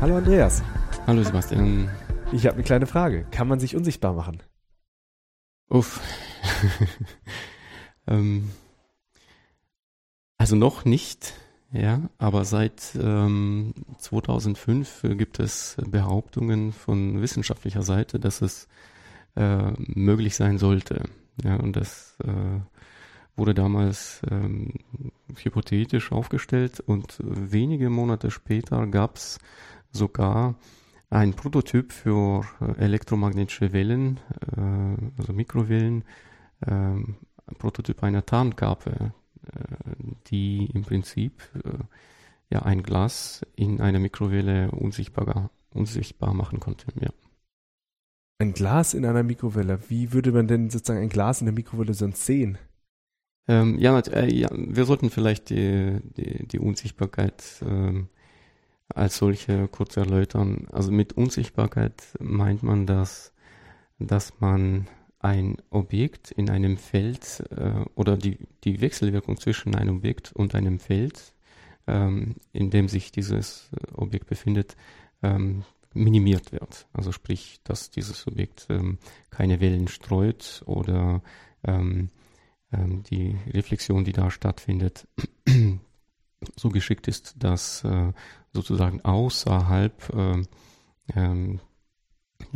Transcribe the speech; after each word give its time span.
Hallo 0.00 0.16
Andreas. 0.16 0.62
Hallo 1.06 1.22
Sebastian. 1.22 1.90
Ich 2.32 2.46
habe 2.46 2.54
eine 2.54 2.64
kleine 2.64 2.86
Frage. 2.86 3.26
Kann 3.30 3.46
man 3.46 3.60
sich 3.60 3.76
unsichtbar 3.76 4.14
machen? 4.14 4.42
Uff. 5.68 6.00
ähm, 8.06 8.50
also 10.38 10.56
noch 10.56 10.86
nicht, 10.86 11.34
ja, 11.70 12.00
aber 12.16 12.46
seit 12.46 12.96
ähm, 12.98 13.74
2005 13.98 15.02
gibt 15.18 15.38
es 15.38 15.76
Behauptungen 15.86 16.72
von 16.72 17.20
wissenschaftlicher 17.20 17.82
Seite, 17.82 18.18
dass 18.18 18.40
es 18.40 18.68
äh, 19.36 19.70
möglich 19.76 20.34
sein 20.34 20.56
sollte. 20.56 21.10
Ja, 21.44 21.56
und 21.56 21.76
das 21.76 22.16
äh, 22.24 22.60
wurde 23.36 23.52
damals 23.52 24.22
ähm, 24.30 24.72
hypothetisch 25.36 26.10
aufgestellt 26.10 26.80
und 26.80 27.18
wenige 27.20 27.90
Monate 27.90 28.30
später 28.30 28.86
gab 28.86 29.16
es 29.16 29.38
sogar 29.92 30.56
ein 31.10 31.34
Prototyp 31.34 31.92
für 31.92 32.44
äh, 32.60 32.84
elektromagnetische 32.84 33.72
Wellen, 33.72 34.20
äh, 34.56 35.18
also 35.18 35.32
Mikrowellen, 35.32 36.04
ein 36.62 37.16
Prototyp 37.58 38.02
einer 38.02 38.26
Tarnkappe, 38.26 39.14
äh, 39.46 39.74
die 40.26 40.66
im 40.66 40.82
Prinzip 40.82 41.40
ja 42.50 42.60
ein 42.62 42.82
Glas 42.82 43.40
in 43.56 43.80
einer 43.80 43.98
Mikrowelle 43.98 44.70
unsichtbar, 44.70 45.50
unsichtbar 45.70 46.34
machen 46.34 46.60
konnte. 46.60 46.88
Ja. 47.00 47.08
Ein 48.38 48.52
Glas 48.52 48.92
in 48.92 49.06
einer 49.06 49.22
Mikrowelle. 49.22 49.80
Wie 49.88 50.12
würde 50.12 50.32
man 50.32 50.48
denn 50.48 50.68
sozusagen 50.68 51.00
ein 51.00 51.08
Glas 51.08 51.40
in 51.40 51.46
der 51.46 51.54
Mikrowelle 51.54 51.94
sonst 51.94 52.26
sehen? 52.26 52.58
Ähm, 53.48 53.78
ja, 53.78 53.98
äh, 53.98 54.32
ja, 54.32 54.48
wir 54.52 54.84
sollten 54.84 55.10
vielleicht 55.10 55.50
die, 55.50 55.98
die, 56.16 56.46
die 56.46 56.58
Unsichtbarkeit 56.58 57.42
ähm, 57.66 58.08
als 58.94 59.16
solche 59.16 59.68
kurz 59.68 59.96
erläutern. 59.96 60.66
Also 60.70 60.92
mit 60.92 61.12
Unsichtbarkeit 61.14 62.02
meint 62.18 62.62
man 62.62 62.86
das, 62.86 63.32
dass 63.98 64.40
man 64.40 64.88
ein 65.18 65.58
Objekt 65.68 66.30
in 66.30 66.48
einem 66.48 66.76
Feld 66.76 67.44
äh, 67.50 67.84
oder 67.94 68.16
die, 68.16 68.38
die 68.64 68.80
Wechselwirkung 68.80 69.36
zwischen 69.38 69.74
einem 69.74 69.96
Objekt 69.96 70.32
und 70.32 70.54
einem 70.54 70.78
Feld, 70.78 71.34
ähm, 71.86 72.36
in 72.52 72.70
dem 72.70 72.88
sich 72.88 73.12
dieses 73.12 73.70
Objekt 73.92 74.26
befindet, 74.26 74.76
ähm, 75.22 75.64
minimiert 75.92 76.52
wird. 76.52 76.86
Also 76.92 77.12
sprich, 77.12 77.60
dass 77.64 77.90
dieses 77.90 78.26
Objekt 78.26 78.66
ähm, 78.70 78.98
keine 79.30 79.60
Wellen 79.60 79.88
streut 79.88 80.62
oder 80.66 81.22
ähm, 81.64 82.10
ähm, 82.72 83.02
die 83.02 83.36
Reflexion, 83.52 84.04
die 84.04 84.12
da 84.12 84.30
stattfindet, 84.30 85.06
so 86.60 86.68
geschickt 86.68 87.08
ist, 87.08 87.34
dass 87.42 87.84
äh, 87.84 88.12
sozusagen 88.52 89.00
außerhalb 89.02 90.14
äh, 90.14 90.42
ähm, 91.14 91.60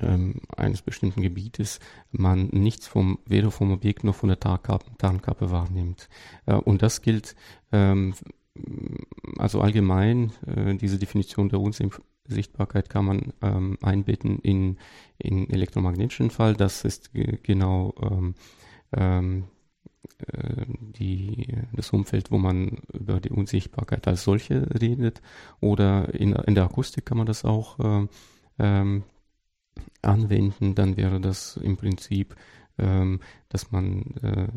ähm, 0.01 0.41
eines 0.57 0.83
bestimmten 0.83 1.23
Gebietes 1.23 1.79
man 2.11 2.47
nichts 2.49 2.87
vom, 2.87 3.19
weder 3.27 3.51
vom 3.51 3.73
Objekt 3.73 4.05
noch 4.05 4.15
von 4.15 4.29
der 4.29 4.41
Tarnkappe, 4.41 4.91
Tarnkappe 4.99 5.51
wahrnimmt. 5.51 6.09
Äh, 6.47 6.55
und 6.55 6.83
das 6.83 7.03
gilt 7.03 7.37
ähm, 7.73 8.15
also 9.39 9.61
allgemein, 9.61 10.33
äh, 10.47 10.75
diese 10.75 10.99
Definition 10.99 11.49
der 11.49 11.61
Unsichtbarkeit 11.61 12.89
kann 12.89 13.05
man 13.05 13.33
ähm, 13.43 13.79
einbetten 13.83 14.39
in, 14.39 14.79
in 15.19 15.51
elektromagnetischen 15.51 16.31
Fall. 16.31 16.55
Das 16.55 16.85
ist 16.85 17.11
genau 17.43 17.95
ähm, 18.01 18.35
ähm, 18.97 19.45
die, 20.99 21.49
das 21.73 21.91
Umfeld, 21.91 22.31
wo 22.31 22.39
man 22.39 22.79
über 22.93 23.21
die 23.21 23.31
Unsichtbarkeit 23.31 24.07
als 24.07 24.25
solche 24.25 24.69
redet. 24.81 25.23
Oder 25.61 26.15
in, 26.15 26.33
in 26.33 26.55
der 26.55 26.65
Akustik 26.65 27.07
kann 27.07 27.19
man 27.19 27.27
das 27.27 27.45
auch 27.45 27.79
äh, 27.79 28.07
ähm, 28.59 29.05
anwenden. 30.03 30.75
Dann 30.75 30.97
wäre 30.97 31.21
das 31.21 31.57
im 31.57 31.77
Prinzip, 31.77 32.37
ähm, 32.79 33.21
dass 33.49 33.71
man 33.71 34.15
äh, 34.23 34.49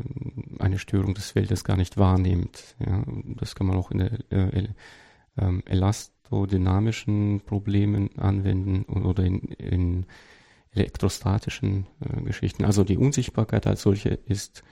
eine 0.62 0.80
Störung 0.80 1.14
des 1.14 1.32
Feldes 1.32 1.64
gar 1.64 1.78
nicht 1.78 1.98
wahrnimmt. 1.98 2.76
Ja, 2.86 3.04
das 3.36 3.56
kann 3.56 3.68
man 3.68 3.78
auch 3.78 3.92
in 3.92 4.00
der 4.00 4.32
äh, 4.32 4.68
äh, 5.38 5.62
elastodynamischen 5.66 7.42
Problemen 7.42 8.18
anwenden 8.18 8.84
oder 8.84 9.24
in, 9.24 9.40
in 9.40 10.06
elektrostatischen 10.72 11.88
äh, 12.02 12.22
Geschichten. 12.22 12.66
Also 12.66 12.84
die 12.84 12.98
Unsichtbarkeit 12.98 13.68
als 13.68 13.82
solche 13.82 14.10
ist 14.10 14.64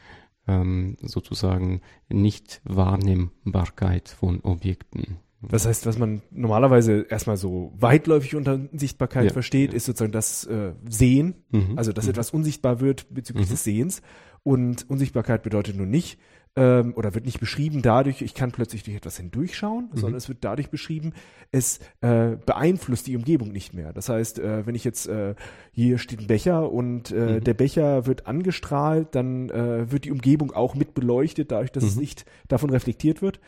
ähm, 0.47 0.97
sozusagen 1.01 1.81
Nicht-Wahrnehmbarkeit 2.09 4.09
von 4.09 4.41
Objekten. 4.41 5.17
Das 5.49 5.65
heißt, 5.65 5.85
was 5.85 5.97
man 5.97 6.21
normalerweise 6.31 7.05
erstmal 7.09 7.37
so 7.37 7.73
weitläufig 7.77 8.35
unter 8.35 8.59
Sichtbarkeit 8.73 9.25
ja, 9.25 9.33
versteht, 9.33 9.71
ja. 9.71 9.77
ist 9.77 9.85
sozusagen 9.85 10.11
das 10.11 10.45
äh, 10.45 10.73
Sehen, 10.89 11.35
mhm. 11.51 11.73
also 11.77 11.91
dass 11.91 12.05
mhm. 12.05 12.11
etwas 12.11 12.31
unsichtbar 12.31 12.79
wird 12.79 13.13
bezüglich 13.13 13.47
mhm. 13.47 13.51
des 13.51 13.63
Sehens. 13.63 14.01
Und 14.43 14.89
Unsichtbarkeit 14.89 15.41
bedeutet 15.43 15.75
nun 15.75 15.89
nicht, 15.89 16.19
ähm, 16.55 16.93
oder 16.95 17.13
wird 17.13 17.25
nicht 17.25 17.39
beschrieben 17.39 17.81
dadurch, 17.81 18.21
ich 18.21 18.33
kann 18.33 18.51
plötzlich 18.51 18.83
durch 18.83 18.95
etwas 18.95 19.17
hindurchschauen, 19.17 19.89
mhm. 19.91 19.97
sondern 19.97 20.17
es 20.17 20.29
wird 20.29 20.39
dadurch 20.41 20.69
beschrieben, 20.69 21.13
es 21.51 21.79
äh, 22.01 22.37
beeinflusst 22.45 23.07
die 23.07 23.17
Umgebung 23.17 23.51
nicht 23.51 23.73
mehr. 23.73 23.91
Das 23.91 24.09
heißt, 24.09 24.39
äh, 24.39 24.65
wenn 24.65 24.75
ich 24.75 24.83
jetzt, 24.83 25.07
äh, 25.07 25.35
hier 25.71 25.97
steht 25.97 26.21
ein 26.21 26.27
Becher 26.27 26.71
und 26.71 27.11
äh, 27.11 27.39
mhm. 27.39 27.43
der 27.43 27.53
Becher 27.53 28.05
wird 28.05 28.27
angestrahlt, 28.27 29.15
dann 29.15 29.49
äh, 29.49 29.91
wird 29.91 30.05
die 30.05 30.11
Umgebung 30.11 30.51
auch 30.51 30.75
mit 30.75 30.93
beleuchtet, 30.93 31.51
dadurch, 31.51 31.71
dass 31.71 31.83
mhm. 31.83 31.87
das 31.87 31.95
Licht 31.97 32.25
davon 32.47 32.69
reflektiert 32.69 33.21
wird. 33.21 33.39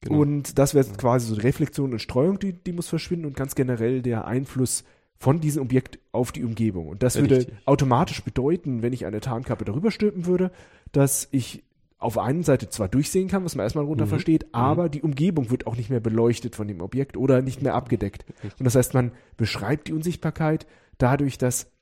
Genau. 0.00 0.20
Und 0.20 0.58
das 0.58 0.74
wäre 0.74 0.86
quasi 0.96 1.26
so 1.26 1.34
die 1.34 1.40
Reflexion 1.40 1.92
und 1.92 1.98
Streuung, 1.98 2.38
die, 2.38 2.52
die 2.52 2.72
muss 2.72 2.88
verschwinden 2.88 3.26
und 3.26 3.36
ganz 3.36 3.54
generell 3.54 4.02
der 4.02 4.26
Einfluss 4.26 4.84
von 5.18 5.40
diesem 5.40 5.62
Objekt 5.62 5.98
auf 6.12 6.30
die 6.30 6.44
Umgebung. 6.44 6.88
Und 6.88 7.02
das 7.02 7.16
würde 7.16 7.38
Richtig. 7.38 7.56
automatisch 7.64 8.22
bedeuten, 8.22 8.82
wenn 8.82 8.92
ich 8.92 9.06
eine 9.06 9.20
Tarnkappe 9.20 9.64
darüber 9.64 9.90
stülpen 9.90 10.26
würde, 10.26 10.52
dass 10.92 11.28
ich 11.32 11.64
auf 11.98 12.14
der 12.14 12.22
einen 12.22 12.44
Seite 12.44 12.68
zwar 12.68 12.88
durchsehen 12.88 13.26
kann, 13.26 13.44
was 13.44 13.56
man 13.56 13.64
erstmal 13.64 13.84
runter 13.84 14.04
mhm. 14.04 14.10
versteht, 14.10 14.44
mhm. 14.44 14.50
aber 14.52 14.84
mhm. 14.84 14.90
die 14.92 15.02
Umgebung 15.02 15.50
wird 15.50 15.66
auch 15.66 15.76
nicht 15.76 15.90
mehr 15.90 16.00
beleuchtet 16.00 16.54
von 16.54 16.68
dem 16.68 16.80
Objekt 16.80 17.16
oder 17.16 17.42
nicht 17.42 17.62
mehr 17.62 17.74
abgedeckt. 17.74 18.24
Und 18.58 18.64
das 18.64 18.76
heißt, 18.76 18.94
man 18.94 19.10
beschreibt 19.36 19.88
die 19.88 19.92
Unsichtbarkeit 19.92 20.66
dadurch, 20.98 21.38
dass 21.38 21.72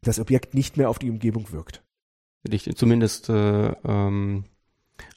das 0.00 0.18
Objekt 0.18 0.54
nicht 0.54 0.78
mehr 0.78 0.88
auf 0.88 0.98
die 0.98 1.10
Umgebung 1.10 1.52
wirkt. 1.52 1.82
Richtig, 2.50 2.76
zumindest 2.76 3.28
äh, 3.28 3.72
ähm, 3.84 4.44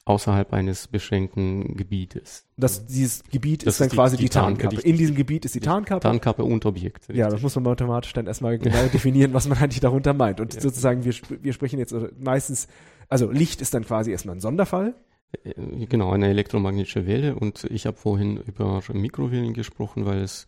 außerhalb 0.04 0.52
eines 0.52 0.88
beschränkten 0.88 1.76
Gebietes. 1.76 2.46
Das, 2.56 2.86
dieses 2.86 3.24
Gebiet 3.24 3.66
das 3.66 3.74
ist 3.74 3.80
dann 3.80 3.88
ist 3.88 3.94
quasi 3.94 4.16
die, 4.16 4.24
die 4.24 4.28
Tarnkappe. 4.30 4.80
In 4.80 4.96
diesem 4.96 5.16
Gebiet 5.16 5.44
ist 5.44 5.54
die 5.54 5.60
Tarnkappe. 5.60 6.00
Tarnkappe 6.00 6.44
und 6.44 6.64
Objekt. 6.66 7.08
Richtig. 7.08 7.16
Ja, 7.16 7.28
das 7.28 7.42
muss 7.42 7.54
man 7.54 7.64
mathematisch 7.64 8.12
dann 8.12 8.26
erstmal 8.26 8.58
genau 8.58 8.86
definieren, 8.92 9.34
was 9.34 9.48
man 9.48 9.58
eigentlich 9.58 9.80
darunter 9.80 10.14
meint. 10.14 10.40
Und 10.40 10.54
ja. 10.54 10.60
sozusagen, 10.60 11.04
wir, 11.04 11.14
wir 11.42 11.52
sprechen 11.52 11.78
jetzt 11.78 11.94
meistens, 12.18 12.68
also 13.08 13.30
Licht 13.30 13.60
ist 13.60 13.74
dann 13.74 13.84
quasi 13.84 14.10
erstmal 14.10 14.36
ein 14.36 14.40
Sonderfall. 14.40 14.94
Äh, 15.42 15.86
genau, 15.86 16.12
eine 16.12 16.28
elektromagnetische 16.28 17.06
Welle. 17.06 17.34
Und 17.34 17.64
ich 17.64 17.86
habe 17.86 17.96
vorhin 17.96 18.36
über 18.36 18.82
Mikrowellen 18.92 19.54
gesprochen, 19.54 20.06
weil 20.06 20.20
es 20.20 20.46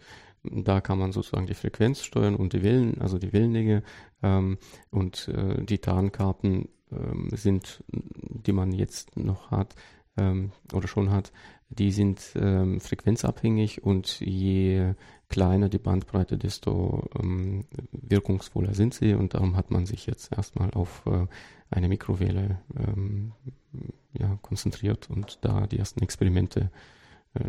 da 0.53 0.81
kann 0.81 0.99
man 0.99 1.13
sozusagen 1.13 1.47
die 1.47 1.55
Frequenz 1.55 2.03
steuern 2.03 2.37
und 2.37 2.53
die 2.53 2.63
Wellen, 2.63 3.01
also 3.01 3.19
die 3.19 3.33
Wellenlänge 3.33 3.83
ähm, 4.23 4.59
und 4.91 5.29
äh, 5.29 5.65
die 5.65 5.79
Tarnkarten 5.79 6.69
sind, 7.33 7.83
die 7.89 8.53
man 8.53 8.73
jetzt 8.73 9.17
noch 9.17 9.51
hat 9.51 9.75
ähm, 10.17 10.53
oder 10.73 10.89
schon 10.89 11.11
hat, 11.11 11.33
die 11.69 11.91
sind 11.91 12.21
ähm, 12.37 12.81
frequenzabhängig 12.81 13.83
und 13.83 14.21
je 14.21 14.95
kleiner 15.29 15.69
die 15.69 15.79
Bandbreite, 15.79 16.39
desto 16.39 17.09
ähm, 17.21 17.65
wirkungsvoller 17.91 18.75
sind 18.75 18.95
sie. 18.95 19.15
Und 19.15 19.35
darum 19.35 19.57
hat 19.57 19.71
man 19.71 19.85
sich 19.85 20.07
jetzt 20.07 20.33
erstmal 20.33 20.71
auf 20.71 21.03
äh, 21.07 21.27
eine 21.71 21.89
Mikrowelle 21.89 22.61
ähm, 22.77 23.33
ja, 24.13 24.39
konzentriert 24.43 25.11
und 25.11 25.39
da 25.43 25.67
die 25.67 25.79
ersten 25.79 26.03
Experimente 26.03 26.61
äh, 26.61 26.96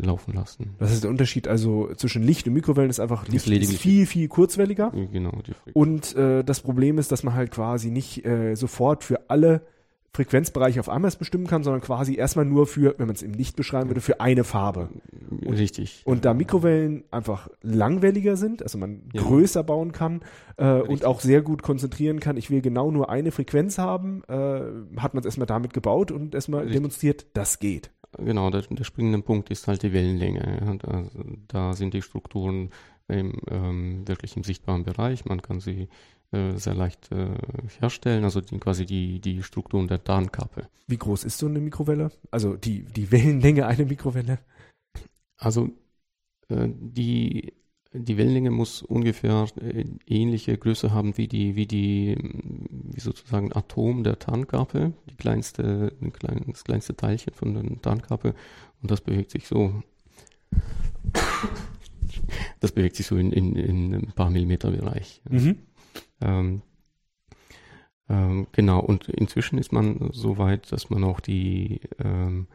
laufen 0.02 0.34
lassen. 0.34 0.76
Das 0.80 0.92
ist 0.92 1.04
der 1.04 1.10
Unterschied 1.10 1.48
also 1.48 1.94
zwischen 1.96 2.24
Licht 2.24 2.48
und 2.48 2.54
Mikrowellen 2.54 2.90
ist 2.90 3.00
einfach 3.00 3.28
Licht 3.28 3.48
ist, 3.48 3.72
ist 3.72 3.80
viel, 3.80 4.06
viel 4.06 4.28
kurzwelliger. 4.28 4.92
Genau. 5.12 5.32
und 5.74 6.16
äh, 6.16 6.44
das 6.44 6.62
Problem 6.62 6.98
ist, 6.98 7.12
dass 7.12 7.24
man 7.24 7.34
halt 7.34 7.52
quasi 7.52 7.90
nicht 7.90 8.26
äh, 8.26 8.56
sofort 8.56 9.04
für 9.04 9.30
alle 9.30 9.62
Frequenzbereiche 10.18 10.80
auf 10.80 10.90
einmal 10.90 11.12
bestimmen 11.12 11.46
kann, 11.46 11.64
sondern 11.64 11.82
quasi 11.82 12.16
erstmal 12.16 12.44
nur 12.44 12.66
für, 12.66 12.96
wenn 12.98 13.06
man 13.06 13.16
es 13.16 13.22
im 13.22 13.34
Licht 13.34 13.56
beschreiben 13.56 13.90
würde, 13.90 14.02
für 14.02 14.20
eine 14.20 14.44
Farbe. 14.44 14.90
Und, 15.30 15.54
Richtig. 15.54 16.02
Und 16.06 16.26
da 16.26 16.34
Mikrowellen 16.34 17.04
einfach 17.12 17.50
langwelliger 17.62 18.36
sind, 18.36 18.64
also 18.64 18.80
man 18.80 19.04
ja. 19.14 19.22
größer 19.22 19.64
bauen 19.64 19.92
kann 19.92 20.22
äh, 20.58 20.82
und 20.82 21.06
auch 21.06 21.20
sehr 21.20 21.44
gut 21.44 21.62
konzentrieren 21.62 22.20
kann, 22.20 22.36
ich 22.36 22.50
will 22.50 22.62
genau 22.62 22.90
nur 22.90 23.12
eine 23.12 23.32
Frequenz 23.32 23.78
haben, 23.78 24.24
äh, 24.28 24.62
hat 25.00 25.14
man 25.14 25.20
es 25.20 25.26
erstmal 25.26 25.46
damit 25.46 25.74
gebaut 25.74 26.12
und 26.12 26.34
erstmal 26.34 26.62
Richtig. 26.62 26.78
demonstriert, 26.78 27.26
das 27.34 27.60
geht 27.60 27.92
genau, 28.18 28.50
der, 28.50 28.62
der 28.62 28.84
springende 28.84 29.22
Punkt 29.22 29.50
ist 29.50 29.68
halt 29.68 29.84
die 29.84 29.94
Wellenlänge. 29.94 30.80
Da, 30.82 31.04
da, 31.48 31.74
sind 31.74 31.94
die 31.94 32.02
Strukturen 32.02 32.72
im, 33.08 33.40
ähm, 33.50 34.08
wirklich 34.08 34.36
im 34.36 34.44
sichtbaren 34.44 34.84
Bereich. 34.84 35.26
Man 35.26 35.42
kann 35.42 35.60
sie 35.60 35.88
äh, 36.32 36.58
sehr 36.58 36.74
leicht 36.74 37.12
äh, 37.12 37.36
herstellen, 37.80 38.24
also 38.24 38.42
die, 38.42 38.58
quasi 38.60 38.86
die, 38.86 39.20
die 39.20 39.44
Strukturen 39.44 39.88
der 39.88 40.04
Tarnkappe. 40.04 40.68
Wie 40.88 40.98
groß 40.98 41.24
ist 41.24 41.38
so 41.38 41.48
eine 41.48 41.60
Mikrowelle? 41.60 42.12
Also 42.32 42.56
die, 42.56 42.84
die 42.84 43.12
Wellenlänge 43.12 43.66
einer 43.66 43.86
Mikrowelle? 43.86 44.40
Also 45.38 45.70
äh, 46.50 46.68
die 46.68 47.54
die 48.00 48.18
Wellenlänge 48.18 48.52
muss 48.52 48.82
ungefähr 48.82 49.48
äh, 49.62 49.86
ähnliche 50.06 50.58
Größe 50.58 50.94
haben 50.94 51.18
wie 51.18 51.28
die, 51.28 51.56
wie 51.56 51.66
die, 51.66 52.18
wie 52.70 53.00
sozusagen 53.00 53.54
Atom 53.54 54.04
der 54.04 54.20
Tarnkappe, 54.20 54.94
die 55.10 55.16
kleinste, 55.16 55.94
das 56.48 56.64
kleinste 56.64 56.96
Teilchen 56.96 57.34
von 57.34 57.54
der 57.54 57.82
Tarnkappe. 57.82 58.34
Und 58.82 58.92
das 58.92 59.02
bewegt 59.02 59.32
sich 59.32 59.48
so. 59.48 59.84
Das 62.60 62.72
bewegt 62.72 62.96
sich 62.96 63.06
so 63.06 63.18
in, 63.18 63.32
in, 63.32 63.56
in 63.56 63.94
ein 63.94 64.14
paar 64.16 64.30
Millimeter 64.30 64.72
Bereich. 64.72 65.22
Mhm. 65.30 65.58
Ähm, 66.22 66.62
ähm, 68.10 68.48
genau, 68.52 68.80
und 68.80 69.10
inzwischen 69.10 69.58
ist 69.58 69.72
man 69.72 70.10
so 70.14 70.38
weit, 70.38 70.72
dass 70.72 70.90
man 70.90 71.04
auch 71.04 71.20
die 71.20 71.82
ähm, 72.00 72.48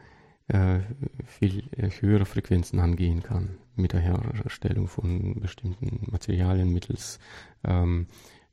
äh, 0.47 0.79
viel 1.25 1.63
höhere 1.99 2.25
Frequenzen 2.25 2.79
angehen 2.79 3.23
kann 3.23 3.57
mit 3.75 3.93
der 3.93 4.01
Herstellung 4.01 4.87
von 4.87 5.39
bestimmten 5.39 6.11
Materialien 6.11 6.71
mittels 6.71 7.19
ähm, 7.63 8.07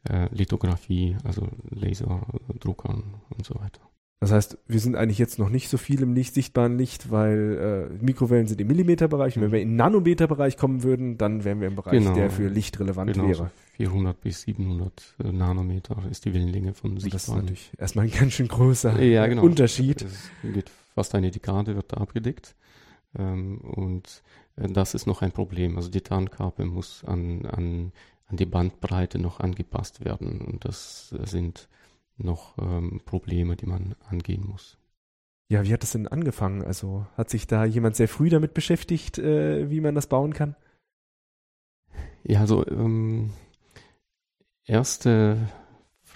äh, 0.09 0.33
Lithografie, 0.35 1.17
also 1.25 1.49
Laserdruckern 1.71 3.03
und 3.31 3.45
so 3.45 3.55
weiter. 3.57 3.81
Das 4.21 4.33
heißt, 4.33 4.59
wir 4.69 4.81
sind 4.81 4.97
eigentlich 4.97 5.17
jetzt 5.17 5.39
noch 5.39 5.49
nicht 5.49 5.71
so 5.71 5.79
viel 5.79 6.03
im 6.03 6.13
nicht 6.13 6.35
sichtbaren 6.35 6.77
Licht, 6.77 7.11
weil 7.11 7.89
äh, 7.99 8.05
Mikrowellen 8.05 8.47
sind 8.47 8.61
im 8.61 8.67
Millimeterbereich. 8.67 9.37
Und 9.37 9.43
wenn 9.43 9.53
wir 9.53 9.63
in 9.63 9.77
Nanometerbereich 9.77 10.59
kommen 10.59 10.83
würden, 10.83 11.17
dann 11.17 11.45
wären 11.45 11.61
wir 11.61 11.69
im 11.69 11.75
Bereich, 11.75 11.93
genau. 11.93 12.15
der 12.15 12.31
für 12.31 12.49
Licht 12.49 12.79
relevant 12.81 13.15
genau, 13.15 13.29
wäre. 13.29 13.35
So 13.35 13.49
400 13.77 14.21
bis 14.21 14.43
700 14.43 15.17
äh, 15.25 15.33
Nanometer 15.33 15.97
ist 16.11 16.27
die 16.27 16.35
Wellenlänge 16.35 16.75
von 16.75 16.99
sichtbaren. 16.99 17.13
Das 17.13 17.23
ist 17.23 17.29
natürlich 17.35 17.73
erstmal 17.79 18.05
ein 18.05 18.11
ganz 18.11 18.33
schön 18.35 18.49
großer 18.49 19.03
ja, 19.03 19.27
genau. 19.27 19.43
Unterschied. 19.43 20.03
Es 20.03 20.31
geht 20.43 20.71
fast 20.95 21.15
eine 21.15 21.31
Dekade 21.31 21.77
wird 21.77 21.93
da 21.93 21.99
abgedeckt. 21.99 22.57
Ähm, 23.19 23.61
und 23.61 24.23
äh, 24.57 24.69
das 24.69 24.95
ist 24.95 25.07
noch 25.07 25.23
ein 25.23 25.33
Problem. 25.33 25.77
Also 25.77 25.91
die 25.91 26.01
Tarnkappe 26.01 26.65
muss 26.65 27.05
an, 27.05 27.47
an, 27.47 27.93
an 28.27 28.37
die 28.37 28.47
Bandbreite 28.47 29.19
noch 29.19 29.41
angepasst 29.41 30.05
werden. 30.05 30.41
Und 30.41 30.65
das 30.65 31.09
sind 31.09 31.69
noch 32.17 32.59
ähm, 32.59 33.01
Probleme, 33.05 33.57
die 33.57 33.67
man 33.67 33.95
angehen 34.09 34.47
muss. 34.47 34.77
Ja, 35.49 35.65
wie 35.65 35.73
hat 35.73 35.83
das 35.83 35.93
denn 35.93 36.07
angefangen? 36.07 36.63
Also 36.63 37.07
hat 37.17 37.29
sich 37.29 37.49
da 37.49 37.65
jemand 37.65 37.97
sehr 37.97 38.09
früh 38.09 38.29
damit 38.29 38.55
beschäftigt, 38.55 39.19
äh, 39.19 39.69
wie 39.69 39.81
man 39.81 39.97
das 39.97 40.07
bauen 40.07 40.33
kann? 40.33 40.55
Ja, 42.23 42.41
also 42.41 42.65
ähm, 42.69 43.33
erste 44.65 45.49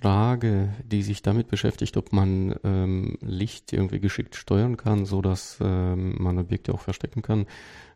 Frage, 0.04 0.68
die 0.84 1.02
sich 1.02 1.22
damit 1.22 1.48
beschäftigt, 1.48 1.96
ob 1.96 2.12
man 2.12 2.54
ähm, 2.62 3.16
Licht 3.22 3.72
irgendwie 3.72 4.00
geschickt 4.00 4.36
steuern 4.36 4.76
kann, 4.76 5.06
so 5.06 5.22
dass 5.22 5.56
ähm, 5.62 6.16
man 6.22 6.38
Objekte 6.38 6.74
auch 6.74 6.80
verstecken 6.80 7.22
kann. 7.22 7.46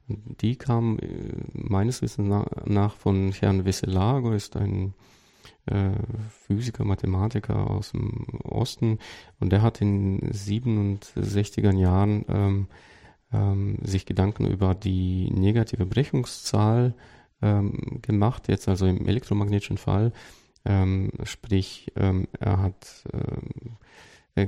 Die 0.08 0.56
kam 0.56 0.98
äh, 1.00 1.06
meines 1.52 2.00
Wissens 2.00 2.26
nach, 2.26 2.46
nach 2.64 2.96
von 2.96 3.32
Herrn 3.32 3.66
Wesselago, 3.66 4.32
ist 4.32 4.56
ein 4.56 4.94
äh, 5.66 5.90
Physiker, 6.30 6.86
Mathematiker 6.86 7.70
aus 7.70 7.90
dem 7.90 8.24
Osten 8.42 9.00
und 9.38 9.52
der 9.52 9.60
hat 9.60 9.82
in 9.82 10.32
67er 10.32 11.76
Jahren 11.76 12.24
ähm, 12.30 12.66
ähm, 13.34 13.76
sich 13.82 14.06
Gedanken 14.06 14.46
über 14.46 14.74
die 14.74 15.30
negative 15.30 15.84
Brechungszahl 15.84 16.94
ähm, 17.42 18.00
gemacht, 18.00 18.48
jetzt 18.48 18.66
also 18.66 18.86
im 18.86 19.06
elektromagnetischen 19.06 19.76
Fall 19.76 20.14
ähm, 20.68 21.10
sprich, 21.24 21.90
ähm, 21.96 22.28
er 22.38 22.60
hat 22.62 23.04
äh, 24.36 24.46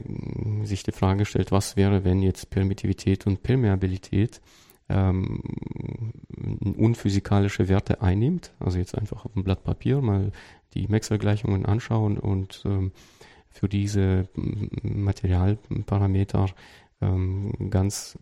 sich 0.64 0.82
die 0.82 0.92
Frage 0.92 1.20
gestellt, 1.20 1.50
was 1.50 1.76
wäre, 1.76 2.04
wenn 2.04 2.22
jetzt 2.22 2.50
Permittivität 2.50 3.26
und 3.26 3.42
Permeabilität 3.42 4.40
ähm, 4.90 5.42
unphysikalische 6.76 7.68
Werte 7.68 8.02
einnimmt, 8.02 8.52
also 8.60 8.78
jetzt 8.78 8.96
einfach 8.96 9.24
auf 9.24 9.34
ein 9.34 9.44
Blatt 9.44 9.64
Papier 9.64 10.00
mal 10.02 10.30
die 10.74 10.86
Maxwell-Gleichungen 10.88 11.64
anschauen 11.64 12.18
und 12.18 12.62
ähm, 12.66 12.92
für 13.48 13.68
diese 13.68 14.28
Materialparameter 14.82 16.46
ähm, 17.00 17.52
ganz 17.70 18.18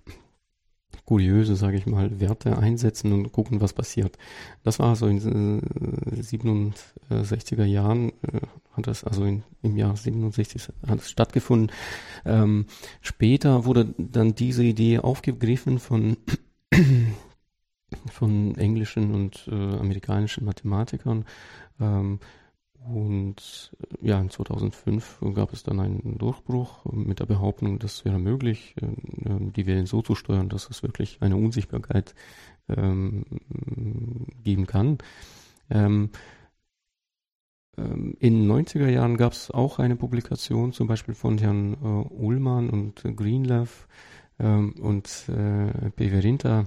kuriöse, 1.08 1.56
sage 1.56 1.78
ich 1.78 1.86
mal, 1.86 2.20
Werte 2.20 2.58
einsetzen 2.58 3.14
und 3.14 3.32
gucken, 3.32 3.62
was 3.62 3.72
passiert. 3.72 4.18
Das 4.62 4.78
war 4.78 4.94
so 4.94 5.06
in 5.06 5.62
äh, 6.12 6.20
67er 6.20 7.64
Jahren, 7.64 8.10
äh, 8.10 8.40
hat 8.74 8.86
das, 8.86 9.04
also 9.04 9.24
in, 9.24 9.42
im 9.62 9.78
Jahr 9.78 9.96
67 9.96 10.68
hat 10.86 10.98
es 10.98 11.08
stattgefunden. 11.08 11.74
Ähm, 12.26 12.66
später 13.00 13.64
wurde 13.64 13.94
dann 13.96 14.34
diese 14.34 14.62
Idee 14.62 14.98
aufgegriffen 14.98 15.78
von 15.78 16.18
von 18.12 18.54
englischen 18.56 19.14
und 19.14 19.48
äh, 19.50 19.54
amerikanischen 19.54 20.44
Mathematikern. 20.44 21.24
Ähm, 21.80 22.20
und 22.86 23.72
ja, 24.00 24.20
in 24.20 24.30
2005 24.30 25.20
gab 25.34 25.52
es 25.52 25.62
dann 25.62 25.80
einen 25.80 26.16
Durchbruch 26.18 26.84
mit 26.86 27.20
der 27.20 27.26
Behauptung, 27.26 27.78
das 27.78 28.04
wäre 28.04 28.18
möglich, 28.18 28.74
äh, 28.80 28.86
die 29.56 29.66
Wellen 29.66 29.86
so 29.86 30.02
zu 30.02 30.14
steuern, 30.14 30.48
dass 30.48 30.70
es 30.70 30.82
wirklich 30.82 31.18
eine 31.20 31.36
Unsichtbarkeit 31.36 32.14
ähm, 32.68 33.24
geben 34.42 34.66
kann. 34.66 34.98
Ähm, 35.70 36.10
ähm 37.76 38.16
in 38.20 38.48
den 38.48 38.50
90er 38.50 38.88
Jahren 38.88 39.16
gab 39.16 39.32
es 39.32 39.50
auch 39.50 39.78
eine 39.78 39.96
Publikation, 39.96 40.72
zum 40.72 40.86
Beispiel 40.86 41.14
von 41.14 41.38
Herrn 41.38 41.74
äh, 41.74 42.14
Ullmann 42.14 42.70
und 42.70 43.02
Greenleaf 43.16 43.86
ähm, 44.38 44.74
und 44.80 45.28
äh, 45.28 45.90
Peverinta, 45.90 46.64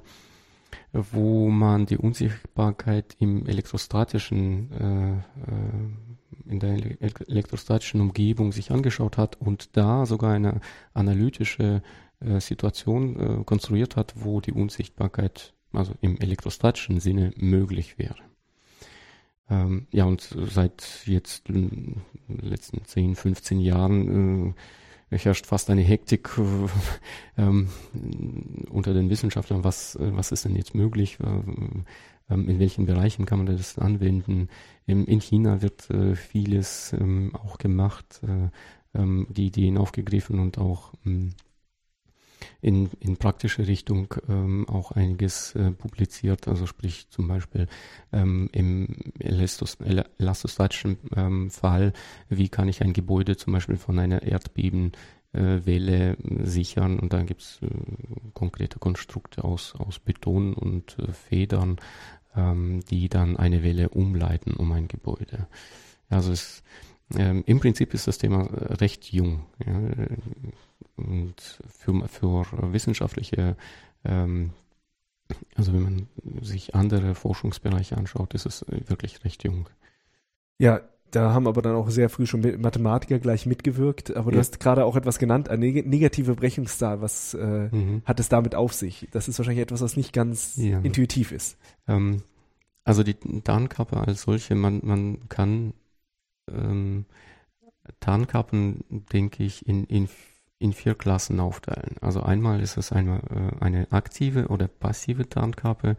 wo 0.93 1.49
man 1.49 1.85
die 1.85 1.97
Unsichtbarkeit 1.97 3.15
im 3.19 3.45
elektrostatischen, 3.47 4.71
äh, 4.71 5.11
äh, 5.51 6.51
in 6.51 6.59
der 6.59 6.73
elektrostatischen 7.27 8.01
Umgebung 8.01 8.51
sich 8.51 8.71
angeschaut 8.71 9.17
hat 9.17 9.39
und 9.39 9.77
da 9.77 10.05
sogar 10.05 10.33
eine 10.33 10.61
analytische 10.93 11.81
äh, 12.19 12.39
Situation 12.39 13.41
äh, 13.41 13.43
konstruiert 13.43 13.95
hat, 13.95 14.13
wo 14.15 14.41
die 14.41 14.51
Unsichtbarkeit, 14.53 15.53
also 15.73 15.93
im 16.01 16.17
elektrostatischen 16.19 16.99
Sinne, 16.99 17.31
möglich 17.35 17.97
wäre. 17.97 18.17
Ähm, 19.49 19.87
ja, 19.91 20.05
und 20.05 20.21
seit 20.21 21.03
jetzt 21.05 21.49
letzten 22.27 22.85
10, 22.85 23.15
15 23.15 23.59
Jahren 23.59 24.49
äh, 24.49 24.53
herrscht 25.17 25.45
fast 25.45 25.69
eine 25.69 25.81
Hektik 25.81 26.29
äh, 26.37 27.41
ähm, 27.41 27.67
unter 28.69 28.93
den 28.93 29.09
Wissenschaftlern, 29.09 29.63
was, 29.63 29.95
äh, 29.95 30.15
was 30.15 30.31
ist 30.31 30.45
denn 30.45 30.55
jetzt 30.55 30.73
möglich, 30.75 31.17
äh, 31.19 32.33
ähm, 32.33 32.49
in 32.49 32.59
welchen 32.59 32.85
Bereichen 32.85 33.25
kann 33.25 33.43
man 33.43 33.57
das 33.57 33.77
anwenden. 33.77 34.49
In, 34.85 35.05
in 35.05 35.21
China 35.21 35.61
wird 35.61 35.89
äh, 35.89 36.15
vieles 36.15 36.93
ähm, 36.93 37.35
auch 37.35 37.57
gemacht, 37.57 38.21
äh, 38.23 38.97
ähm, 38.97 39.27
die 39.29 39.47
Ideen 39.47 39.77
aufgegriffen 39.77 40.39
und 40.39 40.57
auch 40.57 40.93
ähm, 41.05 41.33
in, 42.61 42.89
in 42.99 43.17
praktische 43.17 43.67
Richtung 43.67 44.13
ähm, 44.29 44.67
auch 44.67 44.91
einiges 44.91 45.55
äh, 45.55 45.71
publiziert, 45.71 46.47
also 46.47 46.65
sprich 46.65 47.09
zum 47.09 47.27
Beispiel 47.27 47.67
ähm, 48.11 48.49
im 48.51 48.87
Elastos, 49.19 49.77
elastostatischen 50.17 50.97
ähm, 51.15 51.51
Fall, 51.51 51.93
wie 52.29 52.49
kann 52.49 52.67
ich 52.67 52.81
ein 52.81 52.93
Gebäude 52.93 53.37
zum 53.37 53.53
Beispiel 53.53 53.77
von 53.77 53.99
einer 53.99 54.23
Erdbebenwelle 54.23 56.13
äh, 56.13 56.45
sichern 56.45 56.99
und 56.99 57.13
da 57.13 57.23
gibt 57.23 57.41
es 57.41 57.59
äh, 57.61 57.67
konkrete 58.33 58.79
Konstrukte 58.79 59.43
aus, 59.43 59.73
aus 59.77 59.99
Beton 59.99 60.53
und 60.53 60.97
äh, 60.99 61.11
Federn, 61.13 61.77
ähm, 62.35 62.81
die 62.89 63.09
dann 63.09 63.37
eine 63.37 63.63
Welle 63.63 63.89
umleiten 63.89 64.53
um 64.53 64.71
ein 64.71 64.87
Gebäude. 64.87 65.47
Also 66.09 66.31
es, 66.31 66.63
ähm, 67.17 67.43
im 67.45 67.59
Prinzip 67.59 67.93
ist 67.93 68.07
das 68.07 68.17
Thema 68.17 68.45
äh, 68.45 68.73
recht 68.73 69.11
jung. 69.11 69.45
Ja 69.65 69.79
und 70.97 71.59
für, 71.67 72.07
für 72.07 72.73
wissenschaftliche, 72.73 73.55
ähm, 74.03 74.51
also 75.55 75.73
wenn 75.73 75.83
man 75.83 76.07
sich 76.41 76.75
andere 76.75 77.15
Forschungsbereiche 77.15 77.97
anschaut, 77.97 78.33
ist 78.33 78.45
es 78.45 78.65
wirklich 78.67 79.23
recht 79.23 79.43
jung. 79.43 79.69
Ja, 80.57 80.81
da 81.09 81.33
haben 81.33 81.47
aber 81.47 81.61
dann 81.61 81.75
auch 81.75 81.89
sehr 81.89 82.09
früh 82.09 82.25
schon 82.25 82.41
Mathematiker 82.61 83.19
gleich 83.19 83.45
mitgewirkt. 83.45 84.15
Aber 84.15 84.31
ja. 84.31 84.35
du 84.35 84.39
hast 84.39 84.59
gerade 84.59 84.85
auch 84.85 84.95
etwas 84.95 85.19
genannt, 85.19 85.49
eine 85.49 85.65
negative 85.65 86.35
Brechungszahl. 86.35 87.01
Was 87.01 87.33
äh, 87.33 87.69
mhm. 87.69 88.01
hat 88.05 88.19
es 88.19 88.29
damit 88.29 88.55
auf 88.55 88.73
sich? 88.73 89.07
Das 89.11 89.27
ist 89.27 89.37
wahrscheinlich 89.37 89.63
etwas, 89.63 89.81
was 89.81 89.97
nicht 89.97 90.13
ganz 90.13 90.55
ja. 90.57 90.79
intuitiv 90.79 91.31
ist. 91.31 91.57
Ähm, 91.87 92.23
also 92.83 93.03
die 93.03 93.15
Tarnkappe 93.15 93.97
als 93.97 94.21
solche, 94.23 94.55
man, 94.55 94.81
man 94.83 95.27
kann 95.27 95.73
ähm, 96.53 97.05
Tarnkappen, 97.99 98.83
denke 99.11 99.43
ich, 99.43 99.67
in, 99.67 99.85
in 99.85 100.07
in 100.61 100.73
vier 100.73 100.93
Klassen 100.93 101.39
aufteilen. 101.39 101.95
Also 102.01 102.21
einmal 102.21 102.61
ist 102.61 102.77
es 102.77 102.91
eine, 102.91 103.21
äh, 103.31 103.63
eine 103.63 103.91
aktive 103.91 104.47
oder 104.49 104.67
passive 104.67 105.27
Tarnkappe. 105.27 105.97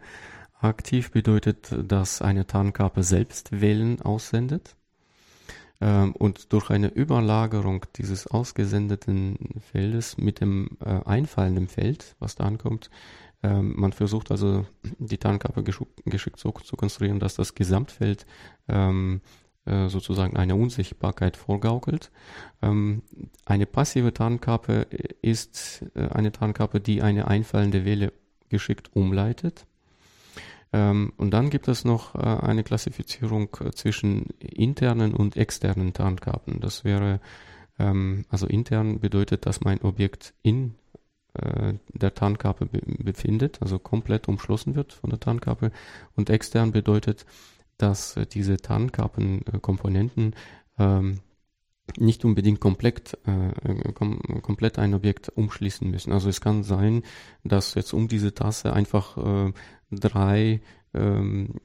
Aktiv 0.61 1.11
bedeutet, 1.11 1.75
dass 1.77 2.21
eine 2.21 2.47
Tarnkappe 2.47 3.03
selbst 3.03 3.59
Wellen 3.59 4.01
aussendet 4.01 4.77
ähm, 5.81 6.13
und 6.13 6.53
durch 6.53 6.69
eine 6.69 6.87
Überlagerung 6.87 7.85
dieses 7.97 8.25
ausgesendeten 8.25 9.59
Feldes 9.59 10.17
mit 10.17 10.39
dem 10.39 10.77
äh, 10.79 11.01
einfallenden 11.03 11.67
Feld, 11.67 12.15
was 12.19 12.35
da 12.35 12.45
ankommt, 12.45 12.89
Ähm, 13.45 13.73
man 13.75 13.91
versucht 13.91 14.31
also 14.31 14.65
die 14.99 15.17
Tarnkappe 15.17 15.63
geschickt 15.63 16.39
so 16.39 16.51
zu 16.51 16.77
konstruieren, 16.77 17.19
dass 17.19 17.35
das 17.35 17.55
Gesamtfeld 17.55 18.25
ähm, 18.69 19.19
äh, 19.19 19.42
sozusagen 19.65 20.35
eine 20.35 20.55
Unsichtbarkeit 20.55 21.37
vorgaukelt. 21.37 22.11
Ähm, 22.61 23.01
eine 23.45 23.65
passive 23.65 24.13
Tarnkappe 24.13 24.87
ist 25.21 25.85
äh, 25.95 26.09
eine 26.09 26.31
Tarnkappe, 26.31 26.81
die 26.81 27.01
eine 27.01 27.27
einfallende 27.27 27.85
Welle 27.85 28.11
geschickt 28.49 28.91
umleitet. 28.93 29.65
Ähm, 30.73 31.13
und 31.17 31.31
dann 31.31 31.49
gibt 31.49 31.67
es 31.67 31.85
noch 31.85 32.15
äh, 32.15 32.19
eine 32.19 32.63
Klassifizierung 32.63 33.55
äh, 33.61 33.71
zwischen 33.71 34.25
internen 34.39 35.13
und 35.13 35.37
externen 35.37 35.93
Tarnkappen. 35.93 36.59
Das 36.59 36.83
wäre, 36.83 37.21
ähm, 37.79 38.25
also 38.29 38.47
intern 38.47 38.99
bedeutet, 38.99 39.45
dass 39.45 39.61
mein 39.61 39.81
Objekt 39.81 40.33
in 40.41 40.75
äh, 41.35 41.73
der 41.93 42.15
Tarnkappe 42.15 42.65
be 42.65 42.81
befindet, 42.85 43.61
also 43.61 43.79
komplett 43.79 44.27
umschlossen 44.27 44.75
wird 44.75 44.93
von 44.93 45.09
der 45.09 45.19
Tarnkappe. 45.19 45.71
Und 46.15 46.29
extern 46.29 46.71
bedeutet, 46.71 47.25
dass 47.83 48.15
äh, 48.15 48.25
diese 48.25 48.57
Tarnkappenkomponenten 48.57 50.35
ähm, 50.79 51.19
nicht 51.97 52.23
unbedingt 52.23 52.61
komplett, 52.61 53.17
äh, 53.25 53.91
kom 53.93 54.19
komplett 54.41 54.79
ein 54.79 54.93
Objekt 54.93 55.29
umschließen 55.29 55.89
müssen. 55.91 56.13
Also 56.13 56.29
es 56.29 56.39
kann 56.39 56.63
sein, 56.63 57.03
dass 57.43 57.75
jetzt 57.75 57.93
um 57.93 58.07
diese 58.07 58.33
Tasse 58.33 58.71
einfach 58.71 59.17
äh, 59.17 59.51
drei 59.91 60.61
ähm, 60.93 61.55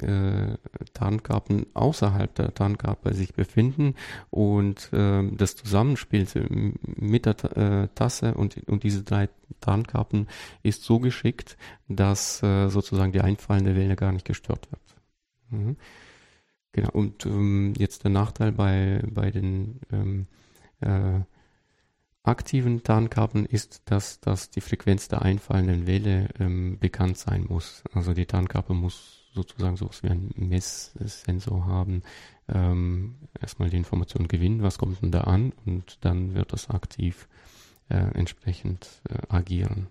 äh, 0.00 0.56
Tarnkappen 0.94 1.66
außerhalb 1.74 2.34
der 2.34 2.54
Tarnkappe 2.54 3.12
sich 3.12 3.34
befinden 3.34 3.94
und 4.30 4.90
äh, 4.94 5.30
das 5.30 5.56
Zusammenspiel 5.56 6.26
mit 6.96 7.26
der 7.26 7.56
äh, 7.56 7.88
Tasse 7.94 8.32
und, 8.34 8.66
und 8.66 8.82
diese 8.82 9.04
drei 9.04 9.28
Tarnkappen 9.60 10.26
ist 10.62 10.84
so 10.84 11.00
geschickt, 11.00 11.58
dass 11.86 12.42
äh, 12.42 12.68
sozusagen 12.68 13.12
die 13.12 13.20
einfallende 13.20 13.76
Welle 13.76 13.94
gar 13.94 14.12
nicht 14.12 14.24
gestört 14.24 14.72
wird. 14.72 14.95
Mhm. 15.50 15.76
Genau, 16.72 16.90
und 16.90 17.24
ähm, 17.24 17.72
jetzt 17.78 18.04
der 18.04 18.10
Nachteil 18.10 18.52
bei, 18.52 19.02
bei 19.10 19.30
den 19.30 19.80
ähm, 19.90 20.26
äh, 20.80 21.20
aktiven 22.22 22.82
Tarnkappen 22.82 23.46
ist, 23.46 23.82
dass, 23.86 24.20
dass 24.20 24.50
die 24.50 24.60
Frequenz 24.60 25.08
der 25.08 25.22
einfallenden 25.22 25.86
Welle 25.86 26.28
ähm, 26.38 26.78
bekannt 26.78 27.18
sein 27.18 27.46
muss. 27.48 27.82
Also 27.94 28.12
die 28.12 28.26
Tarnkappe 28.26 28.74
muss 28.74 29.24
sozusagen 29.32 29.76
so 29.76 29.88
wie 30.02 30.08
ein 30.08 30.32
Messsensor 30.36 31.66
haben, 31.66 32.02
ähm, 32.48 33.16
erstmal 33.40 33.70
die 33.70 33.76
Information 33.76 34.28
gewinnen, 34.28 34.62
was 34.62 34.78
kommt 34.78 35.00
denn 35.02 35.12
da 35.12 35.22
an 35.22 35.52
und 35.64 36.04
dann 36.04 36.34
wird 36.34 36.52
das 36.52 36.70
aktiv 36.70 37.28
äh, 37.88 37.96
entsprechend 37.96 39.02
äh, 39.08 39.18
agieren. 39.28 39.86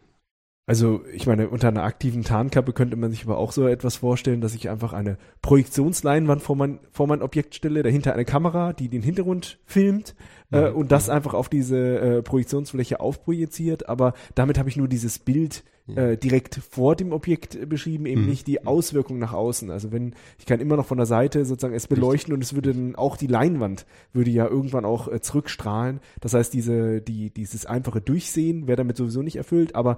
Also 0.68 1.02
ich 1.14 1.28
meine, 1.28 1.50
unter 1.50 1.68
einer 1.68 1.84
aktiven 1.84 2.24
Tarnkappe 2.24 2.74
könnte 2.74 2.96
man 2.96 3.12
sich 3.12 3.24
aber 3.26 3.38
auch 3.38 3.52
so 3.52 3.68
etwas 3.68 3.98
vorstellen, 3.98 4.42
dass 4.42 4.56
ich 4.56 4.68
einfach 4.68 4.94
eine 4.94 5.18
Projektionsleinwand 5.44 6.42
vor 6.42 6.56
mein, 6.56 6.80
vor 6.92 7.06
mein 7.06 7.22
Objekt 7.22 7.54
stelle, 7.54 7.84
dahinter 7.84 8.14
eine 8.14 8.26
Kamera, 8.26 8.74
die 8.74 8.90
den 8.90 9.04
Hintergrund 9.04 9.60
filmt 9.66 10.16
äh, 10.52 10.70
mhm. 10.70 10.76
und 10.76 10.92
das 10.92 11.10
einfach 11.10 11.36
auf 11.36 11.50
diese 11.50 12.00
äh, 12.00 12.22
Projektionsfläche 12.24 13.00
aufprojiziert. 13.00 13.88
Aber 13.90 14.14
damit 14.34 14.58
habe 14.58 14.70
ich 14.70 14.76
nur 14.78 14.88
dieses 14.88 15.20
Bild 15.20 15.64
äh, 15.88 16.18
direkt 16.18 16.56
vor 16.56 16.96
dem 16.96 17.12
Objekt 17.12 17.70
beschrieben, 17.70 18.08
eben 18.08 18.22
mhm. 18.22 18.30
nicht 18.30 18.48
die 18.48 18.66
Auswirkung 18.66 19.20
nach 19.20 19.34
außen. 19.34 19.70
Also 19.70 19.92
wenn, 19.92 20.16
ich 20.40 20.48
kann 20.48 20.60
immer 20.60 20.78
noch 20.78 20.88
von 20.88 20.98
der 20.98 21.06
Seite 21.06 21.46
sozusagen 21.46 21.76
es 21.76 21.86
beleuchten 21.86 22.34
und 22.34 22.44
es 22.44 22.56
würde 22.56 22.74
dann 22.74 22.96
auch 22.96 23.18
die 23.18 23.28
Leinwand 23.28 23.86
würde 24.12 24.32
ja 24.32 24.48
irgendwann 24.48 24.84
auch 24.84 25.08
äh, 25.08 25.22
zurückstrahlen. 25.22 26.00
Das 26.22 26.34
heißt, 26.34 26.54
diese, 26.56 27.02
die, 27.02 27.30
dieses 27.30 27.68
einfache 27.68 28.02
Durchsehen 28.02 28.66
wäre 28.66 28.78
damit 28.78 28.98
sowieso 28.98 29.22
nicht 29.22 29.36
erfüllt, 29.36 29.76
aber 29.76 29.98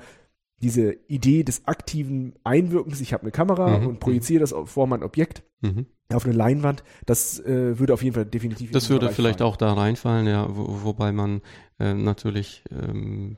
diese 0.61 0.93
Idee 1.07 1.43
des 1.43 1.67
aktiven 1.67 2.33
Einwirkens, 2.43 3.01
ich 3.01 3.13
habe 3.13 3.23
eine 3.23 3.31
Kamera 3.31 3.79
mhm. 3.79 3.87
und 3.87 3.99
projiziere 3.99 4.41
das 4.41 4.55
vor 4.65 4.87
mein 4.87 5.03
Objekt 5.03 5.43
mhm. 5.61 5.85
auf 6.11 6.25
eine 6.25 6.33
Leinwand, 6.33 6.83
das 7.05 7.39
äh, 7.39 7.77
würde 7.77 7.93
auf 7.93 8.01
jeden 8.03 8.15
Fall 8.15 8.25
definitiv. 8.25 8.71
Das 8.71 8.89
würde 8.89 9.05
Bereich 9.05 9.15
vielleicht 9.15 9.39
fallen. 9.39 9.51
auch 9.51 9.57
da 9.57 9.73
reinfallen, 9.73 10.25
ja, 10.27 10.47
wo, 10.49 10.83
wobei 10.83 11.11
man 11.11 11.41
äh, 11.79 11.93
natürlich 11.93 12.63
ähm, 12.71 13.37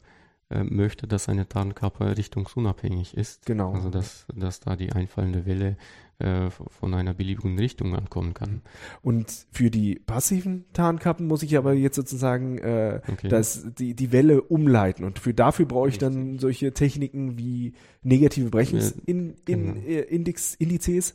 äh, 0.49 0.63
möchte, 0.63 1.07
dass 1.07 1.29
eine 1.29 1.47
Tarnkappe 1.47 2.17
richtungsunabhängig 2.17 3.15
ist. 3.15 3.45
Genau. 3.45 3.73
Also 3.73 3.89
dass, 3.89 4.25
dass 4.33 4.61
da 4.61 4.75
die 4.75 4.93
einfallende 4.93 5.45
Welle 5.45 5.77
äh, 6.19 6.49
von 6.49 6.93
einer 6.93 7.13
beliebigen 7.13 7.57
Richtung 7.57 7.95
ankommen 7.95 8.33
kann. 8.33 8.61
Und 9.01 9.47
für 9.51 9.71
die 9.71 9.95
passiven 9.95 10.65
Tarnkappen 10.73 11.27
muss 11.27 11.43
ich 11.43 11.57
aber 11.57 11.73
jetzt 11.73 11.95
sozusagen 11.95 12.57
äh, 12.57 13.01
okay. 13.07 13.29
das, 13.29 13.73
die, 13.77 13.93
die 13.93 14.11
Welle 14.11 14.41
umleiten. 14.41 15.05
Und 15.05 15.19
für 15.19 15.33
dafür 15.33 15.65
brauche 15.65 15.89
ich 15.89 15.97
dann 15.97 16.37
solche 16.37 16.73
Techniken 16.73 17.37
wie 17.37 17.73
negative 18.03 18.49
Brechensindizes. 18.49 19.03
In, 19.05 19.35
genau. 19.45 19.79
äh, 19.85 20.05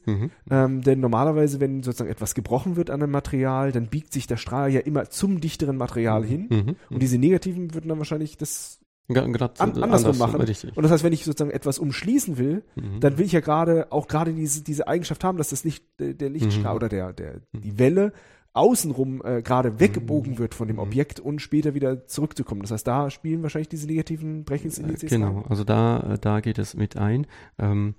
mhm. 0.07 0.31
ähm, 0.51 0.83
denn 0.83 1.01
normalerweise, 1.01 1.61
wenn 1.61 1.83
sozusagen 1.83 2.11
etwas 2.11 2.35
gebrochen 2.35 2.77
wird 2.77 2.91
an 2.91 3.03
einem 3.03 3.13
Material, 3.13 3.73
dann 3.73 3.89
biegt 3.89 4.13
sich 4.13 4.27
der 4.27 4.37
Strahl 4.37 4.73
ja 4.73 4.81
immer 4.81 5.11
zum 5.11 5.41
dichteren 5.41 5.77
Material 5.77 6.23
mhm. 6.23 6.27
hin. 6.27 6.47
Mhm. 6.51 6.77
Und 6.91 7.03
diese 7.03 7.19
negativen 7.19 7.75
würden 7.75 7.89
dann 7.89 7.99
wahrscheinlich 7.99 8.37
das 8.37 8.81
Grad, 9.09 9.61
an, 9.61 9.83
andersrum 9.83 10.17
machen. 10.17 10.41
Richtig. 10.41 10.75
Und 10.77 10.83
das 10.83 10.91
heißt, 10.91 11.05
wenn 11.05 11.13
ich 11.13 11.25
sozusagen 11.25 11.51
etwas 11.51 11.79
umschließen 11.79 12.39
will, 12.39 12.63
mhm. 12.75 13.01
dann 13.01 13.19
will 13.19 13.27
ich 13.27 13.33
ja 13.33 13.41
gerade 13.41 13.93
auch 13.93 14.09
gerade 14.09 14.33
diese 14.33 14.63
diese 14.65 14.89
Eigenschaft 14.89 15.25
haben, 15.25 15.37
dass 15.37 15.51
das 15.51 15.65
Licht 15.65 15.85
äh, 16.01 16.15
der 16.15 16.31
Lichtstrahl 16.31 16.73
mhm. 16.73 16.77
oder 16.77 16.89
der 16.89 17.13
der 17.13 17.35
mhm. 17.53 17.61
die 17.61 17.79
Welle 17.79 18.13
außenrum 18.55 19.21
äh, 19.25 19.43
gerade 19.43 19.79
weggebogen 19.79 20.35
mhm. 20.35 20.39
wird 20.39 20.55
von 20.55 20.69
dem 20.69 20.77
mhm. 20.77 20.83
Objekt 20.83 21.21
und 21.21 21.41
später 21.41 21.75
wieder 21.75 22.07
zurückzukommen. 22.07 22.63
Das 22.63 22.71
heißt, 22.71 22.87
da 22.87 23.11
spielen 23.11 23.43
wahrscheinlich 23.43 23.69
diese 23.69 23.87
negativen 23.87 24.45
Brechensindizes. 24.45 25.11
Genau, 25.11 25.39
rein. 25.39 25.45
also 25.49 25.65
da 25.65 26.17
da 26.21 26.41
geht 26.41 26.59
es 26.59 26.75
mit 26.75 26.97
ein. 26.97 27.27
Ähm, 27.59 27.95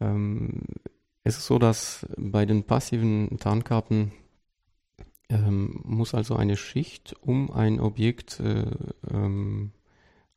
ähm, 0.00 0.62
es 1.24 1.38
ist 1.38 1.46
so, 1.46 1.58
dass 1.58 2.06
bei 2.18 2.44
den 2.44 2.64
passiven 2.64 3.38
Tarnkarten 3.38 4.12
ähm, 5.32 5.80
muss 5.84 6.14
also 6.14 6.36
eine 6.36 6.56
Schicht 6.56 7.14
um 7.20 7.50
ein 7.50 7.80
Objekt 7.80 8.40
äh, 8.40 8.66
ähm, 9.10 9.72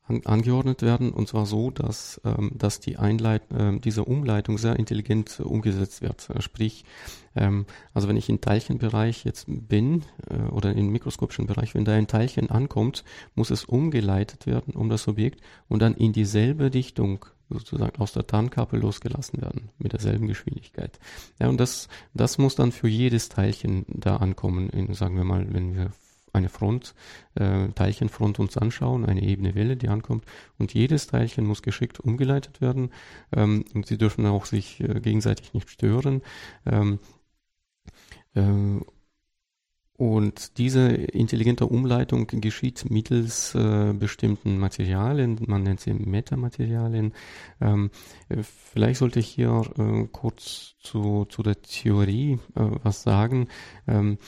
an, 0.08 0.22
angeordnet 0.24 0.82
werden 0.82 1.10
und 1.10 1.28
zwar 1.28 1.46
so, 1.46 1.70
dass, 1.70 2.20
ähm, 2.24 2.52
dass 2.54 2.80
die 2.80 2.96
Einleit 2.96 3.42
äh, 3.52 3.78
diese 3.78 4.04
Umleitung 4.04 4.58
sehr 4.58 4.78
intelligent 4.78 5.40
umgesetzt 5.40 6.00
wird. 6.00 6.30
Äh, 6.30 6.40
sprich, 6.40 6.84
ähm, 7.34 7.66
also 7.92 8.08
wenn 8.08 8.16
ich 8.16 8.28
im 8.28 8.40
Teilchenbereich 8.40 9.24
jetzt 9.24 9.46
bin 9.48 10.02
äh, 10.30 10.50
oder 10.50 10.72
im 10.72 10.90
mikroskopischen 10.90 11.46
Bereich, 11.46 11.74
wenn 11.74 11.84
da 11.84 11.92
ein 11.92 12.06
Teilchen 12.06 12.50
ankommt, 12.50 13.04
muss 13.34 13.50
es 13.50 13.64
umgeleitet 13.64 14.46
werden 14.46 14.74
um 14.74 14.88
das 14.88 15.08
Objekt 15.08 15.40
und 15.68 15.82
dann 15.82 15.94
in 15.94 16.12
dieselbe 16.12 16.72
Richtung 16.72 17.26
sozusagen 17.48 18.00
aus 18.00 18.12
der 18.12 18.26
Tarnkappe 18.26 18.76
losgelassen 18.76 19.40
werden 19.40 19.70
mit 19.78 19.92
derselben 19.92 20.26
Geschwindigkeit. 20.26 20.98
Ja, 21.38 21.48
und 21.48 21.58
das, 21.58 21.88
das 22.14 22.38
muss 22.38 22.54
dann 22.54 22.72
für 22.72 22.88
jedes 22.88 23.28
Teilchen 23.28 23.84
da 23.88 24.16
ankommen, 24.16 24.68
in, 24.70 24.92
sagen 24.94 25.16
wir 25.16 25.24
mal, 25.24 25.46
wenn 25.52 25.74
wir 25.74 25.90
eine 26.32 26.48
Front, 26.48 26.94
äh, 27.34 27.68
Teilchenfront 27.68 28.38
uns 28.38 28.56
anschauen, 28.56 29.06
eine 29.06 29.22
ebene 29.22 29.54
Welle, 29.54 29.76
die 29.76 29.88
ankommt, 29.88 30.24
und 30.58 30.74
jedes 30.74 31.06
Teilchen 31.06 31.46
muss 31.46 31.62
geschickt 31.62 31.98
umgeleitet 31.98 32.60
werden, 32.60 32.90
ähm, 33.32 33.64
und 33.74 33.86
sie 33.86 33.98
dürfen 33.98 34.26
auch 34.26 34.44
sich 34.44 34.80
äh, 34.80 35.00
gegenseitig 35.00 35.54
nicht 35.54 35.70
stören. 35.70 36.22
Ähm, 36.66 36.98
äh, 38.34 38.42
und 39.96 40.58
diese 40.58 40.88
intelligente 40.88 41.66
Umleitung 41.66 42.26
geschieht 42.26 42.90
mittels 42.90 43.54
äh, 43.54 43.94
bestimmten 43.94 44.58
Materialien, 44.58 45.40
man 45.46 45.62
nennt 45.62 45.80
sie 45.80 45.94
Metamaterialien. 45.94 47.14
Ähm, 47.60 47.90
vielleicht 48.42 48.98
sollte 48.98 49.20
ich 49.20 49.28
hier 49.28 49.62
äh, 49.78 50.06
kurz 50.12 50.74
zu, 50.80 51.24
zu 51.26 51.42
der 51.42 51.62
Theorie 51.62 52.38
äh, 52.54 52.70
was 52.82 53.02
sagen. 53.02 53.48
Ähm, 53.86 54.18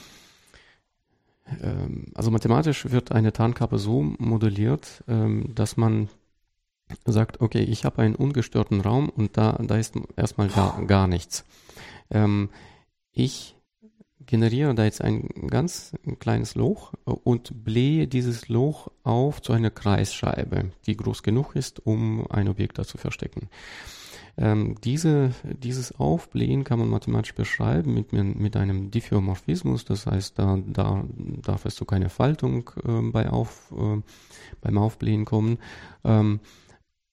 ähm, 1.61 2.05
also 2.15 2.31
mathematisch 2.31 2.89
wird 2.89 3.11
eine 3.11 3.31
Tarnkappe 3.31 3.77
so 3.77 4.01
modelliert, 4.01 5.03
ähm, 5.07 5.53
dass 5.53 5.77
man 5.77 6.09
sagt, 7.05 7.41
okay, 7.41 7.61
ich 7.61 7.85
habe 7.85 8.01
einen 8.01 8.15
ungestörten 8.15 8.81
Raum 8.81 9.09
und 9.09 9.37
da, 9.37 9.53
da 9.61 9.77
ist 9.77 9.93
erstmal 10.15 10.47
gar, 10.47 10.83
gar 10.85 11.07
nichts. 11.07 11.45
Ähm, 12.09 12.49
ich 13.11 13.55
generiere 14.29 14.75
da 14.75 14.83
jetzt 14.83 15.01
ein 15.01 15.27
ganz 15.47 15.93
kleines 16.19 16.53
Loch 16.53 16.93
und 17.03 17.65
blähe 17.65 18.07
dieses 18.07 18.47
Loch 18.47 18.89
auf 19.03 19.41
zu 19.41 19.53
einer 19.53 19.71
Kreisscheibe, 19.71 20.69
die 20.85 20.95
groß 20.95 21.23
genug 21.23 21.55
ist, 21.55 21.83
um 21.83 22.29
ein 22.29 22.47
Objekt 22.47 22.77
da 22.77 22.83
zu 22.83 22.99
verstecken. 22.99 23.49
Ähm, 24.37 24.75
diese, 24.83 25.31
dieses 25.43 25.99
Aufblähen 25.99 26.63
kann 26.63 26.77
man 26.77 26.89
mathematisch 26.89 27.33
beschreiben 27.33 27.95
mit, 27.95 28.13
mit 28.13 28.55
einem 28.55 28.91
Diffeomorphismus, 28.91 29.83
das 29.83 30.05
heißt, 30.05 30.37
da, 30.37 30.59
da 30.63 31.03
darf 31.41 31.65
es 31.65 31.73
zu 31.73 31.85
keiner 31.85 32.09
Faltung 32.09 32.69
äh, 32.85 33.01
bei 33.11 33.31
auf, 33.31 33.73
äh, 33.75 33.99
beim 34.61 34.77
Aufblähen 34.77 35.25
kommen. 35.25 35.57
Ähm, 36.03 36.39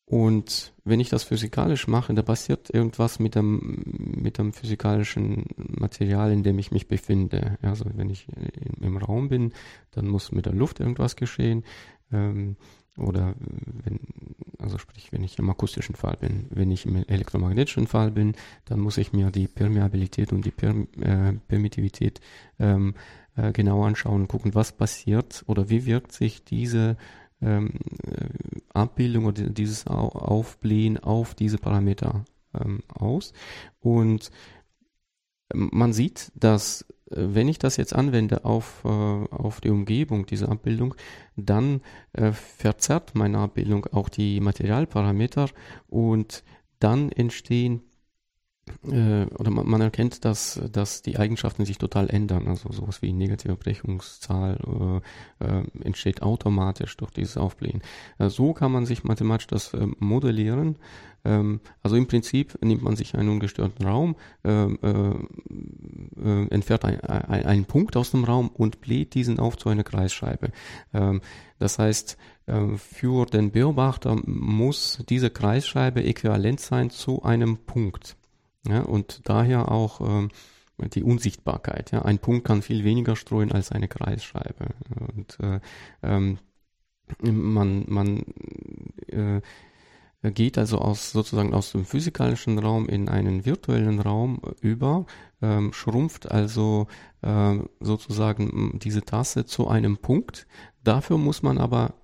und 0.09 0.73
wenn 0.85 1.01
ich 1.01 1.09
das 1.09 1.25
physikalisch 1.25 1.89
mache, 1.89 2.15
da 2.15 2.23
passiert 2.23 2.73
irgendwas 2.73 3.19
mit 3.19 3.35
dem, 3.35 3.83
mit 3.85 4.39
dem 4.39 4.53
physikalischen 4.53 5.47
Material, 5.57 6.31
in 6.31 6.45
dem 6.45 6.61
ich 6.61 6.71
mich 6.71 6.87
befinde. 6.87 7.59
Also 7.61 7.87
wenn 7.93 8.09
ich 8.09 8.29
im 8.81 8.97
Raum 8.99 9.29
bin, 9.29 9.53
dann 9.91 10.07
muss 10.07 10.31
mit 10.31 10.47
der 10.47 10.53
Luft 10.53 10.79
irgendwas 10.79 11.17
geschehen. 11.17 11.65
Ähm, 12.13 12.57
oder 12.97 13.35
wenn, 13.85 13.99
Also 14.59 14.79
sprich, 14.79 15.11
wenn 15.11 15.25
ich 15.25 15.41
im 15.41 15.51
akustischen 15.51 15.97
Fall 15.97 16.17
bin, 16.17 16.47
wenn 16.51 16.71
ich 16.71 16.87
im 16.87 16.97
elektromagnetischen 16.97 17.89
Fall 17.89 18.13
bin, 18.13 18.37
dann 18.65 18.79
muss 18.79 18.99
ich 18.99 19.13
mir 19.13 19.33
die 19.33 19.49
Permeabilität 19.49 20.33
und 20.33 20.45
die 20.45 20.53
Perm 20.53 20.87
äh, 21.01 21.33
Permittivität 21.49 22.21
ähm, 22.61 22.95
äh, 23.35 23.51
genau 23.51 23.85
anschauen 23.85 24.29
gucken, 24.29 24.55
was 24.55 24.71
passiert 24.71 25.43
oder 25.49 25.69
wie 25.69 25.85
wirkt 25.85 26.13
sich 26.13 26.45
diese 26.45 26.97
ähm, 27.41 27.75
äh, 28.05 28.29
Abbildung 28.73 29.27
oder 29.27 29.49
dieses 29.51 29.87
Aufblähen 29.87 30.99
auf 30.99 31.35
diese 31.35 31.59
Parameter 31.59 32.25
ähm, 32.55 32.81
aus. 32.89 33.33
Und 33.81 34.31
ähm, 35.53 35.71
man 35.73 35.93
sieht, 35.93 36.33
dass 36.35 36.83
äh, 37.11 37.17
wenn 37.17 37.49
ich 37.49 37.59
das 37.59 37.77
jetzt 37.77 37.95
anwende 37.95 38.45
auf, 38.45 38.83
äh, 38.85 38.89
auf 38.89 39.61
die 39.61 39.71
Umgebung, 39.71 40.27
diese 40.27 40.49
Abbildung, 40.49 40.95
dann 41.37 41.83
äh, 42.13 42.33
verzerrt 42.33 43.15
meine 43.15 43.39
Abbildung 43.39 43.87
auch 43.87 44.09
die 44.09 44.41
Materialparameter 44.41 45.49
und 45.89 46.43
dann 46.79 47.11
entstehen 47.11 47.83
oder 48.83 49.51
man, 49.51 49.81
erkennt, 49.81 50.25
dass, 50.25 50.61
dass 50.73 51.03
die 51.03 51.19
Eigenschaften 51.19 51.65
sich 51.65 51.79
total 51.79 52.09
ändern. 52.09 52.47
Also 52.49 52.71
sowas 52.73 53.03
wie 53.03 53.13
negative 53.13 53.57
Brechungszahl 53.57 55.03
äh, 55.41 55.45
äh, 55.45 55.65
entsteht 55.83 56.23
automatisch 56.23 56.97
durch 56.97 57.11
dieses 57.11 57.37
Aufblähen. 57.37 57.83
Äh, 58.19 58.29
so 58.29 58.53
kann 58.53 58.73
man 58.73 58.87
sich 58.87 59.05
mathematisch 59.05 59.47
das 59.49 59.75
äh, 59.75 59.87
modellieren. 59.99 60.77
Ähm, 61.25 61.61
also 61.83 61.97
im 61.97 62.07
Prinzip 62.07 62.59
nimmt 62.63 62.83
man 62.83 62.97
sich 62.97 63.17
einen 63.17 63.29
ungestörten 63.29 63.87
Raum, 63.87 64.17
äh, 64.43 64.67
entfernt 66.51 66.85
ein, 66.85 67.01
ein, 67.01 67.47
einen 67.47 67.65
Punkt 67.65 67.97
aus 67.97 68.11
dem 68.13 68.25
Raum 68.25 68.49
und 68.49 68.81
bläht 68.81 69.15
diesen 69.15 69.39
auf 69.39 69.57
zu 69.57 69.69
einer 69.69 69.85
Kreisscheibe. 69.85 70.51
Ähm, 70.93 71.21
das 71.59 71.79
heißt, 71.79 72.19
für 72.77 73.27
den 73.27 73.51
Beobachter 73.51 74.17
muss 74.25 75.03
diese 75.09 75.31
Kreisscheibe 75.31 76.05
äquivalent 76.05 76.61
sein 76.61 76.91
zu 76.91 77.25
einem 77.25 77.57
Punkt. 77.57 78.17
Ja, 78.69 78.83
und 78.83 79.21
daher 79.25 79.71
auch 79.71 80.01
ähm, 80.01 80.31
die 80.79 81.03
Unsichtbarkeit. 81.03 81.91
Ja. 81.93 82.03
Ein 82.03 82.19
Punkt 82.19 82.47
kann 82.47 82.63
viel 82.63 82.85
weniger 82.85 83.17
streuen 83.17 83.53
als 83.53 83.73
eine 83.73 83.89
Kreisscheibe. 83.89 84.75
Und 85.17 85.39
äh, 85.41 85.61
ähm, 86.03 86.39
man, 87.23 87.85
man 87.89 88.25
äh, 89.09 89.41
geht 90.31 90.59
also 90.59 90.79
aus 90.79 91.13
sozusagen 91.13 91.55
aus 91.55 91.73
dem 91.73 91.85
physikalischen 91.85 92.59
Raum 92.59 92.89
in 92.89 93.09
einen 93.09 93.45
virtuellen 93.45 94.01
Raum 94.01 94.41
über, 94.61 95.07
ähm, 95.41 95.73
schrumpft 95.73 96.31
also 96.31 96.89
äh, 97.23 97.57
sozusagen 97.81 98.79
diese 98.83 99.03
Tasse 99.03 99.47
zu 99.47 99.69
einem 99.69 99.99
Punkt. 99.99 100.47
Dafür 100.83 101.19
muss 101.19 101.43
man 101.43 101.59
aber 101.59 101.95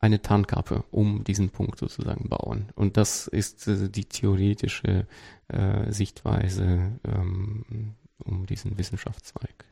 eine 0.00 0.22
Tarnkappe 0.22 0.84
um 0.90 1.24
diesen 1.24 1.50
Punkt 1.50 1.78
sozusagen 1.78 2.28
bauen. 2.28 2.70
Und 2.74 2.96
das 2.96 3.28
ist 3.28 3.68
äh, 3.68 3.88
die 3.88 4.06
theoretische 4.06 5.06
äh, 5.48 5.92
Sichtweise 5.92 6.98
ähm, 7.04 7.94
um 8.24 8.46
diesen 8.46 8.78
Wissenschaftszweig. 8.78 9.66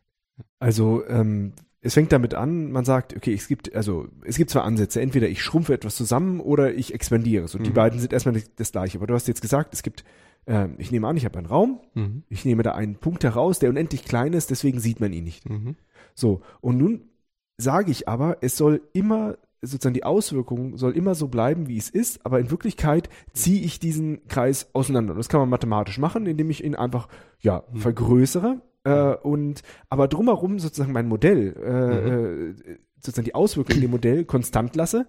Also 0.59 1.07
ähm, 1.09 1.55
es 1.81 1.95
fängt 1.95 2.13
damit 2.13 2.35
an, 2.35 2.71
man 2.73 2.85
sagt, 2.85 3.17
okay, 3.17 3.33
es 3.33 3.49
gibt, 3.49 3.75
also 3.75 4.09
es 4.25 4.37
gibt 4.37 4.51
zwei 4.51 4.61
Ansätze, 4.61 5.01
entweder 5.01 5.29
ich 5.29 5.43
schrumpfe 5.43 5.75
etwas 5.75 5.97
zusammen 5.97 6.41
oder 6.41 6.75
ich 6.75 6.93
expandiere. 6.93 7.49
So, 7.49 7.59
mhm. 7.59 7.65
die 7.65 7.71
beiden 7.71 8.01
sind 8.01 8.13
erstmal 8.13 8.43
das 8.57 8.73
gleiche. 8.73 8.99
Aber 8.99 9.07
du 9.07 9.15
hast 9.15 9.29
jetzt 9.29 9.43
gesagt, 9.43 9.73
es 9.73 9.83
gibt, 9.83 10.05
äh, 10.47 10.69
ich 10.79 10.91
nehme 10.91 11.09
an, 11.09 11.17
ich 11.17 11.25
habe 11.25 11.39
einen 11.39 11.47
Raum, 11.47 11.81
mhm. 11.95 12.25
ich 12.29 12.45
nehme 12.45 12.63
da 12.63 12.73
einen 12.73 12.97
Punkt 12.97 13.25
heraus, 13.25 13.61
der 13.61 13.71
unendlich 13.71 14.05
klein 14.05 14.35
ist, 14.35 14.51
deswegen 14.51 14.81
sieht 14.81 15.01
man 15.01 15.13
ihn 15.13 15.25
nicht. 15.25 15.49
Mhm. 15.49 15.77
So, 16.15 16.43
und 16.61 16.77
nun 16.77 17.09
sage 17.57 17.91
ich 17.91 18.09
aber, 18.09 18.39
es 18.41 18.57
soll 18.57 18.83
immer 18.93 19.39
sozusagen 19.63 19.95
die 19.95 20.05
Auswirkung 20.05 20.77
soll 20.77 20.97
immer 20.97 21.15
so 21.15 21.29
bleiben, 21.29 21.69
wie 21.69 21.79
es 21.79 21.91
ist, 21.91 22.25
aber 22.25 22.41
in 22.41 22.51
Wirklichkeit 22.51 23.09
ziehe 23.33 23.61
ich 23.65 23.81
diesen 23.81 24.27
Kreis 24.29 24.71
auseinander. 24.73 25.15
Das 25.15 25.29
kann 25.29 25.41
man 25.41 25.49
mathematisch 25.49 25.99
machen, 25.99 26.27
indem 26.27 26.51
ich 26.51 26.65
ihn 26.65 26.75
einfach 26.75 27.09
ja 27.41 27.65
mhm. 27.73 27.79
vergrößere 27.79 28.61
äh, 28.85 29.15
und 29.15 29.63
aber 29.89 30.09
drumherum 30.09 30.59
sozusagen 30.59 30.93
mein 30.93 31.09
Modell 31.09 31.55
äh, 31.57 32.11
mhm. 32.11 32.57
Äh, 32.65 32.79
sozusagen 33.01 33.27
die 33.27 33.35
Auswirkungen 33.35 33.81
dem 33.81 33.91
Modell 33.91 34.25
konstant 34.25 34.75
lasse. 34.77 35.07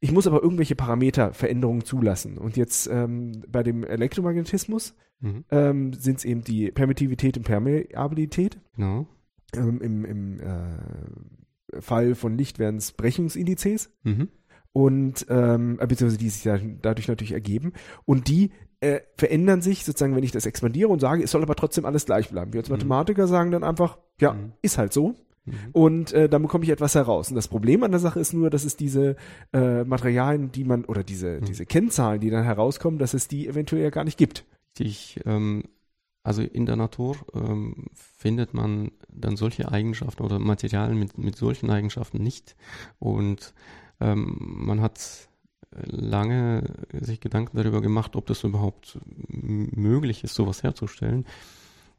Ich 0.00 0.12
muss 0.12 0.26
aber 0.26 0.42
irgendwelche 0.42 0.76
Parameterveränderungen 0.76 1.84
zulassen. 1.84 2.38
Und 2.38 2.56
jetzt 2.56 2.86
ähm, 2.86 3.44
bei 3.48 3.62
dem 3.62 3.82
Elektromagnetismus 3.82 4.94
mhm. 5.20 5.44
ähm, 5.50 5.92
sind 5.94 6.18
es 6.18 6.24
eben 6.24 6.42
die 6.42 6.70
Permittivität 6.70 7.36
und 7.36 7.44
Permeabilität. 7.44 8.58
Genau. 8.76 9.06
Ähm, 9.54 9.80
Im 9.80 10.04
im 10.04 10.40
äh, 10.40 10.76
Fall 11.80 12.14
von 12.14 12.36
Licht 12.36 12.58
wären 12.58 12.76
es 12.76 12.92
Brechungsindizes. 12.92 13.90
Mhm. 14.02 14.28
Und 14.72 15.26
ähm, 15.30 15.78
äh, 15.80 15.86
beziehungsweise 15.86 16.18
die 16.18 16.28
sich 16.28 16.44
ja 16.44 16.58
dadurch 16.82 17.08
natürlich 17.08 17.32
ergeben. 17.32 17.72
Und 18.04 18.28
die 18.28 18.50
äh, 18.80 19.00
verändern 19.16 19.62
sich 19.62 19.84
sozusagen, 19.84 20.14
wenn 20.14 20.24
ich 20.24 20.32
das 20.32 20.44
expandiere 20.44 20.90
und 20.90 21.00
sage, 21.00 21.22
es 21.22 21.30
soll 21.30 21.42
aber 21.42 21.54
trotzdem 21.54 21.86
alles 21.86 22.04
gleich 22.04 22.28
bleiben. 22.28 22.52
Wir 22.52 22.60
als 22.60 22.68
mhm. 22.68 22.74
Mathematiker 22.74 23.26
sagen 23.26 23.50
dann 23.50 23.64
einfach, 23.64 23.98
ja, 24.20 24.34
mhm. 24.34 24.52
ist 24.60 24.76
halt 24.76 24.92
so. 24.92 25.14
Mhm. 25.46 25.54
Und 25.72 26.12
äh, 26.12 26.28
dann 26.28 26.42
bekomme 26.42 26.64
ich 26.64 26.70
etwas 26.70 26.94
heraus. 26.94 27.30
Und 27.30 27.36
das 27.36 27.48
Problem 27.48 27.82
an 27.84 27.92
der 27.92 28.00
Sache 28.00 28.20
ist 28.20 28.34
nur, 28.34 28.50
dass 28.50 28.64
es 28.64 28.76
diese 28.76 29.16
äh, 29.52 29.84
Materialien, 29.84 30.52
die 30.52 30.64
man, 30.64 30.84
oder 30.84 31.04
diese, 31.04 31.40
mhm. 31.40 31.44
diese 31.46 31.64
Kennzahlen, 31.64 32.20
die 32.20 32.30
dann 32.30 32.44
herauskommen, 32.44 32.98
dass 32.98 33.14
es 33.14 33.28
die 33.28 33.48
eventuell 33.48 33.82
ja 33.82 33.90
gar 33.90 34.04
nicht 34.04 34.18
gibt. 34.18 34.44
Ich 34.78 35.20
ähm, 35.24 35.64
also 36.26 36.42
in 36.42 36.66
der 36.66 36.74
Natur 36.74 37.16
ähm, 37.34 37.86
findet 37.94 38.52
man 38.52 38.90
dann 39.08 39.36
solche 39.36 39.70
Eigenschaften 39.70 40.24
oder 40.24 40.40
Materialien 40.40 40.98
mit, 40.98 41.16
mit 41.16 41.36
solchen 41.36 41.70
Eigenschaften 41.70 42.20
nicht. 42.20 42.56
Und 42.98 43.54
ähm, 44.00 44.36
man 44.40 44.80
hat 44.80 45.28
lange 45.70 46.64
sich 46.92 47.20
Gedanken 47.20 47.56
darüber 47.56 47.80
gemacht, 47.80 48.16
ob 48.16 48.26
das 48.26 48.42
überhaupt 48.42 48.98
möglich 49.28 50.24
ist, 50.24 50.34
sowas 50.34 50.64
herzustellen. 50.64 51.26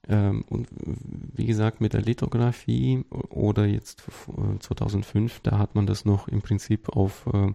Ähm, 0.09 0.43
und 0.49 0.67
wie 0.71 1.45
gesagt, 1.45 1.79
mit 1.79 1.93
der 1.93 2.01
Lithografie 2.01 3.05
oder 3.29 3.65
jetzt 3.65 4.03
2005, 4.59 5.39
da 5.39 5.57
hat 5.57 5.73
man 5.73 5.87
das 5.87 6.03
noch 6.03 6.27
im 6.27 6.41
Prinzip 6.41 6.89
auf 6.89 7.27
äh, 7.33 7.53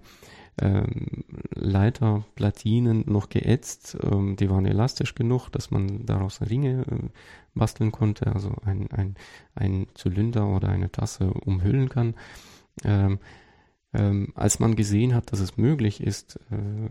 ähm, 0.60 1.24
Leiterplatinen 1.54 3.04
noch 3.06 3.28
geätzt. 3.28 3.96
Ähm, 4.02 4.36
die 4.36 4.50
waren 4.50 4.66
elastisch 4.66 5.14
genug, 5.14 5.50
dass 5.50 5.70
man 5.70 6.04
daraus 6.06 6.40
Ringe 6.42 6.84
äh, 6.90 7.08
basteln 7.54 7.92
konnte, 7.92 8.32
also 8.32 8.54
ein, 8.64 8.90
ein, 8.92 9.14
ein 9.54 9.86
Zylinder 9.94 10.48
oder 10.48 10.68
eine 10.68 10.90
Tasse 10.90 11.32
umhüllen 11.32 11.88
kann. 11.88 12.14
Ähm, 12.84 13.18
ähm, 13.94 14.32
als 14.34 14.58
man 14.58 14.74
gesehen 14.74 15.14
hat, 15.14 15.32
dass 15.32 15.40
es 15.40 15.58
möglich 15.58 16.02
ist, 16.02 16.40
äh, 16.50 16.88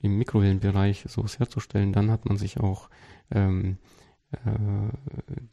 im 0.00 0.16
Mikrowellenbereich 0.16 1.04
sowas 1.06 1.38
herzustellen, 1.38 1.92
dann 1.92 2.10
hat 2.10 2.24
man 2.26 2.38
sich 2.38 2.60
auch 2.60 2.88
ähm, 3.30 3.72
äh, 3.72 4.00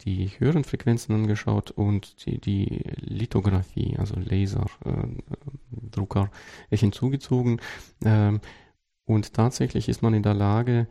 die 0.04 0.28
höheren 0.38 0.62
Frequenzen 0.64 1.14
angeschaut 1.14 1.72
und 1.72 2.24
die, 2.24 2.38
die 2.40 2.84
Lithografie, 2.96 3.96
also 3.98 4.14
Laserdrucker, 4.16 4.70
äh, 6.70 6.76
hinzugezogen. 6.76 7.60
Ähm, 8.04 8.40
und 9.04 9.34
tatsächlich 9.34 9.88
ist 9.88 10.02
man 10.02 10.14
in 10.14 10.22
der 10.22 10.34
Lage, 10.34 10.86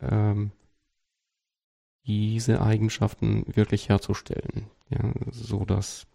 ähm, 0.00 0.52
diese 2.06 2.60
Eigenschaften 2.60 3.44
wirklich 3.48 3.88
herzustellen, 3.88 4.68
ja, 4.90 5.12
so 5.30 5.64
dass 5.64 6.06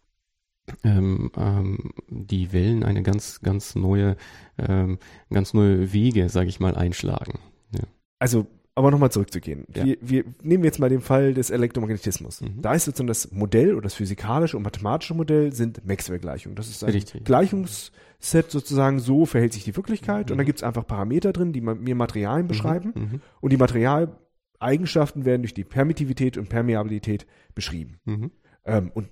ähm, 0.84 1.32
ähm, 1.36 1.92
die 2.08 2.54
Wellen 2.54 2.84
eine 2.84 3.02
ganz, 3.02 3.42
ganz 3.42 3.76
neue, 3.76 4.16
ähm, 4.58 5.00
ganz 5.32 5.54
neue 5.54 5.92
Wege, 5.92 6.30
sage 6.30 6.48
ich 6.48 6.60
mal, 6.60 6.76
einschlagen. 6.76 7.40
Ja. 7.72 7.84
Also 8.20 8.48
aber 8.80 8.92
nochmal 8.92 9.12
zurückzugehen. 9.12 9.66
Ja. 9.76 9.84
Wir, 9.84 9.98
wir 10.00 10.24
nehmen 10.42 10.64
jetzt 10.64 10.80
mal 10.80 10.90
den 10.90 11.02
Fall 11.02 11.34
des 11.34 11.50
Elektromagnetismus. 11.50 12.40
Mhm. 12.40 12.62
Da 12.62 12.74
ist 12.74 12.86
sozusagen 12.86 13.10
das 13.10 13.30
Modell 13.34 13.74
oder 13.74 13.82
das 13.82 13.96
physikalische 13.96 14.56
und 14.56 14.64
mathematische 14.64 15.14
Modell 15.14 15.52
sind 15.52 15.86
Maxwell-Gleichungen. 15.86 16.56
Das 16.56 16.70
ist 16.70 16.82
ein 16.86 16.92
Richtig. 16.92 17.26
Gleichungsset 17.26 18.50
sozusagen, 18.50 19.00
so 19.00 19.26
verhält 19.26 19.52
sich 19.52 19.66
die 19.66 19.76
Wirklichkeit 19.76 20.28
mhm. 20.28 20.32
und 20.32 20.38
da 20.38 20.44
gibt 20.46 20.60
es 20.60 20.64
einfach 20.64 20.88
Parameter 20.88 21.34
drin, 21.34 21.52
die 21.52 21.60
mir 21.60 21.94
Materialien 21.94 22.46
mhm. 22.46 22.48
beschreiben 22.48 22.94
mhm. 22.96 23.22
und 23.42 23.52
die 23.52 23.58
Materialeigenschaften 23.58 25.26
werden 25.26 25.42
durch 25.42 25.54
die 25.54 25.66
Permittivität 25.66 26.38
und 26.38 26.48
Permeabilität 26.48 27.28
beschrieben. 27.54 28.00
Mhm. 28.06 28.32
Ähm, 28.64 28.92
und 28.94 29.10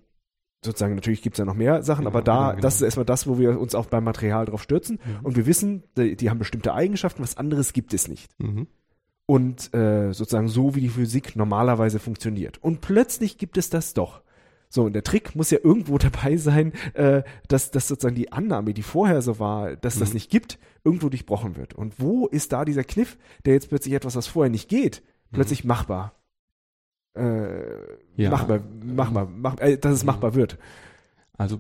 sozusagen, 0.64 0.96
natürlich 0.96 1.22
gibt 1.22 1.34
es 1.36 1.40
ja 1.40 1.46
noch 1.46 1.56
mehr 1.56 1.84
Sachen, 1.84 2.06
genau, 2.06 2.12
aber 2.12 2.22
da, 2.22 2.52
genau, 2.52 2.62
das 2.62 2.76
ist 2.76 2.84
erstmal 2.84 3.06
das, 3.06 3.28
wo 3.28 3.38
wir 3.38 3.60
uns 3.60 3.76
auch 3.76 3.88
beim 3.88 4.06
Material 4.06 4.46
drauf 4.46 4.64
stürzen. 4.64 5.00
Mhm. 5.04 5.26
Und 5.26 5.36
wir 5.36 5.46
wissen, 5.46 5.84
die, 5.98 6.16
die, 6.16 6.30
haben 6.30 6.40
bestimmte 6.40 6.74
Eigenschaften, 6.74 7.22
was 7.22 7.36
anderes 7.36 7.74
gibt 7.74 7.94
es 7.94 8.08
nicht. 8.08 8.32
Und 9.28 9.74
äh, 9.74 10.14
sozusagen 10.14 10.48
so, 10.48 10.74
wie 10.74 10.82
die 10.82 10.90
Physik 10.90 11.36
normalerweise 11.36 12.00
funktioniert. 12.00 12.64
Und 12.64 12.82
plötzlich 12.82 13.38
gibt 13.38 13.58
es 13.58 13.70
das 13.70 13.94
doch. 13.94 14.22
So, 14.70 14.84
und 14.84 14.94
der 14.94 15.04
Trick 15.04 15.36
muss 15.36 15.52
ja 15.52 15.60
irgendwo 15.64 15.98
dabei 15.98 16.38
sein, 16.38 16.74
äh, 16.94 17.24
dass, 17.48 17.72
dass 17.72 17.88
sozusagen 17.88 18.16
die 18.16 18.32
Annahme, 18.32 18.74
die 18.74 18.84
vorher 18.84 19.22
so 19.22 19.38
war, 19.40 19.76
dass 19.76 19.98
mhm. 19.98 20.00
das 20.00 20.14
nicht 20.14 20.32
gibt, 20.32 20.58
irgendwo 20.84 21.10
durchbrochen 21.10 21.56
wird. 21.56 21.74
Und 21.74 22.00
wo 22.00 22.28
ist 22.28 22.52
da 22.54 22.66
dieser 22.66 22.84
Kniff, 22.84 23.18
der 23.46 23.54
jetzt 23.54 23.70
plötzlich 23.70 23.94
etwas, 23.94 24.16
was 24.16 24.28
vorher 24.28 24.50
nicht 24.50 24.70
geht, 24.70 25.04
plötzlich 25.32 25.64
mhm. 25.64 25.70
machbar? 25.70 26.14
Äh, 27.16 27.60
ja. 28.16 28.30
Machbar, 28.30 28.62
machbar, 28.84 29.28
mach, 29.30 29.60
äh, 29.60 29.78
dass 29.78 29.94
es 29.94 30.04
mhm. 30.04 30.08
machbar 30.08 30.36
wird. 30.36 30.58
Also 31.38 31.60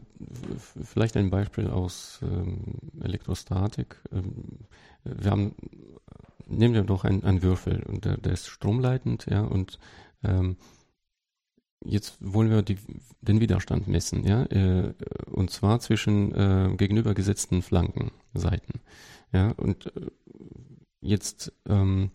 vielleicht 0.84 1.17
ein 1.17 1.30
Beispiel 1.30 1.67
aus 1.67 2.19
ähm, 2.23 2.63
Elektrostatik. 3.03 3.97
Ähm, 4.12 4.65
wir 5.03 5.30
haben, 5.30 5.56
nehmen 6.47 6.73
wir 6.73 6.83
doch 6.83 7.03
einen 7.03 7.41
Würfel 7.41 7.83
und 7.83 8.05
der, 8.05 8.17
der, 8.17 8.33
ist 8.33 8.47
stromleitend, 8.47 9.25
ja, 9.29 9.41
und 9.41 9.79
ähm, 10.23 10.57
jetzt 11.83 12.17
wollen 12.19 12.49
wir 12.49 12.62
die, 12.62 12.77
den 13.21 13.39
Widerstand 13.39 13.88
messen, 13.88 14.23
ja, 14.25 14.43
äh, 14.45 14.93
und 15.31 15.51
zwar 15.51 15.79
zwischen 15.79 16.33
äh, 16.33 16.75
gegenübergesetzten 16.75 17.62
Flankenseiten, 17.62 18.81
ja, 19.31 19.51
und 19.51 19.88
äh, 19.95 20.07
jetzt 21.01 21.53
ähm, 21.67 22.12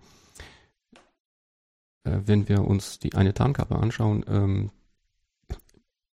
äh, 2.05 2.21
wenn 2.25 2.49
wir 2.49 2.64
uns 2.64 2.99
die 2.99 3.14
eine 3.14 3.35
Tarnkappe 3.35 3.77
anschauen, 3.77 4.25
ähm, 4.29 4.71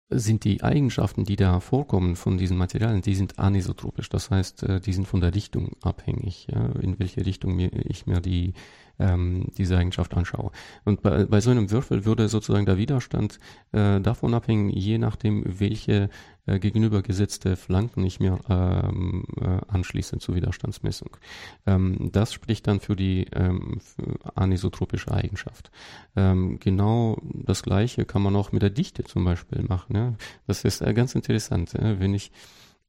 sind 0.10 0.46
die 0.46 0.64
Eigenschaften, 0.64 1.26
die 1.26 1.36
da 1.36 1.60
vorkommen 1.60 2.16
von 2.16 2.38
diesen 2.38 2.58
Materialien, 2.58 3.02
die 3.02 3.16
sind 3.16 3.40
anisotropisch. 3.40 4.10
Das 4.10 4.32
heißt, 4.32 4.64
äh, 4.64 4.80
die 4.80 4.94
sind 4.94 5.08
von 5.08 5.22
der 5.22 5.36
Richtung 5.36 5.72
abhängig, 5.82 6.48
ja, 6.50 6.68
in 6.82 6.98
welche 7.00 7.26
Richtung 7.26 7.60
ich 7.60 8.06
mir 8.06 8.22
die 8.22 8.54
ähm, 9.00 9.48
diese 9.58 9.78
Eigenschaft 9.78 10.16
anschaue. 10.16 10.52
Und 10.86 11.02
bei, 11.02 11.26
bei 11.26 11.42
so 11.42 11.52
einem 11.52 11.72
Würfel 11.72 12.06
würde 12.06 12.28
sozusagen 12.30 12.66
der 12.66 12.78
Widerstand 12.78 13.40
äh, 13.72 14.00
davon 14.00 14.34
abhängen, 14.34 14.70
je 14.70 14.98
nachdem, 14.98 15.44
welche 15.60 16.10
äh, 16.46 16.60
gegenübergesetzte 16.60 17.56
Flanken 17.56 18.04
ich 18.06 18.20
mir 18.20 18.40
ähm, 18.50 19.26
äh, 19.40 19.60
anschließe 19.68 20.18
zur 20.20 20.36
Widerstandsmessung. 20.36 21.18
Ähm, 21.66 22.10
das 22.12 22.34
spricht 22.34 22.68
dann 22.68 22.80
für 22.80 22.96
die 22.96 23.28
ähm, 23.34 23.80
für 23.82 24.20
anisotropische 24.36 25.12
Eigenschaft. 25.12 25.72
Ähm, 26.16 26.60
genau 26.60 27.22
das 27.34 27.64
gleiche 27.64 28.06
kann 28.06 28.22
man 28.22 28.36
auch 28.36 28.52
mit 28.52 28.62
der 28.62 28.70
Dichte 28.70 29.04
zum 29.04 29.26
Beispiel 29.26 29.62
machen. 29.64 29.96
Ja? 29.96 30.14
Das 30.48 30.64
ist 30.64 30.82
äh, 30.82 30.94
ganz 30.94 31.16
interessant. 31.16 31.74
Ja? 31.74 32.00
Wenn 32.00 32.14
ich 32.14 32.32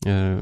äh, 0.05 0.37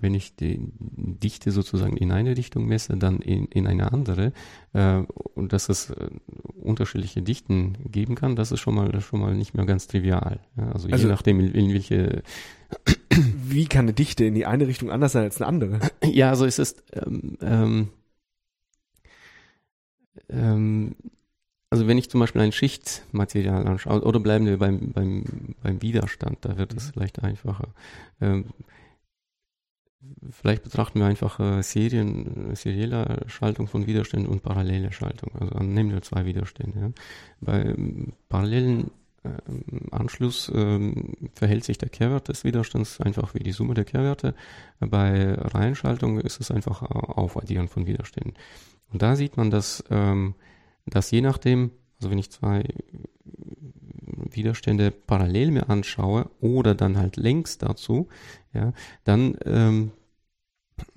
wenn 0.00 0.14
ich 0.14 0.34
die 0.34 0.58
Dichte 0.80 1.52
sozusagen 1.52 1.96
in 1.96 2.10
eine 2.10 2.36
Richtung 2.36 2.66
messe, 2.66 2.96
dann 2.96 3.20
in, 3.20 3.46
in 3.46 3.66
eine 3.66 3.92
andere 3.92 4.32
äh, 4.72 5.02
und 5.34 5.52
dass 5.52 5.68
es 5.68 5.90
äh, 5.90 6.08
unterschiedliche 6.60 7.22
Dichten 7.22 7.76
geben 7.90 8.16
kann, 8.16 8.34
das 8.34 8.50
ist 8.50 8.60
schon 8.60 8.74
mal 8.74 9.00
schon 9.00 9.20
mal 9.20 9.34
nicht 9.34 9.54
mehr 9.54 9.66
ganz 9.66 9.86
trivial. 9.86 10.40
Ja, 10.56 10.72
also, 10.72 10.88
also 10.88 11.06
je 11.06 11.12
nachdem, 11.12 11.38
in, 11.38 11.52
in 11.52 11.72
welche 11.72 12.22
wie 13.10 13.66
kann 13.66 13.84
eine 13.84 13.92
Dichte 13.92 14.24
in 14.24 14.34
die 14.34 14.46
eine 14.46 14.66
Richtung 14.66 14.90
anders 14.90 15.12
sein 15.12 15.24
als 15.24 15.40
eine 15.40 15.46
andere? 15.46 15.80
Ja, 16.04 16.30
also 16.30 16.44
es 16.44 16.58
ist 16.58 16.82
ähm, 16.92 17.38
ähm, 17.40 17.88
ähm, 20.28 20.96
also 21.70 21.86
wenn 21.86 21.98
ich 21.98 22.08
zum 22.10 22.20
Beispiel 22.20 22.40
ein 22.40 22.52
Schichtmaterial 22.52 23.66
anschaue, 23.66 24.02
oder 24.02 24.20
bleiben 24.20 24.46
wir 24.46 24.58
beim, 24.58 24.92
beim, 24.92 25.24
beim 25.62 25.82
Widerstand, 25.82 26.38
da 26.40 26.56
wird 26.56 26.74
es 26.74 26.88
mhm. 26.88 26.92
vielleicht 26.92 27.22
einfacher. 27.22 27.68
Ähm, 28.20 28.46
vielleicht 30.30 30.62
betrachten 30.62 31.00
wir 31.00 31.06
einfach 31.06 31.40
äh, 31.40 31.62
Serien, 31.62 32.54
serielle 32.54 33.24
Schaltung 33.26 33.66
von 33.66 33.86
Widerständen 33.86 34.28
und 34.28 34.42
parallele 34.42 34.92
Schaltung. 34.92 35.32
Also 35.38 35.58
nehmen 35.62 35.90
wir 35.92 36.02
zwei 36.02 36.24
Widerstände. 36.24 36.92
Bei 37.40 37.64
ähm, 37.64 38.12
parallelen 38.28 38.90
äh, 39.24 39.30
Anschluss 39.90 40.48
äh, 40.48 40.92
verhält 41.34 41.64
sich 41.64 41.78
der 41.78 41.88
Kehrwert 41.88 42.28
des 42.28 42.44
Widerstands 42.44 43.00
einfach 43.00 43.34
wie 43.34 43.42
die 43.42 43.52
Summe 43.52 43.74
der 43.74 43.84
Kehrwerte. 43.84 44.34
Bei 44.80 45.34
Reihenschaltung 45.34 46.20
ist 46.20 46.40
es 46.40 46.50
einfach 46.50 46.82
Aufaddieren 46.82 47.68
von 47.68 47.86
Widerständen. 47.86 48.34
Und 48.92 49.02
da 49.02 49.16
sieht 49.16 49.36
man, 49.36 49.50
dass, 49.50 49.84
ähm, 49.90 50.34
dass 50.86 51.10
je 51.10 51.20
nachdem, 51.20 51.72
also 51.98 52.10
wenn 52.10 52.18
ich 52.18 52.30
zwei 52.30 52.64
Widerstände 54.36 54.90
parallel 54.90 55.50
mir 55.50 55.68
anschaue 55.68 56.30
oder 56.40 56.74
dann 56.74 56.98
halt 56.98 57.16
längs 57.16 57.58
dazu, 57.58 58.08
ja, 58.52 58.72
dann 59.04 59.36
ähm, 59.44 59.92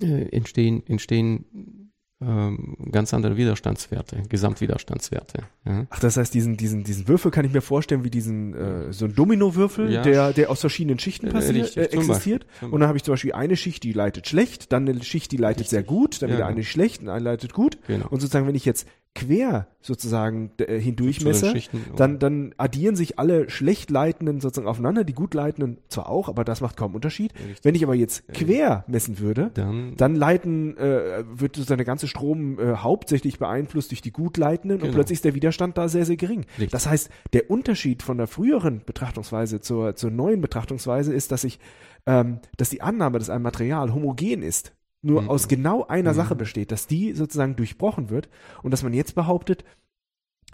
äh, 0.00 0.28
entstehen, 0.28 0.82
entstehen 0.86 1.82
ähm, 2.22 2.76
ganz 2.90 3.12
andere 3.14 3.36
Widerstandswerte, 3.36 4.22
Gesamtwiderstandswerte. 4.28 5.44
Ja. 5.64 5.86
Ach, 5.90 5.98
das 5.98 6.16
heißt, 6.16 6.32
diesen, 6.32 6.56
diesen, 6.56 6.84
diesen 6.84 7.08
Würfel 7.08 7.30
kann 7.30 7.44
ich 7.44 7.52
mir 7.52 7.60
vorstellen 7.60 8.04
wie 8.04 8.10
diesen 8.10 8.54
äh, 8.54 8.92
so 8.92 9.06
ein 9.06 9.14
Domino-Würfel, 9.14 9.90
ja. 9.90 10.02
der, 10.02 10.32
der 10.32 10.50
aus 10.50 10.60
verschiedenen 10.60 10.98
Schichten 10.98 11.28
äh, 11.28 11.30
passiert, 11.30 11.76
äh, 11.76 11.84
existiert. 11.86 12.46
Und 12.60 12.80
dann 12.80 12.88
habe 12.88 12.96
ich 12.96 13.04
zum 13.04 13.12
Beispiel 13.12 13.32
eine 13.32 13.56
Schicht, 13.56 13.82
die 13.82 13.92
leitet 13.92 14.28
schlecht, 14.28 14.72
dann 14.72 14.88
eine 14.88 15.02
Schicht, 15.02 15.32
die 15.32 15.36
leitet 15.36 15.60
Richtig. 15.60 15.70
sehr 15.70 15.82
gut, 15.82 16.22
dann 16.22 16.30
ja, 16.30 16.36
wieder 16.36 16.46
eine 16.46 16.64
schlecht 16.64 17.02
und 17.02 17.08
eine 17.08 17.24
leitet 17.24 17.52
gut. 17.52 17.78
Genau. 17.86 18.06
Und 18.08 18.20
sozusagen, 18.20 18.46
wenn 18.46 18.54
ich 18.54 18.64
jetzt 18.64 18.86
quer 19.14 19.66
sozusagen 19.80 20.52
äh, 20.58 20.78
hindurchmesse, 20.78 21.54
dann, 21.96 22.18
dann 22.18 22.54
addieren 22.56 22.96
sich 22.96 23.18
alle 23.18 23.50
schlecht 23.50 23.90
leitenden 23.90 24.40
sozusagen 24.40 24.68
aufeinander, 24.68 25.04
die 25.04 25.12
gut 25.12 25.34
leitenden 25.34 25.78
zwar 25.88 26.08
auch, 26.08 26.28
aber 26.28 26.44
das 26.44 26.60
macht 26.60 26.76
kaum 26.76 26.94
Unterschied. 26.94 27.34
Richtig. 27.34 27.64
Wenn 27.64 27.74
ich 27.74 27.84
aber 27.84 27.94
jetzt 27.94 28.26
quer 28.32 28.84
messen 28.86 29.18
würde, 29.18 29.50
dann, 29.54 29.94
dann 29.96 30.14
leiten, 30.14 30.76
äh, 30.78 31.24
wird 31.28 31.56
sozusagen 31.56 31.78
der 31.78 31.84
ganze 31.84 32.08
Strom 32.08 32.58
äh, 32.58 32.76
hauptsächlich 32.76 33.38
beeinflusst 33.38 33.90
durch 33.90 34.02
die 34.02 34.12
gut 34.12 34.36
leitenden 34.36 34.78
genau. 34.78 34.88
und 34.88 34.94
plötzlich 34.94 35.16
ist 35.16 35.24
der 35.24 35.34
Widerstand 35.34 35.76
da 35.76 35.88
sehr, 35.88 36.06
sehr 36.06 36.16
gering. 36.16 36.46
Richtig. 36.52 36.70
Das 36.70 36.86
heißt, 36.86 37.10
der 37.32 37.50
Unterschied 37.50 38.02
von 38.02 38.18
der 38.18 38.28
früheren 38.28 38.82
Betrachtungsweise 38.84 39.60
zur, 39.60 39.94
zur 39.96 40.10
neuen 40.10 40.40
Betrachtungsweise 40.40 41.12
ist, 41.12 41.32
dass 41.32 41.44
ich, 41.44 41.58
ähm, 42.06 42.38
dass 42.56 42.70
die 42.70 42.80
Annahme, 42.80 43.18
dass 43.18 43.30
ein 43.30 43.42
Material 43.42 43.92
homogen 43.92 44.42
ist, 44.42 44.72
nur 45.02 45.22
mhm. 45.22 45.30
aus 45.30 45.48
genau 45.48 45.84
einer 45.86 46.12
mhm. 46.12 46.16
Sache 46.16 46.36
besteht, 46.36 46.72
dass 46.72 46.86
die 46.86 47.12
sozusagen 47.12 47.56
durchbrochen 47.56 48.08
wird 48.10 48.28
und 48.62 48.70
dass 48.70 48.82
man 48.82 48.94
jetzt 48.94 49.14
behauptet, 49.14 49.64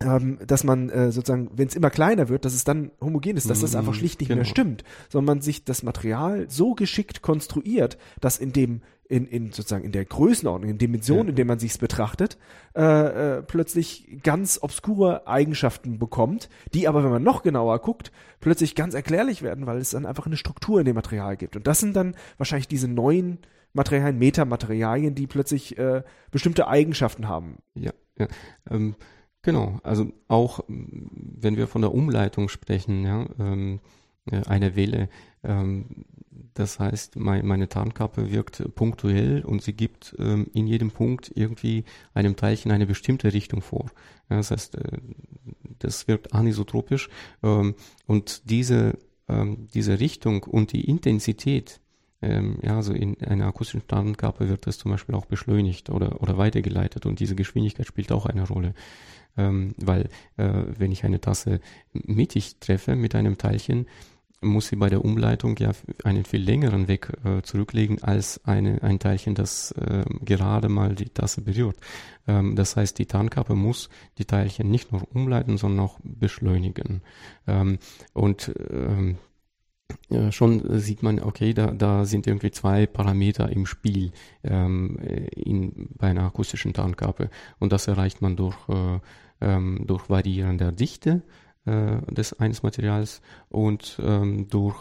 ähm, 0.01 0.39
dass 0.47 0.65
man 0.65 0.91
äh, 0.91 1.11
sozusagen, 1.11 1.51
wenn 1.55 1.69
es 1.69 1.75
immer 1.75 1.91
kleiner 1.91 2.29
wird, 2.29 2.45
dass 2.45 2.55
es 2.55 2.65
dann 2.65 2.93
homogen 3.01 3.37
ist, 3.37 3.51
dass 3.51 3.61
das 3.61 3.75
einfach 3.75 3.93
mhm. 3.93 3.99
schlicht 3.99 4.21
nicht 4.21 4.29
genau. 4.29 4.39
mehr 4.39 4.45
stimmt, 4.45 4.85
sondern 5.09 5.37
man 5.37 5.43
sich 5.43 5.65
das 5.65 5.83
Material 5.83 6.47
so 6.49 6.75
geschickt 6.75 7.21
konstruiert, 7.21 7.99
dass 8.21 8.39
in 8.39 8.53
dem 8.53 8.83
in, 9.09 9.27
in 9.27 9.53
sozusagen 9.53 9.85
in 9.85 9.93
der 9.93 10.05
Größenordnung, 10.05 10.71
in 10.71 10.79
Dimension, 10.79 11.27
ja. 11.27 11.31
in 11.31 11.37
der 11.37 11.47
man 11.47 11.59
sich's 11.59 11.79
betrachtet, 11.79 12.37
äh, 12.77 13.39
äh, 13.39 13.43
plötzlich 13.43 14.21
ganz 14.23 14.59
obskure 14.61 15.27
Eigenschaften 15.27 15.99
bekommt, 15.99 16.51
die 16.75 16.87
aber, 16.87 17.03
wenn 17.03 17.11
man 17.11 17.23
noch 17.23 17.43
genauer 17.43 17.79
guckt, 17.79 18.13
plötzlich 18.41 18.75
ganz 18.75 18.93
erklärlich 18.95 19.43
werden, 19.43 19.67
weil 19.67 19.79
es 19.79 19.91
dann 19.91 20.05
einfach 20.05 20.27
eine 20.27 20.37
Struktur 20.37 20.79
in 20.81 20.85
dem 20.85 20.95
Material 20.95 21.39
gibt. 21.39 21.57
Und 21.57 21.67
das 21.67 21.81
sind 21.81 21.97
dann 21.97 22.15
wahrscheinlich 22.37 22.69
diese 22.69 22.87
neuen 22.87 23.39
Materialien, 23.73 24.19
Metamaterialien, 24.19 25.15
die 25.15 25.27
plötzlich 25.27 25.79
äh, 25.79 26.03
bestimmte 26.31 26.69
Eigenschaften 26.69 27.29
haben. 27.29 27.59
Ja, 27.75 27.93
ja. 28.19 28.29
Ähm, 28.71 28.95
genau, 29.43 29.79
also 29.83 30.13
auch 30.27 30.61
wenn 30.69 31.57
wir 31.57 31.67
von 31.67 31.83
der 31.83 31.95
Umleitung 31.95 32.49
sprechen, 32.49 33.05
ja, 33.05 33.27
ähm, 33.39 33.81
äh, 34.31 34.43
eine 34.47 34.77
Welle, 34.77 35.09
ähm, 35.43 36.05
das 36.55 36.81
heißt, 36.81 37.17
mein, 37.17 37.47
meine 37.47 37.69
Tarnkappe 37.69 38.33
wirkt 38.33 38.75
punktuell 38.75 39.45
und 39.45 39.63
sie 39.63 39.75
gibt 39.75 40.15
ähm, 40.19 40.49
in 40.55 40.67
jedem 40.67 40.91
Punkt 40.91 41.31
irgendwie 41.35 41.85
einem 42.15 42.37
Teilchen 42.37 42.73
eine 42.73 42.87
bestimmte 42.87 43.33
Richtung 43.33 43.61
vor. 43.61 43.87
Das 44.29 44.51
heißt, 44.51 44.77
äh, 44.77 44.99
das 45.79 46.09
wirkt 46.09 46.33
anisotropisch 46.33 47.09
ähm, 47.43 47.75
und 48.07 48.51
diese, 48.51 48.99
diese 49.75 50.01
Richtung 50.01 50.45
und 50.45 50.73
die 50.73 50.89
Intensität 50.89 51.83
ähm, 52.21 52.59
ja, 52.63 52.77
also 52.77 52.93
in 52.93 53.21
einer 53.23 53.47
akustischen 53.47 53.87
Tarnkappe 53.87 54.49
wird 54.49 54.67
das 54.67 54.79
zum 54.79 54.91
Beispiel 54.91 55.15
auch 55.15 55.27
beschleunigt 55.27 55.91
oder, 55.91 56.21
oder 56.21 56.37
weitergeleitet 56.39 57.07
und 57.07 57.21
diese 57.21 57.37
Geschwindigkeit 57.37 57.87
spielt 57.87 58.13
auch 58.13 58.27
eine 58.27 58.47
Rolle. 58.47 58.75
Ähm, 59.37 59.75
weil 59.77 60.09
äh, 60.37 60.65
wenn 60.79 60.91
ich 60.91 61.05
eine 61.05 61.21
Tasse 61.21 61.61
mittig 61.93 62.59
treffe 62.59 62.97
mit 62.97 63.15
einem 63.15 63.39
Teilchen, 63.39 63.87
muss 64.41 64.69
sie 64.69 64.77
bei 64.77 64.89
der 64.89 65.05
Umleitung 65.05 65.57
ja 65.59 65.73
einen 66.05 66.25
viel 66.25 66.43
längeren 66.43 66.87
Weg 66.87 67.11
äh, 67.25 67.43
zurücklegen 67.43 68.03
als 68.03 68.45
eine, 68.45 68.83
ein 68.83 68.99
Teilchen, 68.99 69.35
das 69.35 69.73
äh, 69.73 70.05
gerade 70.25 70.69
mal 70.69 70.95
die 70.95 71.09
Tasse 71.09 71.41
berührt. 71.41 71.77
Ähm, 72.27 72.55
das 72.55 72.77
heißt, 72.77 72.99
die 72.99 73.07
Tarnkappe 73.07 73.55
muss 73.55 73.89
die 74.19 74.25
Teilchen 74.25 74.71
nicht 74.71 74.93
nur 74.93 75.03
umleiten, 75.13 75.57
sondern 75.57 75.85
auch 75.87 75.99
beschleunigen. 76.03 77.03
Ähm, 77.47 77.79
und 78.13 78.53
ähm, 78.71 79.19
schon 80.31 80.79
sieht 80.79 81.03
man, 81.03 81.21
okay, 81.21 81.55
da, 81.55 81.71
da 81.71 82.05
sind 82.05 82.27
irgendwie 82.27 82.51
zwei 82.51 82.87
Parameter 82.87 83.51
im 83.51 83.67
Spiel 83.67 84.13
ähm, 84.43 84.97
in, 84.99 85.89
bei 85.97 86.09
einer 86.09 86.25
akustischen 86.25 86.73
Tarnkappe. 86.73 87.31
Und 87.59 87.73
das 87.73 87.89
erreicht 87.89 88.21
man 88.21 88.37
durch, 88.37 88.57
äh, 88.69 89.01
ähm, 89.41 89.85
durch 89.87 90.09
Variieren 90.11 90.59
der 90.59 90.73
Dichte 90.73 91.23
äh, 91.65 92.01
des 92.13 92.39
eines 92.39 92.63
Materials 92.63 93.21
und 93.49 93.99
ähm, 94.03 94.49
durch 94.49 94.77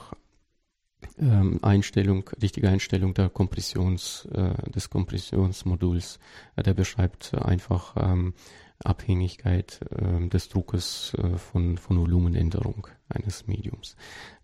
ähm, 1.19 1.59
Einstellung, 1.61 2.29
richtige 2.41 2.69
Einstellung 2.69 3.13
der 3.13 3.29
Kompressions, 3.29 4.27
äh, 4.33 4.71
des 4.71 4.89
Kompressionsmoduls. 4.89 6.19
Äh, 6.55 6.63
der 6.63 6.73
beschreibt 6.73 7.33
einfach 7.33 7.95
ähm, 7.97 8.33
Abhängigkeit 8.83 9.79
äh, 9.91 10.27
des 10.27 10.49
Druckes 10.49 11.15
äh, 11.17 11.37
von, 11.37 11.77
von 11.77 11.99
Volumenänderung 11.99 12.87
eines 13.09 13.47
Mediums. 13.47 13.95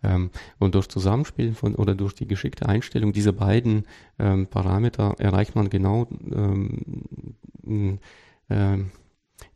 Ähm, 0.01 0.31
und 0.59 0.75
durch 0.75 0.87
Zusammenspiel 0.87 1.53
von 1.53 1.75
oder 1.75 1.95
durch 1.95 2.13
die 2.13 2.27
geschickte 2.27 2.67
Einstellung 2.67 3.13
dieser 3.13 3.33
beiden 3.33 3.85
ähm, 4.19 4.47
Parameter 4.47 5.15
erreicht 5.19 5.55
man 5.55 5.69
genau 5.69 6.07
ähm, 6.31 7.99
äh, 8.49 8.77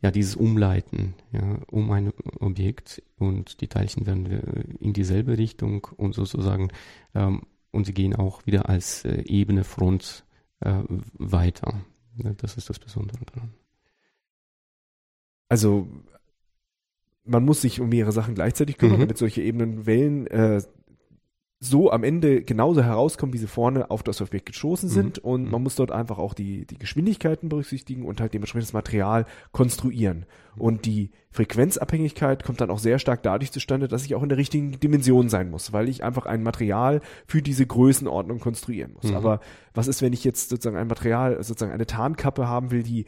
ja, 0.02 0.10
dieses 0.10 0.36
Umleiten 0.36 1.14
ja, 1.32 1.58
um 1.70 1.90
ein 1.90 2.12
Objekt 2.40 3.02
und 3.18 3.60
die 3.60 3.68
Teilchen 3.68 4.06
werden 4.06 4.26
in 4.80 4.92
dieselbe 4.92 5.38
Richtung 5.38 5.86
und 5.96 6.14
sozusagen 6.14 6.68
ähm, 7.14 7.42
und 7.70 7.84
sie 7.84 7.94
gehen 7.94 8.14
auch 8.14 8.46
wieder 8.46 8.68
als 8.68 9.04
äh, 9.04 9.22
ebene 9.26 9.64
Front 9.64 10.24
äh, 10.60 10.82
weiter. 11.14 11.74
Das 12.38 12.56
ist 12.56 12.68
das 12.68 12.78
Besondere 12.78 13.24
daran. 13.26 13.54
Also 15.48 15.88
man 17.24 17.44
muss 17.44 17.60
sich 17.60 17.80
um 17.80 17.90
mehrere 17.90 18.12
Sachen 18.12 18.34
gleichzeitig 18.34 18.78
kümmern, 18.78 18.96
mhm. 18.96 19.02
damit 19.02 19.18
solche 19.18 19.42
ebenen 19.42 19.86
Wellen 19.86 20.26
äh, 20.28 20.62
so 21.60 21.90
am 21.90 22.04
Ende 22.04 22.42
genauso 22.42 22.84
herauskommen, 22.84 23.32
wie 23.32 23.38
sie 23.38 23.48
vorne 23.48 23.90
auf 23.90 24.04
das 24.04 24.20
Objekt 24.20 24.46
gestoßen 24.46 24.88
sind. 24.88 25.18
Mhm. 25.18 25.30
Und 25.30 25.44
mhm. 25.44 25.50
man 25.50 25.62
muss 25.64 25.74
dort 25.74 25.90
einfach 25.90 26.18
auch 26.18 26.34
die, 26.34 26.66
die 26.66 26.78
Geschwindigkeiten 26.78 27.48
berücksichtigen 27.48 28.04
und 28.04 28.20
halt 28.20 28.32
dementsprechend 28.32 28.68
das 28.68 28.72
Material 28.72 29.26
konstruieren. 29.50 30.24
Mhm. 30.54 30.60
Und 30.60 30.86
die 30.86 31.10
Frequenzabhängigkeit 31.30 32.44
kommt 32.44 32.60
dann 32.60 32.70
auch 32.70 32.78
sehr 32.78 33.00
stark 33.00 33.24
dadurch 33.24 33.50
zustande, 33.50 33.88
dass 33.88 34.04
ich 34.04 34.14
auch 34.14 34.22
in 34.22 34.28
der 34.28 34.38
richtigen 34.38 34.78
Dimension 34.78 35.28
sein 35.28 35.50
muss, 35.50 35.72
weil 35.72 35.88
ich 35.88 36.04
einfach 36.04 36.26
ein 36.26 36.44
Material 36.44 37.00
für 37.26 37.42
diese 37.42 37.66
Größenordnung 37.66 38.38
konstruieren 38.38 38.92
muss. 38.94 39.10
Mhm. 39.10 39.16
Aber 39.16 39.40
was 39.74 39.88
ist, 39.88 40.00
wenn 40.00 40.12
ich 40.12 40.22
jetzt 40.22 40.50
sozusagen 40.50 40.76
ein 40.76 40.86
Material, 40.86 41.42
sozusagen 41.42 41.72
eine 41.72 41.86
Tarnkappe 41.86 42.46
haben 42.46 42.70
will, 42.70 42.84
die 42.84 43.06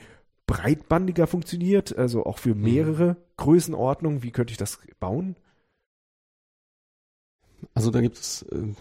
breitbandiger 0.50 1.26
funktioniert, 1.26 1.96
also 1.96 2.26
auch 2.26 2.38
für 2.38 2.54
mhm. 2.54 2.62
mehrere 2.62 3.16
Größenordnungen? 3.36 4.22
Wie 4.22 4.32
könnte 4.32 4.52
ich 4.52 4.58
das 4.58 4.80
bauen? 4.98 5.36
Also 7.74 7.90
da 7.90 8.00
gibt 8.00 8.16
es 8.16 8.42
äh, 8.42 8.74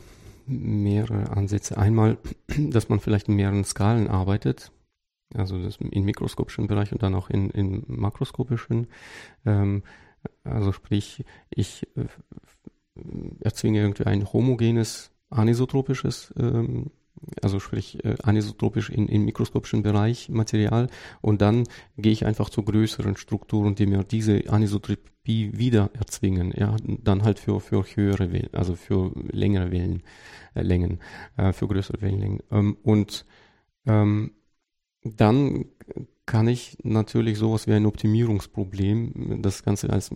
mehrere 0.47 1.29
Ansätze. 1.31 1.77
Einmal, 1.77 2.17
dass 2.57 2.89
man 2.89 2.99
vielleicht 2.99 3.27
in 3.27 3.35
mehreren 3.35 3.63
Skalen 3.63 4.07
arbeitet, 4.07 4.71
also 5.33 5.61
das 5.61 5.77
im 5.77 6.05
mikroskopischen 6.05 6.67
Bereich 6.67 6.91
und 6.91 7.03
dann 7.03 7.13
auch 7.13 7.29
in, 7.29 7.49
in 7.51 7.83
makroskopischen. 7.87 8.87
Ähm, 9.45 9.83
also 10.43 10.71
sprich, 10.71 11.23
ich 11.49 11.87
äh, 11.95 12.07
erzwinge 13.41 13.79
irgendwie 13.79 14.05
ein 14.05 14.31
homogenes 14.33 15.11
anisotropisches 15.29 16.33
ähm, 16.37 16.91
also 17.41 17.59
sprich 17.59 18.03
äh, 18.03 18.15
anisotropisch 18.23 18.89
in, 18.89 19.07
im 19.07 19.25
mikroskopischen 19.25 19.83
Bereich 19.83 20.29
Material 20.29 20.87
und 21.21 21.41
dann 21.41 21.65
gehe 21.97 22.11
ich 22.11 22.25
einfach 22.25 22.49
zu 22.49 22.63
größeren 22.63 23.17
Strukturen, 23.17 23.75
die 23.75 23.85
mir 23.85 24.03
diese 24.03 24.43
Anisotropie 24.49 25.51
wieder 25.57 25.91
erzwingen, 25.93 26.53
ja, 26.55 26.75
dann 26.83 27.23
halt 27.23 27.39
für, 27.39 27.59
für 27.59 27.83
höhere 27.83 28.31
Wellen, 28.31 28.53
also 28.53 28.75
für 28.75 29.11
längere 29.31 29.71
Wellenlängen, 29.71 30.99
äh, 31.37 31.49
äh, 31.49 31.53
für 31.53 31.67
größere 31.67 32.01
Wellenlängen. 32.01 32.39
Ähm, 32.51 32.77
und 32.83 33.25
ähm, 33.85 34.31
dann 35.03 35.65
kann 36.29 36.47
ich 36.47 36.77
natürlich 36.83 37.39
sowas 37.39 37.65
wie 37.65 37.73
ein 37.73 37.87
Optimierungsproblem, 37.87 39.41
das 39.41 39.63
Ganze 39.63 39.89
als, 39.89 40.11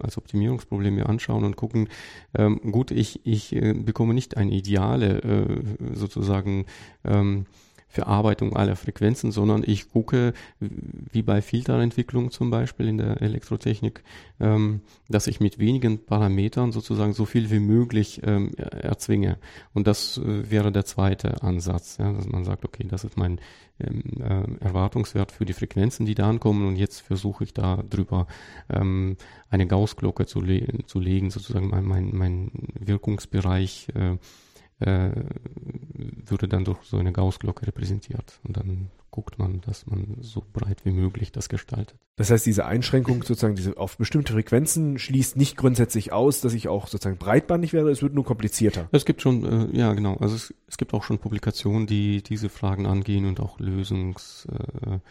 als 0.00 0.16
Optimierungsproblem 0.16 0.94
mir 0.94 1.10
anschauen 1.10 1.44
und 1.44 1.56
gucken, 1.56 1.90
ähm, 2.34 2.58
gut, 2.72 2.90
ich, 2.90 3.20
ich 3.26 3.54
äh, 3.54 3.74
bekomme 3.74 4.14
nicht 4.14 4.38
eine 4.38 4.50
ideale 4.52 5.18
äh, 5.20 5.94
sozusagen 5.94 6.64
ähm, 7.04 7.44
Verarbeitung 7.88 8.54
aller 8.54 8.76
Frequenzen, 8.76 9.32
sondern 9.32 9.64
ich 9.66 9.90
gucke, 9.90 10.34
wie 10.60 11.22
bei 11.22 11.40
Filterentwicklung 11.40 12.30
zum 12.30 12.50
Beispiel 12.50 12.86
in 12.86 12.98
der 12.98 13.22
Elektrotechnik, 13.22 14.02
ähm, 14.40 14.82
dass 15.08 15.26
ich 15.26 15.40
mit 15.40 15.58
wenigen 15.58 16.04
Parametern 16.04 16.70
sozusagen 16.70 17.14
so 17.14 17.24
viel 17.24 17.50
wie 17.50 17.60
möglich 17.60 18.20
ähm, 18.24 18.54
erzwinge. 18.56 19.38
Und 19.72 19.86
das 19.86 20.18
äh, 20.18 20.50
wäre 20.50 20.70
der 20.70 20.84
zweite 20.84 21.42
Ansatz, 21.42 21.96
ja, 21.98 22.12
dass 22.12 22.28
man 22.28 22.44
sagt, 22.44 22.64
okay, 22.66 22.86
das 22.86 23.04
ist 23.04 23.16
mein 23.16 23.40
ähm, 23.80 24.02
äh, 24.20 24.64
Erwartungswert 24.64 25.32
für 25.32 25.46
die 25.46 25.52
Frequenzen, 25.52 26.04
die 26.04 26.14
da 26.14 26.28
ankommen 26.28 26.66
und 26.66 26.76
jetzt 26.76 27.00
versuche 27.00 27.44
ich 27.44 27.54
da 27.54 27.82
drüber 27.88 28.26
ähm, 28.68 29.16
eine 29.50 29.66
Gaußglocke 29.66 30.26
zu, 30.26 30.40
le 30.40 30.66
zu 30.86 31.00
legen, 31.00 31.30
sozusagen 31.30 31.68
mein, 31.68 31.84
mein, 31.84 32.10
mein 32.12 32.50
Wirkungsbereich 32.78 33.88
äh, 33.94 34.16
äh, 34.80 35.10
würde 35.94 36.48
dann 36.48 36.64
durch 36.64 36.82
so 36.82 36.98
eine 36.98 37.12
Gaußglocke 37.12 37.66
repräsentiert. 37.66 38.40
Und 38.44 38.56
dann 38.56 38.90
guckt 39.10 39.38
man, 39.38 39.60
dass 39.62 39.86
man 39.86 40.18
so 40.20 40.44
breit 40.52 40.84
wie 40.84 40.92
möglich 40.92 41.32
das 41.32 41.48
gestaltet. 41.48 41.98
Das 42.16 42.30
heißt, 42.30 42.46
diese 42.46 42.66
Einschränkung 42.66 43.22
sozusagen 43.22 43.56
diese 43.56 43.76
auf 43.76 43.96
bestimmte 43.96 44.32
Frequenzen 44.32 44.98
schließt 44.98 45.36
nicht 45.36 45.56
grundsätzlich 45.56 46.12
aus, 46.12 46.40
dass 46.40 46.52
ich 46.52 46.68
auch 46.68 46.86
sozusagen 46.86 47.16
breitbandig 47.16 47.72
wäre, 47.72 47.90
es 47.90 48.02
wird 48.02 48.14
nur 48.14 48.24
komplizierter. 48.24 48.88
Es 48.92 49.04
gibt 49.04 49.22
schon, 49.22 49.44
äh, 49.44 49.76
ja 49.76 49.92
genau, 49.94 50.16
also 50.18 50.36
es, 50.36 50.54
es, 50.68 50.76
gibt 50.76 50.94
auch 50.94 51.02
schon 51.02 51.18
Publikationen, 51.18 51.86
die 51.86 52.22
diese 52.22 52.48
Fragen 52.48 52.86
angehen 52.86 53.24
und 53.26 53.40
auch 53.40 53.58
Lösungsvorschläge 53.58 55.02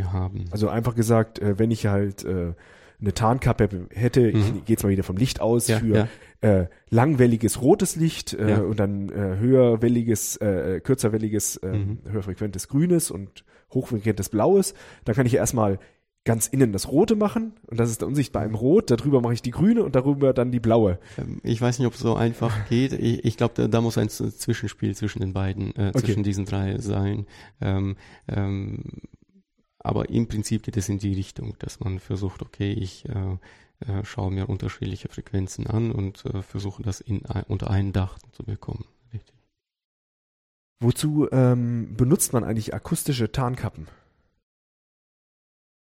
äh, 0.00 0.04
haben. 0.04 0.44
Also 0.50 0.68
einfach 0.68 0.94
gesagt, 0.94 1.40
äh, 1.40 1.58
wenn 1.58 1.70
ich 1.70 1.86
halt 1.86 2.24
äh, 2.24 2.52
eine 3.00 3.14
Tarnkappe 3.14 3.88
hätte, 3.90 4.32
mhm. 4.32 4.38
ich 4.38 4.52
gehe 4.64 4.74
jetzt 4.74 4.82
mal 4.82 4.90
wieder 4.90 5.04
vom 5.04 5.16
Licht 5.16 5.40
aus, 5.40 5.68
ja, 5.68 5.78
für 5.78 5.94
ja. 5.94 6.08
Äh, 6.40 6.66
langwelliges 6.90 7.62
rotes 7.62 7.96
Licht 7.96 8.34
äh, 8.34 8.50
ja. 8.50 8.58
und 8.60 8.78
dann 8.78 9.08
äh, 9.08 9.38
höherwelliges, 9.38 10.36
äh, 10.36 10.80
kürzerwelliges, 10.82 11.56
äh, 11.56 11.72
mhm. 11.72 11.98
höherfrequentes 12.08 12.68
grünes 12.68 13.10
und 13.10 13.44
hochfrequentes 13.72 14.28
blaues, 14.28 14.74
dann 15.04 15.14
kann 15.14 15.26
ich 15.26 15.34
erstmal 15.34 15.78
ganz 16.26 16.48
innen 16.48 16.72
das 16.72 16.88
Rote 16.88 17.16
machen 17.16 17.54
und 17.68 17.80
das 17.80 17.90
ist 17.90 18.02
unsichtbar 18.02 18.44
im 18.44 18.54
Rot, 18.54 18.90
darüber 18.90 19.22
mache 19.22 19.32
ich 19.32 19.42
die 19.42 19.52
grüne 19.52 19.82
und 19.82 19.94
darüber 19.94 20.34
dann 20.34 20.50
die 20.50 20.60
blaue. 20.60 20.98
Ähm, 21.16 21.40
ich 21.42 21.60
weiß 21.62 21.78
nicht, 21.78 21.86
ob 21.86 21.94
es 21.94 22.00
so 22.00 22.16
einfach 22.16 22.52
geht. 22.68 22.92
Ich, 22.92 23.24
ich 23.24 23.36
glaube, 23.38 23.54
da, 23.56 23.68
da, 23.68 23.80
muss 23.80 23.96
ein 23.96 24.10
Zwischenspiel 24.10 24.94
zwischen 24.94 25.20
den 25.20 25.32
beiden, 25.32 25.74
äh, 25.76 25.90
okay. 25.94 26.00
zwischen 26.00 26.22
diesen 26.24 26.44
drei 26.44 26.78
sein. 26.78 27.26
Ähm, 27.60 27.96
ähm, 28.28 28.82
aber 29.86 30.10
im 30.10 30.26
Prinzip 30.26 30.64
geht 30.64 30.76
es 30.76 30.88
in 30.88 30.98
die 30.98 31.14
Richtung, 31.14 31.54
dass 31.60 31.80
man 31.80 32.00
versucht, 32.00 32.42
okay, 32.42 32.72
ich 32.72 33.08
äh, 33.08 33.38
äh, 33.80 34.04
schaue 34.04 34.32
mir 34.32 34.48
unterschiedliche 34.48 35.08
Frequenzen 35.08 35.66
an 35.66 35.92
und 35.92 36.24
äh, 36.26 36.42
versuche 36.42 36.82
das 36.82 37.00
in, 37.00 37.20
unter 37.48 37.70
einen 37.70 37.92
Dach 37.92 38.18
zu 38.32 38.42
bekommen. 38.42 38.84
Richtig. 39.12 39.36
Wozu 40.80 41.28
ähm, 41.30 41.94
benutzt 41.96 42.32
man 42.32 42.42
eigentlich 42.42 42.74
akustische 42.74 43.30
Tarnkappen? 43.30 43.86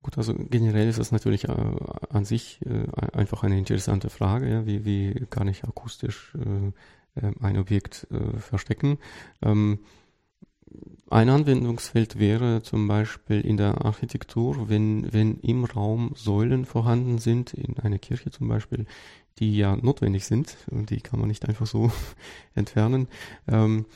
Gut, 0.03 0.19
also 0.19 0.35
generell 0.35 0.89
ist 0.89 0.99
das 0.99 1.13
natürlich 1.13 1.45
äh, 1.45 1.77
an 2.11 2.25
sich 2.25 2.61
äh, 2.67 2.87
einfach 3.13 3.45
eine 3.45 3.57
interessante 3.57 4.11
Frage, 4.11 4.51
ja, 4.51 4.67
wie, 4.67 4.85
wie 4.85 5.27
kann 5.31 5.47
ich 5.47 5.63
akustisch 5.63 6.35
äh, 6.35 6.73
ein 7.41 7.59
Objekt 7.59 8.09
äh, 8.11 8.39
verstecken. 8.39 8.99
Ähm, 9.43 9.79
ein 11.11 11.29
Anwendungsfeld 11.29 12.19
wäre 12.19 12.63
zum 12.63 12.89
Beispiel 12.89 13.41
in 13.43 13.57
der 13.57 13.85
Architektur, 13.85 14.69
wenn, 14.69 15.13
wenn 15.13 15.39
im 15.41 15.65
Raum 15.65 16.13
Säulen 16.15 16.65
vorhanden 16.65 17.19
sind, 17.19 17.53
in 17.53 17.79
einer 17.79 17.99
Kirche 17.99 18.31
zum 18.31 18.49
Beispiel, 18.49 18.87
die 19.39 19.57
ja 19.57 19.77
notwendig 19.77 20.25
sind 20.25 20.57
und 20.71 20.91
die 20.91 21.01
kann 21.01 21.21
man 21.21 21.29
nicht 21.29 21.49
einfach 21.49 21.67
so 21.67 21.91
entfernen. 22.55 23.09
Ähm, 23.47 23.87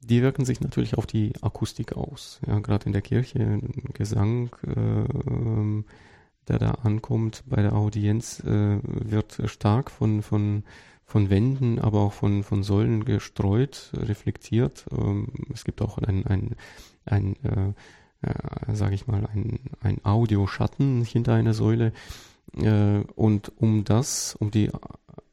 die 0.00 0.22
wirken 0.22 0.44
sich 0.44 0.60
natürlich 0.60 0.96
auf 0.96 1.06
die 1.06 1.32
Akustik 1.42 1.94
aus. 1.94 2.40
Ja, 2.46 2.60
gerade 2.60 2.86
in 2.86 2.92
der 2.92 3.02
Kirche, 3.02 3.60
Gesang, 3.92 4.50
äh, 4.66 5.84
der 6.46 6.58
da 6.58 6.70
ankommt 6.82 7.42
bei 7.46 7.60
der 7.62 7.74
Audienz, 7.74 8.40
äh, 8.40 8.78
wird 8.82 9.42
stark 9.46 9.90
von, 9.90 10.22
von 10.22 10.62
von 11.08 11.30
Wänden, 11.30 11.78
aber 11.78 12.00
auch 12.00 12.12
von, 12.12 12.42
von 12.42 12.62
Säulen 12.62 13.06
gestreut, 13.06 13.90
reflektiert. 13.94 14.84
Ähm, 14.92 15.28
es 15.54 15.64
gibt 15.64 15.80
auch 15.80 15.96
ein, 15.96 16.26
ein, 16.26 16.54
ein 17.06 17.36
äh, 17.42 17.72
äh, 18.20 18.74
sage 18.74 18.94
ich 18.94 19.06
mal, 19.06 19.26
ein, 19.26 19.58
ein 19.80 20.04
Audioschatten 20.04 21.02
hinter 21.02 21.32
einer 21.32 21.54
Säule. 21.54 21.94
Äh, 22.54 23.00
und 23.14 23.52
um 23.56 23.84
das, 23.84 24.36
um 24.38 24.50
die 24.50 24.70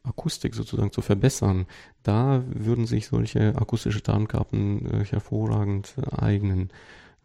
Akustik 0.03 0.55
sozusagen 0.55 0.93
zu 0.93 1.01
verbessern, 1.01 1.65
da 2.03 2.41
würden 2.47 2.85
sich 2.85 3.07
solche 3.07 3.57
akustische 3.57 4.01
Tarnkarten 4.01 4.85
äh, 4.85 5.03
hervorragend 5.03 5.95
eignen. 6.09 6.69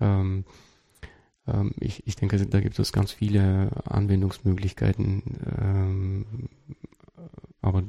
Ähm, 0.01 0.45
ähm, 1.47 1.73
ich, 1.79 2.05
ich 2.05 2.17
denke, 2.17 2.45
da 2.45 2.61
gibt 2.61 2.81
es 2.81 2.93
ganz 2.93 3.13
viele 3.13 3.71
Anwendungsmöglichkeiten. 3.85 5.23
Ähm, 5.57 6.27
aber 7.63 7.83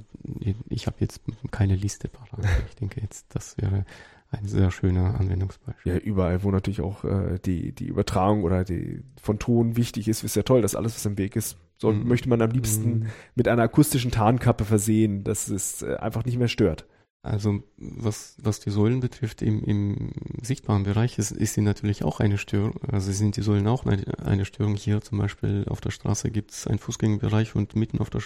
ich 0.70 0.88
habe 0.88 0.98
jetzt 1.00 1.22
keine 1.52 1.76
Liste 1.76 2.08
parat. 2.10 2.46
Ich 2.70 2.76
denke 2.76 3.02
jetzt, 3.02 3.34
das 3.34 3.58
wäre 3.58 3.86
ein 4.32 4.46
sehr 4.46 4.72
schöner 4.72 5.20
Anwendungsbeispiel. 5.20 5.94
Ja, 5.94 6.00
überall, 6.00 6.44
wo 6.44 6.52
natürlich 6.52 6.82
auch 6.82 7.04
äh, 7.04 7.38
die, 7.46 7.74
die 7.74 7.88
Übertragung 7.88 8.44
oder 8.44 8.64
die 8.64 9.04
von 9.22 9.40
Ton 9.40 9.76
wichtig 9.76 10.08
ist, 10.08 10.24
ist 10.24 10.36
ja 10.36 10.44
toll, 10.44 10.62
dass 10.62 10.76
alles, 10.76 10.96
was 10.96 11.06
im 11.06 11.18
Weg 11.18 11.36
ist, 11.36 11.58
so 11.78 11.92
mm. 11.92 12.08
möchte 12.08 12.30
man 12.30 12.42
am 12.42 12.52
liebsten 12.52 13.00
mm. 13.00 13.08
mit 13.36 13.48
einer 13.50 13.64
akustischen 13.64 14.12
Tarnkappe 14.12 14.64
versehen, 14.64 15.26
dass 15.26 15.50
es 15.50 15.82
äh, 15.82 15.96
einfach 15.98 16.24
nicht 16.24 16.38
mehr 16.38 16.48
stört. 16.48 16.86
Also 17.24 17.62
was, 17.78 18.38
was 18.42 18.62
die 18.62 18.72
Säulen 18.72 19.00
betrifft, 19.00 19.42
im, 19.42 19.64
im 19.64 20.12
sichtbaren 20.42 20.84
Bereich 20.84 21.20
ist, 21.20 21.32
ist 21.32 21.54
sie 21.54 21.62
natürlich 21.62 22.04
auch 22.04 22.20
eine 22.20 22.38
Störung. 22.38 22.80
Also 22.90 23.12
sind 23.12 23.38
die 23.38 23.44
Säulen 23.44 23.68
auch 23.68 23.86
eine, 23.86 24.02
eine 24.20 24.46
Störung. 24.46 24.76
Hier 24.76 25.02
zum 25.02 25.20
Beispiel 25.20 25.66
auf 25.70 25.82
der 25.82 25.92
Straße 25.92 26.32
gibt 26.32 26.52
es 26.52 26.66
einen 26.66 26.80
Fußgängerbereich 26.80 27.56
und 27.56 27.76
mitten 27.76 28.00
auf 28.00 28.10
der 28.10 28.22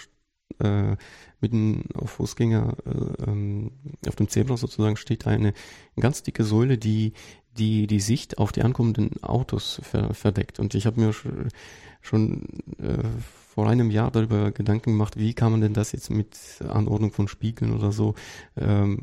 äh, 0.60 0.96
mitten 1.42 1.86
auf 1.94 2.12
Fußgänger, 2.12 2.76
äh, 2.86 3.24
ähm, 3.30 3.72
auf 4.08 4.16
dem 4.16 4.30
Zebra 4.30 4.58
sozusagen 4.58 4.98
steht 4.98 5.28
eine 5.28 5.54
ganz 6.00 6.24
dicke 6.24 6.44
Säule, 6.44 6.78
die 6.78 7.14
die 7.58 7.88
die 7.88 8.02
Sicht 8.02 8.38
auf 8.38 8.52
die 8.52 8.64
ankommenden 8.64 9.24
Autos 9.24 9.80
ver 9.84 10.14
verdeckt. 10.14 10.60
Und 10.60 10.76
ich 10.76 10.86
habe 10.86 11.00
mir 11.00 11.14
schon 12.02 12.44
äh, 12.80 13.04
vor 13.56 13.70
einem 13.70 13.90
Jahr 13.90 14.12
darüber 14.12 14.52
Gedanken 14.52 14.92
gemacht, 14.92 15.18
wie 15.18 15.34
kann 15.34 15.52
man 15.52 15.62
denn 15.62 15.74
das 15.74 15.94
jetzt 15.94 16.10
mit 16.10 16.38
Anordnung 16.68 17.12
von 17.12 17.30
Spiegeln 17.30 17.74
oder 17.74 17.94
so 17.94 18.16
ähm, 18.58 19.00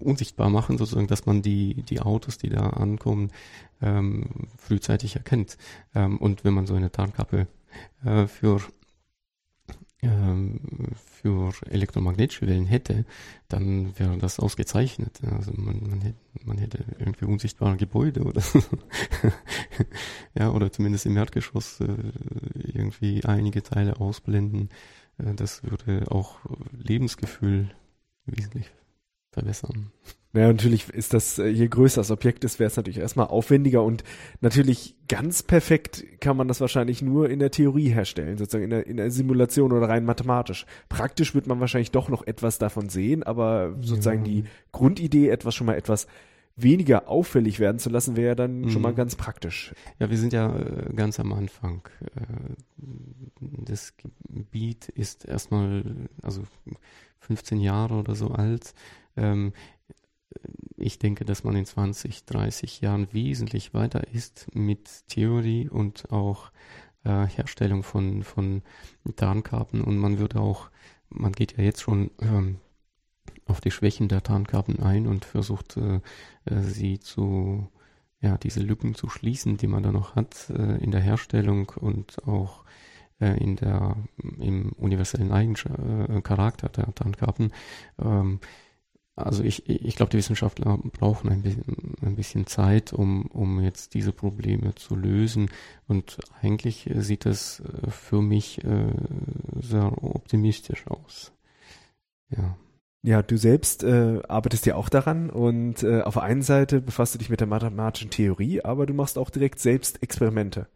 äh, 0.00 0.04
unsichtbar 0.04 0.48
machen, 0.48 0.78
sozusagen, 0.78 1.08
dass 1.08 1.26
man 1.26 1.42
die, 1.42 1.82
die 1.82 2.00
Autos, 2.00 2.38
die 2.38 2.50
da 2.50 2.70
ankommen, 2.70 3.32
ähm, 3.82 4.26
frühzeitig 4.56 5.16
erkennt. 5.16 5.58
Ähm, 5.92 6.18
und 6.18 6.44
wenn 6.44 6.54
man 6.54 6.66
so 6.66 6.74
eine 6.74 6.92
Tarnkappe 6.92 7.48
äh, 8.04 8.28
für 8.28 8.60
für 10.02 11.52
elektromagnetische 11.66 12.46
Wellen 12.46 12.66
hätte, 12.66 13.04
dann 13.48 13.98
wäre 13.98 14.16
das 14.16 14.40
ausgezeichnet. 14.40 15.20
Also 15.30 15.52
man, 15.54 15.88
man, 15.88 16.00
hätte, 16.00 16.18
man 16.44 16.58
hätte 16.58 16.84
irgendwie 16.98 17.26
unsichtbare 17.26 17.76
Gebäude 17.76 18.22
oder 18.22 18.42
ja, 20.34 20.50
oder 20.50 20.72
zumindest 20.72 21.04
im 21.04 21.16
Erdgeschoss 21.16 21.80
äh, 21.80 21.86
irgendwie 22.56 23.24
einige 23.24 23.62
Teile 23.62 24.00
ausblenden. 24.00 24.70
Äh, 25.18 25.34
das 25.34 25.62
würde 25.64 26.10
auch 26.10 26.38
Lebensgefühl 26.72 27.70
wesentlich 28.24 28.70
verbessern. 29.32 29.92
Ja, 30.32 30.46
natürlich 30.46 30.88
ist 30.90 31.12
das, 31.12 31.40
äh, 31.40 31.48
je 31.48 31.66
größer 31.66 32.00
das 32.00 32.12
Objekt 32.12 32.44
ist, 32.44 32.60
wäre 32.60 32.68
es 32.68 32.76
natürlich 32.76 32.98
erstmal 32.98 33.26
aufwendiger 33.26 33.82
und 33.82 34.04
natürlich 34.40 34.94
ganz 35.08 35.42
perfekt 35.42 36.04
kann 36.20 36.36
man 36.36 36.46
das 36.46 36.60
wahrscheinlich 36.60 37.02
nur 37.02 37.28
in 37.28 37.40
der 37.40 37.50
Theorie 37.50 37.88
herstellen, 37.88 38.38
sozusagen 38.38 38.64
in 38.64 38.70
der, 38.70 38.86
in 38.86 38.96
der 38.96 39.10
Simulation 39.10 39.72
oder 39.72 39.88
rein 39.88 40.04
mathematisch. 40.04 40.66
Praktisch 40.88 41.34
wird 41.34 41.48
man 41.48 41.58
wahrscheinlich 41.58 41.90
doch 41.90 42.08
noch 42.08 42.24
etwas 42.28 42.58
davon 42.58 42.88
sehen, 42.88 43.24
aber 43.24 43.74
sozusagen 43.80 44.24
ja. 44.24 44.32
die 44.32 44.44
Grundidee, 44.70 45.30
etwas 45.30 45.56
schon 45.56 45.66
mal 45.66 45.76
etwas 45.76 46.06
weniger 46.54 47.08
auffällig 47.08 47.58
werden 47.58 47.78
zu 47.78 47.90
lassen, 47.90 48.16
wäre 48.16 48.36
dann 48.36 48.60
mhm. 48.60 48.70
schon 48.70 48.82
mal 48.82 48.94
ganz 48.94 49.16
praktisch. 49.16 49.74
Ja, 49.98 50.10
wir 50.10 50.18
sind 50.18 50.32
ja 50.32 50.56
äh, 50.56 50.92
ganz 50.94 51.18
am 51.18 51.32
Anfang. 51.32 51.82
Äh, 52.14 52.20
das 53.40 53.94
Gebiet 53.96 54.88
ist 54.90 55.24
erstmal, 55.24 56.08
also 56.22 56.42
15 57.20 57.60
Jahre 57.60 57.94
oder 57.94 58.14
so 58.14 58.28
alt. 58.28 58.74
Ähm, 59.16 59.52
ich 60.76 60.98
denke, 60.98 61.24
dass 61.24 61.44
man 61.44 61.56
in 61.56 61.66
20, 61.66 62.24
30 62.24 62.80
Jahren 62.80 63.12
wesentlich 63.12 63.74
weiter 63.74 64.06
ist 64.12 64.48
mit 64.54 65.08
Theorie 65.08 65.68
und 65.68 66.10
auch 66.10 66.50
äh, 67.04 67.26
Herstellung 67.26 67.82
von, 67.82 68.22
von 68.22 68.62
Tarnkarten 69.16 69.82
und 69.82 69.98
man 69.98 70.18
würde 70.18 70.40
auch, 70.40 70.70
man 71.08 71.32
geht 71.32 71.56
ja 71.56 71.64
jetzt 71.64 71.82
schon 71.82 72.10
ähm, 72.20 72.58
auf 73.46 73.60
die 73.60 73.70
Schwächen 73.70 74.08
der 74.08 74.22
Tarnkarten 74.22 74.80
ein 74.80 75.06
und 75.06 75.24
versucht 75.24 75.76
äh, 75.76 76.00
äh, 76.44 76.60
sie 76.60 77.00
zu, 77.00 77.68
ja, 78.20 78.38
diese 78.38 78.60
Lücken 78.60 78.94
zu 78.94 79.08
schließen, 79.08 79.56
die 79.56 79.66
man 79.66 79.82
da 79.82 79.92
noch 79.92 80.14
hat 80.14 80.50
äh, 80.50 80.76
in 80.82 80.90
der 80.90 81.00
Herstellung 81.00 81.70
und 81.70 82.26
auch 82.26 82.64
äh, 83.20 83.36
in 83.42 83.56
der, 83.56 83.96
im 84.38 84.72
universellen 84.72 85.32
Eigencharakter 85.32 86.68
äh, 86.68 86.72
der 86.72 86.94
Tarnkarten. 86.94 87.52
Ähm, 87.98 88.40
also 89.22 89.42
ich, 89.42 89.68
ich 89.68 89.96
glaube, 89.96 90.10
die 90.10 90.18
Wissenschaftler 90.18 90.78
brauchen 90.98 91.30
ein 91.30 91.42
bisschen, 91.42 91.96
ein 92.02 92.16
bisschen 92.16 92.46
Zeit, 92.46 92.92
um, 92.92 93.26
um 93.26 93.60
jetzt 93.60 93.94
diese 93.94 94.12
Probleme 94.12 94.74
zu 94.74 94.96
lösen. 94.96 95.50
Und 95.86 96.18
eigentlich 96.42 96.90
sieht 96.96 97.26
es 97.26 97.60
äh, 97.60 97.90
für 97.90 98.22
mich 98.22 98.64
äh, 98.64 98.92
sehr 99.60 100.02
optimistisch 100.02 100.86
aus. 100.86 101.32
Ja. 102.30 102.56
Ja, 103.02 103.22
du 103.22 103.38
selbst 103.38 103.82
äh, 103.82 104.20
arbeitest 104.28 104.66
ja 104.66 104.74
auch 104.74 104.90
daran 104.90 105.30
und 105.30 105.82
äh, 105.82 106.02
auf 106.02 106.14
der 106.14 106.22
einen 106.22 106.42
Seite 106.42 106.82
befasst 106.82 107.14
du 107.14 107.18
dich 107.18 107.30
mit 107.30 107.40
der 107.40 107.46
mathematischen 107.46 108.10
Theorie, 108.10 108.62
aber 108.62 108.84
du 108.84 108.92
machst 108.92 109.16
auch 109.16 109.30
direkt 109.30 109.58
selbst 109.58 110.02
Experimente. 110.02 110.66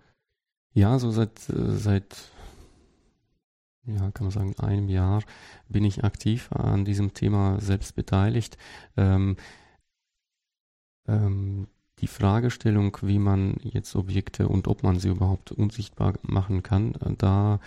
Ja, 0.72 0.98
so 0.98 1.11
seit, 1.11 1.48
äh, 1.50 1.76
seit 1.76 2.33
ja, 3.87 4.11
kann 4.11 4.27
man 4.27 4.31
sagen, 4.31 4.55
einem 4.59 4.88
Jahr 4.88 5.23
bin 5.68 5.85
ich 5.85 6.05
aktiv 6.05 6.51
an 6.53 6.85
diesem 6.85 7.14
Thema 7.14 7.61
selbst 7.61 7.94
beteiligt. 7.94 8.57
Ähm, 8.97 9.37
ähm, 11.07 11.68
die 12.01 12.07
Fragestellung, 12.07 12.97
wie 13.03 13.18
man 13.18 13.57
jetzt 13.62 13.94
Objekte 13.94 14.49
und 14.49 14.68
ob 14.68 14.83
man 14.83 14.99
sie 14.99 15.09
überhaupt 15.09 15.53
unsichtbar 15.53 16.14
machen 16.23 16.62
kann, 16.62 16.94
da 17.18 17.61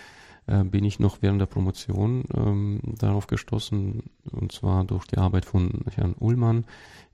äh, 0.47 0.63
bin 0.63 0.85
ich 0.85 0.99
noch 0.99 1.21
während 1.21 1.39
der 1.39 1.45
Promotion 1.45 2.23
ähm, 2.33 2.79
darauf 2.83 3.27
gestoßen, 3.27 4.03
und 4.31 4.51
zwar 4.51 4.83
durch 4.83 5.05
die 5.05 5.17
Arbeit 5.17 5.45
von 5.45 5.83
Herrn 5.93 6.15
Ullmann 6.19 6.65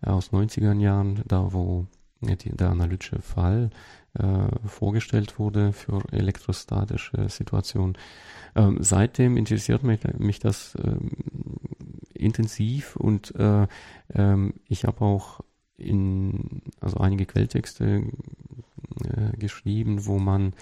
äh, 0.02 0.10
aus 0.10 0.32
90er 0.32 0.78
Jahren, 0.80 1.24
da 1.28 1.54
wo 1.54 1.82
äh, 1.82 2.03
der 2.26 2.70
analytische 2.70 3.22
Fall 3.22 3.70
äh, 4.14 4.68
vorgestellt 4.68 5.40
wurde 5.40 5.74
für 5.74 6.02
elektrostatische 6.12 7.30
Situationen. 7.30 7.98
Ähm, 8.56 8.78
seitdem 8.80 9.38
interessiert 9.38 9.84
mich, 9.84 10.02
mich 10.18 10.40
das 10.40 10.78
ähm, 10.84 11.12
intensiv 12.14 12.96
und 12.96 13.36
äh, 13.36 13.68
ähm, 14.14 14.54
ich 14.68 14.86
habe 14.86 15.02
auch 15.02 15.42
in 15.78 16.62
also 16.80 16.98
einige 16.98 17.26
Quelltexte 17.26 18.04
äh, 19.04 19.38
geschrieben, 19.38 20.06
wo 20.06 20.20
man 20.20 20.54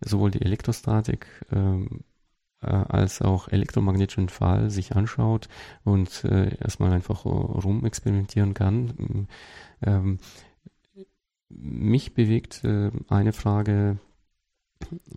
sowohl 0.00 0.30
die 0.30 0.42
Elektrostatik 0.42 1.26
ähm, 1.50 2.04
äh, 2.62 2.66
als 2.66 3.22
auch 3.22 3.48
elektromagnetischen 3.48 4.28
Fall 4.28 4.70
sich 4.70 4.94
anschaut 4.94 5.48
und 5.84 6.24
äh, 6.24 6.56
erstmal 6.56 6.92
einfach 6.92 7.24
rumexperimentieren 7.24 8.54
kann. 8.54 9.26
Ähm, 9.82 10.18
mich 11.50 12.14
bewegt 12.14 12.64
äh, 12.64 12.90
eine 13.08 13.32
Frage, 13.32 13.98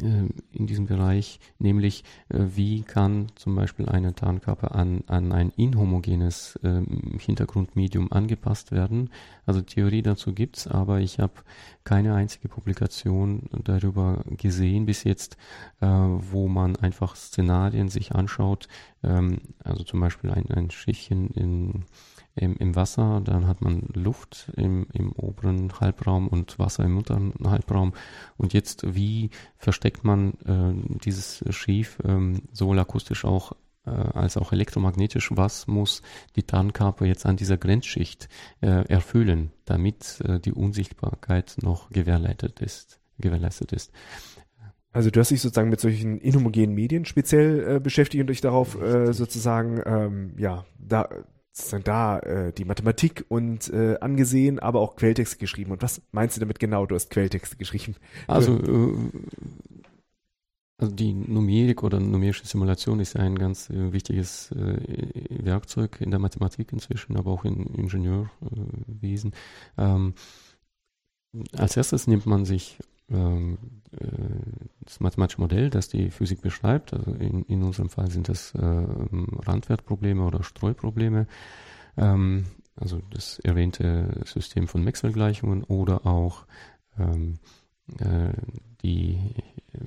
äh, 0.02 0.28
in 0.52 0.68
diesem 0.68 0.86
Bereich, 0.86 1.40
nämlich 1.58 2.04
äh, 2.30 2.40
wie 2.56 2.84
kann 2.84 3.28
zum 3.36 3.56
Beispiel 3.56 3.88
eine 3.88 4.14
Tarnkappe 4.14 4.72
an, 4.72 5.04
an 5.08 5.32
ein 5.32 5.52
inhomogenes 5.56 6.60
äh, 6.64 6.82
Hintergrundmedium 7.18 8.12
angepasst 8.12 8.72
werden. 8.72 9.10
Also 9.46 9.62
Theorie 9.62 10.02
dazu 10.02 10.34
gibt's, 10.34 10.68
aber 10.68 11.00
ich 11.00 11.20
habe 11.20 11.34
keine 11.84 12.14
einzige 12.14 12.50
Publikation 12.50 13.50
darüber 13.64 14.24
gesehen 14.26 14.86
bis 14.86 15.04
jetzt, 15.06 15.38
äh, 15.82 15.88
wo 15.88 16.48
man 16.48 16.76
einfach 16.76 17.16
Szenarien 17.16 17.90
sich 17.90 18.14
anschaut, 18.14 18.68
ähm, 19.02 19.40
also 19.64 19.84
zum 19.84 20.02
Beispiel 20.02 20.30
ein, 20.30 20.52
ein 20.52 20.70
Schiffchen 20.72 21.30
in 21.32 21.86
im, 22.36 22.56
im 22.58 22.76
Wasser, 22.76 23.22
dann 23.24 23.48
hat 23.48 23.62
man 23.62 23.82
Luft 23.94 24.52
im, 24.56 24.88
im 24.94 25.12
oberen 25.12 25.72
Halbraum 25.80 26.28
und 26.28 26.58
Wasser 26.58 26.84
im 26.84 26.98
unteren 26.98 27.34
Halbraum. 27.44 27.94
Und 28.38 28.54
jetzt, 28.54 28.96
wie 28.96 29.30
versteckt 29.58 30.04
man 30.04 30.34
äh, 30.46 30.98
dieses 31.04 31.44
Schiff 31.50 32.00
ähm, 32.04 32.44
sowohl 32.52 32.80
akustisch 32.80 33.26
auch 33.26 33.54
äh, 33.86 33.92
als 33.92 34.38
auch 34.38 34.52
elektromagnetisch? 34.52 35.32
Was 35.36 35.68
muss 35.68 36.02
die 36.36 36.44
Tarnkappe 36.44 37.06
jetzt 37.06 37.26
an 37.26 37.38
dieser 37.38 37.58
Grenzschicht 37.58 38.30
äh, 38.62 38.88
erfüllen, 38.88 39.52
damit 39.66 40.22
äh, 40.22 40.40
die 40.40 40.54
Unsichtbarkeit 40.54 41.58
noch 41.62 41.90
gewährleistet 41.90 42.62
ist? 42.62 43.00
Gewährleistet 43.20 43.74
ist. 43.74 43.92
Also 44.92 45.10
du 45.10 45.20
hast 45.20 45.32
dich 45.32 45.42
sozusagen 45.42 45.70
mit 45.70 45.80
solchen 45.80 46.20
inhomogenen 46.20 46.74
Medien 46.74 47.06
speziell 47.06 47.76
äh, 47.76 47.80
beschäftigt 47.80 48.22
und 48.22 48.28
dich 48.28 48.42
darauf 48.42 48.80
äh, 48.80 49.12
sozusagen 49.12 49.82
ähm, 49.86 50.34
ja 50.38 50.66
da 50.78 51.10
sozusagen 51.54 51.84
da 51.84 52.20
äh, 52.20 52.52
die 52.52 52.66
Mathematik 52.66 53.26
und 53.30 53.72
äh, 53.72 53.98
angesehen, 54.00 54.60
aber 54.60 54.80
auch 54.80 54.96
Quelltexte 54.96 55.38
geschrieben. 55.38 55.72
Und 55.72 55.84
was 55.84 56.02
meinst 56.12 56.36
du 56.36 56.40
damit 56.40 56.60
genau? 56.60 56.86
Du 56.88 56.96
hast 56.96 57.12
Quelltexte 57.12 57.58
geschrieben. 57.58 57.96
Also, 58.28 58.58
äh, 58.58 58.96
also 60.80 60.96
die 60.96 61.14
Numerik 61.14 61.84
oder 61.84 62.00
numerische 62.00 62.48
Simulation 62.48 63.00
ist 63.00 63.16
ein 63.16 63.38
ganz 63.38 63.70
äh, 63.70 63.94
wichtiges 63.94 64.52
äh, 64.52 64.80
Werkzeug 65.30 66.02
in 66.02 66.10
der 66.10 66.20
Mathematik 66.20 66.74
inzwischen, 66.74 67.16
aber 67.18 67.32
auch 67.32 67.46
im 67.46 67.68
Ingenieurwesen. 67.76 69.34
Ähm, 69.78 70.16
als 71.56 71.78
erstes 71.78 72.08
nimmt 72.08 72.26
man 72.26 72.46
sich 72.46 72.80
das 73.10 75.00
mathematische 75.00 75.42
Modell, 75.42 75.70
das 75.70 75.90
die 75.90 76.10
Physik 76.10 76.42
beschreibt. 76.42 76.94
Also 76.94 77.12
in, 77.12 77.44
in 77.44 77.64
unserem 77.64 77.90
Fall 77.90 78.10
sind 78.10 78.30
das 78.30 78.54
äh, 78.56 78.60
Randwertprobleme 78.62 80.24
oder 80.26 80.44
Streuprobleme. 80.44 81.28
Ähm, 81.98 82.46
also 82.76 83.02
das 83.12 83.40
erwähnte 83.40 84.22
System 84.26 84.68
von 84.68 84.84
Maxwell-Gleichungen 84.84 85.64
oder 85.64 86.08
auch 86.08 86.46
ähm, 86.98 87.40
äh, 88.00 88.34
die 88.82 89.20
äh, 89.74 89.80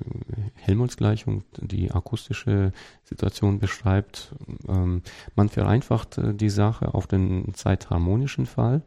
Helmholtz-Gleichung, 0.55 1.43
die 1.57 1.91
akustische 1.91 2.71
Situation 3.03 3.59
beschreibt. 3.59 4.35
Ähm, 4.67 5.01
man 5.35 5.49
vereinfacht 5.49 6.17
äh, 6.17 6.33
die 6.33 6.49
Sache 6.49 6.93
auf 6.93 7.07
den 7.07 7.53
zeitharmonischen 7.53 8.45
Fall 8.45 8.83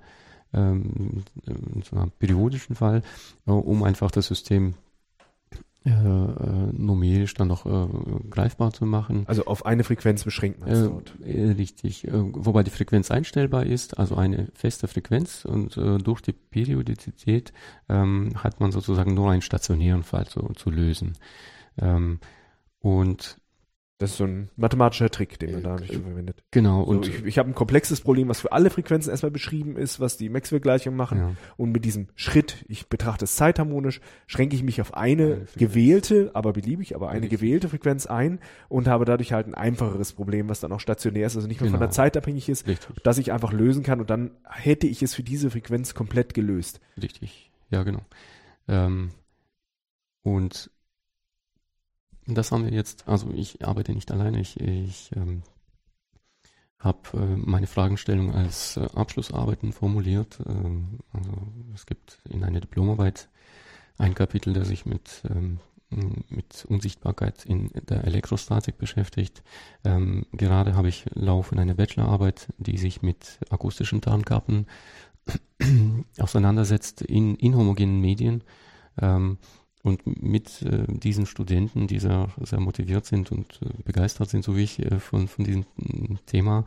ähm, 0.53 1.25
in 1.47 1.83
so 1.83 1.97
einem 1.97 2.11
periodischen 2.13 2.75
Fall, 2.75 3.03
äh, 3.47 3.51
um 3.51 3.83
einfach 3.83 4.11
das 4.11 4.27
System 4.27 4.75
äh, 5.87 5.91
äh, 5.91 6.73
numerisch 6.73 7.33
dann 7.33 7.49
noch 7.49 7.65
äh, 7.65 7.89
greifbar 8.29 8.71
zu 8.71 8.85
machen. 8.85 9.25
Also 9.27 9.47
auf 9.47 9.65
eine 9.65 9.83
Frequenz 9.83 10.25
beschränkt 10.25 10.61
man 10.61 10.69
es 10.69 10.81
äh, 10.81 10.89
dort. 10.89 11.15
Äh, 11.25 11.53
richtig, 11.53 12.07
äh, 12.07 12.11
wobei 12.13 12.63
die 12.63 12.71
Frequenz 12.71 13.11
einstellbar 13.11 13.65
ist, 13.65 13.99
also 13.99 14.17
eine 14.17 14.49
feste 14.53 14.89
Frequenz 14.89 15.47
und 15.47 15.77
durch 15.77 16.21
die 16.21 16.33
Periodizität 16.33 17.55
ähm, 17.89 18.33
hat 18.37 18.61
man 18.61 18.73
sozusagen 18.73 19.15
nur 19.15 19.31
einen 19.31 19.41
stationären 19.41 20.03
Fall 20.03 20.27
zu, 20.27 20.53
zu 20.55 20.71
lösen. 20.71 21.15
Ähm, 21.79 22.19
und 22.81 23.39
das 24.01 24.13
ist 24.13 24.17
so 24.17 24.25
ein 24.25 24.49
mathematischer 24.57 25.11
Trick, 25.11 25.39
den 25.39 25.53
man 25.53 25.63
da 25.63 25.77
nicht 25.77 25.93
verwendet. 25.93 26.43
Genau. 26.53 26.83
und 26.83 27.07
ich, 27.07 27.23
ich 27.23 27.39
habe 27.39 27.51
ein 27.51 27.55
komplexes 27.55 28.01
Problem, 28.01 28.29
was 28.29 28.41
für 28.41 28.51
alle 28.51 28.71
Frequenzen 28.71 29.11
erstmal 29.11 29.31
beschrieben 29.31 29.77
ist, 29.77 30.01
was 30.01 30.17
die 30.17 30.31
Maxwell-Gleichungen 30.31 30.97
machen. 30.97 31.19
Ja. 31.19 31.33
Und 31.59 31.73
mit 31.73 31.85
diesem 31.85 32.09
Schritt, 32.15 32.65
ich 32.67 32.89
betrachte 32.89 33.27
es 33.27 33.37
zeitharmonisch, 33.37 34.01
schränke 34.27 34.57
ich 34.57 34.63
mich 34.63 34.81
auf 34.81 34.95
eine, 34.95 35.25
eine 35.25 35.47
gewählte, 35.55 36.31
aber 36.33 36.55
beliebig, 36.55 36.97
aber 36.97 37.11
eine 37.11 37.25
Richtig. 37.25 37.41
gewählte 37.41 37.69
Frequenz 37.69 38.07
ein 38.07 38.41
und 38.71 38.89
habe 38.89 39.05
dadurch 39.05 39.35
halt 39.35 39.47
ein 39.47 39.55
einfacheres 39.55 40.15
Problem, 40.15 40.49
was 40.49 40.61
dann 40.61 40.73
auch 40.73 40.81
stationär 40.81 41.27
ist, 41.27 41.37
also 41.37 41.47
nicht 41.47 41.61
mehr 41.61 41.69
genau. 41.69 41.77
von 41.77 41.87
der 41.87 41.91
Zeit 41.91 42.17
abhängig 42.17 42.49
ist, 42.49 42.67
Richtig. 42.67 43.03
dass 43.03 43.19
ich 43.19 43.33
einfach 43.33 43.53
lösen 43.53 43.83
kann 43.83 44.01
und 44.01 44.09
dann 44.09 44.31
hätte 44.49 44.87
ich 44.87 45.03
es 45.03 45.15
für 45.15 45.23
diese 45.23 45.51
Frequenz 45.51 45.93
komplett 45.93 46.33
gelöst. 46.33 46.81
Richtig, 47.01 47.51
ja 47.69 47.83
genau. 47.83 48.01
Ähm, 48.67 49.11
und 50.23 50.71
das 52.35 52.53
haben 52.53 52.65
wir 52.65 52.73
jetzt, 52.73 53.09
also 53.09 53.31
ich 53.31 53.65
arbeite 53.67 53.93
nicht 53.93 54.11
alleine, 54.11 54.41
ich, 54.41 54.59
ich 54.61 55.11
ähm, 55.17 55.43
habe 56.81 56.99
äh, 57.15 57.37
meine 57.37 57.67
Fragestellung 57.67 58.35
als 58.35 58.77
äh, 58.77 58.89
Abschlussarbeiten 58.95 59.73
formuliert. 59.73 60.39
Ähm, 60.47 61.01
also 61.13 61.31
es 61.75 61.87
gibt 61.87 62.19
in 62.29 62.43
einer 62.43 62.61
Diplomarbeit 62.61 63.29
ein 63.99 64.15
Kapitel, 64.15 64.55
das 64.55 64.69
sich 64.69 64.87
mit, 64.87 65.23
ähm, 65.29 65.59
mit 66.31 66.65
Unsichtbarkeit 66.67 67.45
in 67.45 67.71
der 67.89 68.05
Elektrostatik 68.05 68.79
beschäftigt. 68.79 69.43
Ähm, 69.85 70.25
gerade 70.33 70.75
habe 70.75 70.89
ich 70.89 71.05
laufen 71.13 71.59
eine 71.59 71.75
Bachelorarbeit, 71.75 72.49
die 72.57 72.79
sich 72.79 73.03
mit 73.03 73.39
akustischen 73.51 74.01
Tarnkappen 74.01 74.67
auseinandersetzt 76.19 77.03
in 77.03 77.37
inhomogenen 77.37 78.01
Medien. 78.01 78.43
Ähm, 79.01 79.37
und 79.83 80.23
mit 80.23 80.63
äh, 80.63 80.85
diesen 80.89 81.27
Studenten, 81.27 81.87
die 81.87 81.99
sehr, 81.99 82.29
sehr 82.43 82.61
motiviert 82.61 83.07
sind 83.07 83.33
und 83.33 83.61
äh, 83.63 83.83
begeistert 83.83 84.29
sind, 84.29 84.45
so 84.45 84.57
wie 84.57 84.65
ich, 84.65 84.79
äh, 84.79 85.01
von, 85.01 85.29
von 85.29 85.45
diesem 85.45 85.65
Thema, 86.27 86.65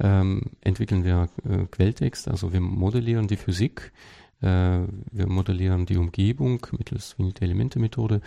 ähm, 0.00 0.42
entwickeln 0.62 1.04
wir 1.04 1.28
äh, 1.48 1.66
Quelltext. 1.70 2.28
Also 2.28 2.52
wir 2.52 2.60
modellieren 2.60 3.28
die 3.28 3.36
Physik, 3.36 3.92
äh, 4.40 4.46
wir 4.46 5.26
modellieren 5.26 5.86
die 5.86 5.98
Umgebung 5.98 6.66
mittels 6.76 7.12
Finite-Elemente-Methode, 7.12 8.22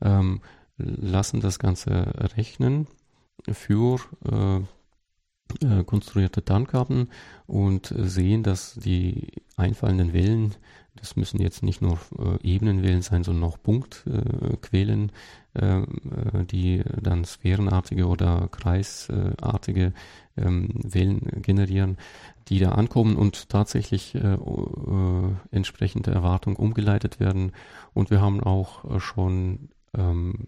ähm, 0.00 0.40
lassen 0.78 1.40
das 1.40 1.58
Ganze 1.58 2.34
rechnen 2.36 2.86
für 3.50 3.98
äh, 5.62 5.80
äh, 5.80 5.84
konstruierte 5.84 6.44
Tarnkarten 6.44 7.10
und 7.46 7.92
sehen, 7.96 8.42
dass 8.42 8.74
die 8.74 9.28
einfallenden 9.56 10.12
Wellen 10.12 10.54
das 10.96 11.16
müssen 11.16 11.40
jetzt 11.40 11.62
nicht 11.62 11.80
nur 11.80 11.98
äh, 12.18 12.38
Ebenenwellen 12.42 13.02
sein, 13.02 13.24
sondern 13.24 13.44
auch 13.44 13.60
Punktquellen, 13.62 15.10
äh, 15.54 15.80
äh, 15.80 15.84
die 16.44 16.82
dann 17.00 17.24
sphärenartige 17.24 18.06
oder 18.06 18.48
kreisartige 18.50 19.94
ähm, 20.36 20.68
Wellen 20.74 21.42
generieren, 21.42 21.96
die 22.48 22.58
da 22.58 22.72
ankommen 22.72 23.16
und 23.16 23.48
tatsächlich 23.48 24.14
äh, 24.14 24.34
äh, 24.34 25.34
entsprechende 25.50 26.10
Erwartung 26.10 26.56
umgeleitet 26.56 27.20
werden. 27.20 27.52
Und 27.94 28.10
wir 28.10 28.20
haben 28.20 28.40
auch 28.42 28.84
äh, 28.84 29.00
schon 29.00 29.70
ähm, 29.96 30.46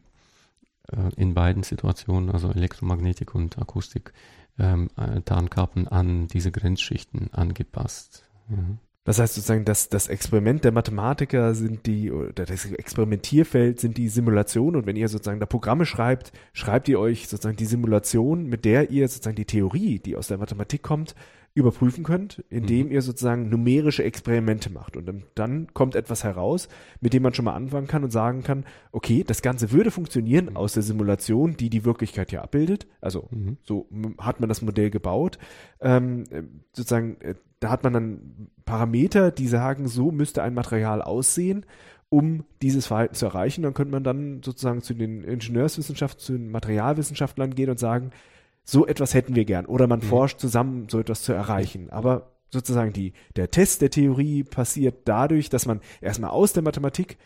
äh, 0.92 1.11
in 1.16 1.32
beiden 1.32 1.62
Situationen, 1.62 2.30
also 2.30 2.51
Elektromagnetik 2.51 3.34
und 3.34 3.59
Akustik, 3.59 4.12
ähm, 4.59 4.88
äh, 4.96 5.20
Tarnkappen 5.22 5.88
an 5.88 6.26
diese 6.28 6.52
Grenzschichten 6.52 7.32
angepasst. 7.32 8.24
Ja. 8.48 8.57
Das 9.05 9.18
heißt 9.18 9.34
sozusagen, 9.34 9.66
dass 9.66 9.90
das 9.90 10.09
Experiment 10.09 10.64
der 10.64 10.72
Mathematiker 10.72 11.55
sind 11.55 11.84
die, 11.84 12.11
oder 12.11 12.46
das 12.46 12.64
Experimentierfeld 12.64 13.78
sind 13.78 13.98
die 13.98 14.09
Simulationen 14.09 14.76
und 14.76 14.86
wenn 14.86 14.96
ihr 14.96 15.09
sozusagen 15.09 15.40
da 15.40 15.46
Programme 15.46 15.84
schreibt, 15.84 16.32
schreibt 16.55 16.88
ihr 16.88 16.98
euch 16.98 17.28
sozusagen 17.28 17.57
die 17.57 17.66
Simulation, 17.66 18.46
mit 18.46 18.64
der 18.64 18.90
ihr 18.90 19.07
sozusagen 19.09 19.36
die 19.36 19.44
Theorie, 19.44 19.98
die 19.98 20.16
aus 20.16 20.28
der 20.28 20.38
Mathematik 20.38 20.82
kommt, 20.82 21.14
überprüfen 21.55 22.02
könnt, 22.02 22.44
indem 22.50 22.86
mhm. 22.86 22.92
ihr 22.92 23.02
sozusagen 23.02 23.48
numerische 23.48 24.02
Experimente 24.02 24.70
macht. 24.70 24.96
Und 24.96 25.24
dann 25.36 25.72
kommt 25.72 25.94
etwas 25.94 26.24
heraus, 26.24 26.68
mit 27.00 27.12
dem 27.12 27.22
man 27.22 27.32
schon 27.32 27.44
mal 27.44 27.55
anfangen 27.55 27.86
kann 27.86 28.02
und 28.02 28.11
sagen 28.11 28.42
kann, 28.42 28.64
okay, 28.90 29.22
das 29.24 29.40
Ganze 29.40 29.70
würde 29.70 29.92
funktionieren 29.92 30.46
mhm. 30.46 30.57
aus 30.57 30.72
der 30.72 30.82
Simulation, 30.82 31.57
die 31.57 31.70
die 31.70 31.84
Wirklichkeit 31.84 32.32
ja 32.32 32.42
abbildet. 32.42 32.88
Also 33.00 33.28
mhm. 33.30 33.59
so 33.62 33.88
hat 34.18 34.40
man 34.40 34.48
das 34.48 34.62
Modell 34.62 34.90
gebaut. 34.90 35.38
Ähm, 35.80 36.24
sozusagen, 36.72 37.20
äh, 37.20 37.36
da 37.61 37.70
hat 37.70 37.84
man 37.84 37.92
dann 37.92 38.48
Parameter, 38.64 39.30
die 39.30 39.46
sagen, 39.46 39.86
so 39.86 40.11
müsste 40.11 40.42
ein 40.42 40.55
Material 40.55 41.02
aussehen 41.02 41.64
um 42.11 42.44
dieses 42.62 42.86
Verhalten 42.86 43.14
zu 43.14 43.26
erreichen. 43.26 43.62
Dann 43.62 43.74
könnte 43.74 43.90
man 43.90 44.05
dann 44.05 44.40
sozusagen 44.44 44.82
zu 44.82 44.94
den 44.94 45.24
Ingenieurswissenschaften, 45.24 46.20
zu 46.20 46.32
den 46.34 46.48
Materialwissenschaftlern 46.52 47.57
gehen 47.57 47.70
und 47.70 47.80
sagen, 47.80 48.11
so 48.64 48.86
etwas 48.86 49.14
hätten 49.14 49.36
wir 49.36 49.44
gern. 49.44 49.66
Oder 49.66 49.86
man 49.86 50.00
mhm. 50.00 50.04
forscht 50.04 50.40
zusammen, 50.40 50.88
so 50.88 50.98
etwas 50.98 51.22
zu 51.22 51.32
erreichen. 51.32 51.90
Aber 51.90 52.32
sozusagen 52.50 52.92
die, 52.92 53.12
der 53.36 53.50
Test 53.50 53.82
der 53.82 53.90
Theorie 53.90 54.42
passiert 54.42 55.02
dadurch, 55.04 55.50
dass 55.50 55.66
man 55.66 55.80
erstmal 56.00 56.30
aus 56.30 56.52
der 56.52 56.62
Mathematik 56.62 57.18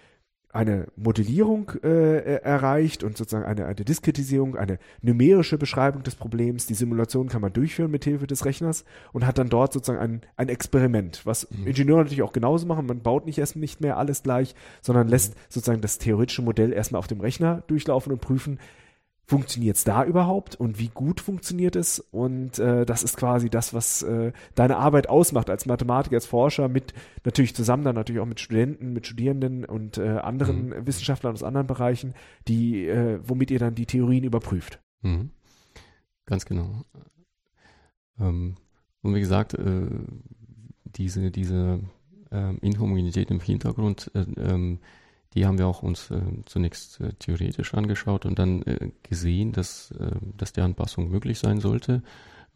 eine 0.51 0.87
Modellierung 0.97 1.71
äh, 1.83 2.37
erreicht 2.41 3.05
und 3.05 3.19
sozusagen 3.19 3.45
eine, 3.45 3.67
eine 3.67 3.85
Diskretisierung, 3.85 4.57
eine 4.57 4.79
numerische 5.03 5.59
Beschreibung 5.59 6.03
des 6.03 6.15
Problems. 6.15 6.67
Die 6.67 6.75
Simulation 6.75 7.29
kann 7.29 7.43
man 7.43 7.53
durchführen 7.53 7.91
mit 7.91 8.05
Hilfe 8.05 8.27
des 8.27 8.47
Rechners 8.47 8.85
und 9.13 9.27
hat 9.27 9.37
dann 9.37 9.51
dort 9.51 9.75
sozusagen 9.75 10.01
ein, 10.01 10.21
ein 10.37 10.49
Experiment, 10.49 11.27
was 11.27 11.51
mhm. 11.51 11.67
Ingenieure 11.67 12.01
natürlich 12.01 12.23
auch 12.23 12.33
genauso 12.33 12.67
machen. 12.67 12.87
Man 12.87 13.03
baut 13.03 13.27
nicht 13.27 13.39
erst 13.39 13.57
nicht 13.57 13.83
mehr 13.83 13.99
alles 13.99 14.23
gleich, 14.23 14.55
sondern 14.81 15.07
mhm. 15.07 15.11
lässt 15.11 15.35
sozusagen 15.51 15.83
das 15.83 15.99
theoretische 15.99 16.43
Modell 16.43 16.73
erstmal 16.73 17.01
auf 17.01 17.09
dem 17.09 17.21
Rechner 17.21 17.63
durchlaufen 17.67 18.11
und 18.11 18.23
prüfen, 18.23 18.59
funktioniert 19.29 19.77
es 19.77 19.85
da 19.85 20.07
überhaupt 20.07 20.57
und 20.57 20.79
wie 20.79 20.89
gut 20.89 21.21
funktioniert 21.21 21.77
es? 21.77 22.01
Und 22.01 22.59
äh, 22.59 22.87
das 22.87 23.03
ist 23.03 23.19
quasi 23.19 23.51
das, 23.51 23.75
was 23.75 24.03
äh, 24.03 24.33
deine 24.55 24.79
Arbeit 24.79 25.11
ausmacht 25.11 25.51
als 25.51 25.67
Mathematiker, 25.67 26.17
als 26.17 26.25
Forscher, 26.25 26.69
mit 26.69 26.95
natürlich 27.25 27.55
zusammen 27.55 27.85
dann 27.85 27.95
natürlich 27.95 28.23
auch 28.23 28.27
mit 28.27 28.41
Studenten, 28.41 28.95
mit 28.95 29.07
Studierenden 29.07 29.67
und 29.67 29.99
äh, 29.99 30.09
anderen 30.17 30.69
mhm. 30.69 30.87
Wissenschaftlern 30.87 31.35
aus 31.35 31.43
anderen 31.43 31.67
Bereichen, 31.67 32.15
die, 32.49 32.87
äh, 32.87 33.21
womit 33.23 33.51
ihr 33.51 33.59
dann 33.59 33.75
die 33.75 33.85
Theorien 33.85 34.25
überprüft. 34.25 34.81
Mhm. 35.03 35.29
Ganz 36.25 36.47
genau. 36.47 36.85
Ähm, 38.19 38.57
und 39.03 39.15
wie 39.15 39.21
gesagt, 39.21 39.53
äh, 39.53 39.89
diese, 40.85 41.31
diese 41.31 41.81
äh, 42.31 42.57
Inhomogenität 42.63 43.31
im 43.31 43.41
Hintergrund 43.41 44.11
äh, 44.15 44.21
ähm, 44.41 44.79
die 45.35 45.47
haben 45.47 45.59
wir 45.59 45.67
auch 45.67 45.83
uns 45.83 46.11
äh, 46.11 46.21
zunächst 46.47 47.01
äh, 47.01 47.13
theoretisch 47.19 47.75
angeschaut 47.75 48.27
und 48.27 48.39
dann 48.39 48.63
äh, 48.63 48.91
gesehen, 49.03 49.53
dass, 49.53 49.91
äh, 49.93 50.13
dass 50.37 50.53
die 50.53 50.61
Anpassung 50.61 51.11
möglich 51.11 51.39
sein 51.39 51.61
sollte. 51.61 52.03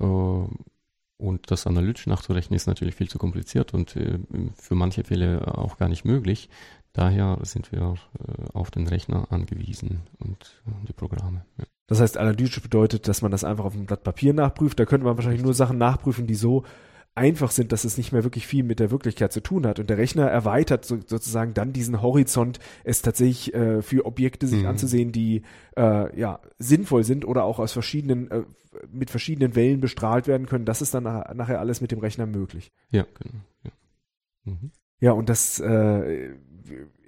Äh, 0.01 0.05
und 0.05 1.51
das 1.51 1.67
analytisch 1.67 2.07
nachzurechnen 2.07 2.57
ist 2.57 2.67
natürlich 2.67 2.97
viel 2.97 3.09
zu 3.09 3.19
kompliziert 3.19 3.75
und 3.75 3.95
äh, 3.97 4.19
für 4.55 4.75
manche 4.75 5.05
Fälle 5.05 5.57
auch 5.57 5.77
gar 5.77 5.89
nicht 5.89 6.05
möglich. 6.05 6.49
Daher 6.95 7.39
sind 7.43 7.73
wir 7.73 7.95
auf 8.53 8.71
den 8.71 8.87
Rechner 8.87 9.33
angewiesen 9.33 10.03
und 10.19 10.63
die 10.87 10.93
Programme. 10.93 11.47
Ja. 11.57 11.65
Das 11.87 12.01
heißt, 12.01 12.19
analytisch 12.19 12.61
bedeutet, 12.61 13.09
dass 13.09 13.23
man 13.23 13.31
das 13.31 13.45
einfach 13.45 13.65
auf 13.65 13.75
einem 13.75 13.87
Blatt 13.87 14.03
Papier 14.03 14.35
nachprüft. 14.35 14.79
Da 14.79 14.85
könnte 14.85 15.07
man 15.07 15.17
wahrscheinlich 15.17 15.43
nur 15.43 15.55
Sachen 15.55 15.79
nachprüfen, 15.79 16.27
die 16.27 16.35
so 16.35 16.65
einfach 17.15 17.51
sind, 17.51 17.73
dass 17.73 17.85
es 17.85 17.99
nicht 17.99 18.13
mehr 18.13 18.25
wirklich 18.25 18.47
viel 18.47 18.65
mit 18.65 18.81
der 18.81 18.91
Wirklichkeit 18.91 19.33
zu 19.33 19.43
tun 19.43 19.67
hat. 19.67 19.79
Und 19.79 19.91
der 19.91 19.99
Rechner 19.99 20.27
erweitert 20.29 20.85
so, 20.85 20.99
sozusagen 21.05 21.53
dann 21.53 21.73
diesen 21.73 22.01
Horizont, 22.01 22.59
es 22.85 23.03
tatsächlich 23.03 23.55
äh, 23.55 23.83
für 23.83 24.07
Objekte 24.07 24.47
sich 24.47 24.63
mhm. 24.63 24.69
anzusehen, 24.69 25.13
die 25.13 25.43
äh, 25.77 26.19
ja 26.19 26.41
sinnvoll 26.59 27.05
sind 27.05 27.27
oder 27.27 27.45
auch 27.45 27.59
aus 27.59 27.73
verschiedenen 27.73 28.31
äh, 28.31 28.43
mit 28.91 29.11
verschiedenen 29.11 29.55
Wellen 29.55 29.81
bestrahlt 29.81 30.27
werden 30.27 30.47
können. 30.47 30.65
Das 30.65 30.81
ist 30.81 30.95
dann 30.95 31.05
nachher 31.05 31.61
alles 31.61 31.83
mit 31.83 31.93
dem 31.93 31.99
Rechner 31.99 32.27
möglich. 32.27 32.73
Ja, 32.91 33.07
genau. 33.21 33.45
Ja, 33.65 33.71
mhm. 34.45 34.71
ja 35.01 35.13
und 35.13 35.29
das 35.29 35.61
äh, 35.61 36.31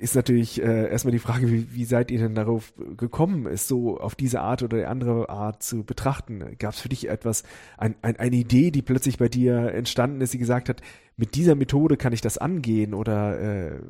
ist 0.04 0.14
natürlich 0.14 0.62
äh, 0.62 0.90
erstmal 0.90 1.12
die 1.12 1.18
Frage, 1.18 1.50
wie, 1.50 1.74
wie 1.74 1.86
seid 1.86 2.10
ihr 2.10 2.18
denn 2.18 2.34
darauf 2.34 2.74
gekommen, 2.96 3.46
es 3.46 3.66
so 3.66 3.98
auf 3.98 4.14
diese 4.14 4.42
Art 4.42 4.62
oder 4.62 4.88
andere 4.88 5.30
Art 5.30 5.62
zu 5.62 5.82
betrachten? 5.82 6.56
Gab 6.58 6.74
es 6.74 6.80
für 6.80 6.90
dich 6.90 7.08
etwas, 7.08 7.42
ein, 7.78 7.96
ein, 8.02 8.16
eine 8.16 8.36
Idee, 8.36 8.70
die 8.70 8.82
plötzlich 8.82 9.16
bei 9.16 9.28
dir 9.28 9.72
entstanden 9.72 10.20
ist, 10.20 10.34
die 10.34 10.38
gesagt 10.38 10.68
hat, 10.68 10.82
mit 11.16 11.34
dieser 11.34 11.54
Methode 11.54 11.96
kann 11.96 12.12
ich 12.12 12.20
das 12.20 12.36
angehen? 12.36 12.92
Oder 12.92 13.40
äh, 13.40 13.80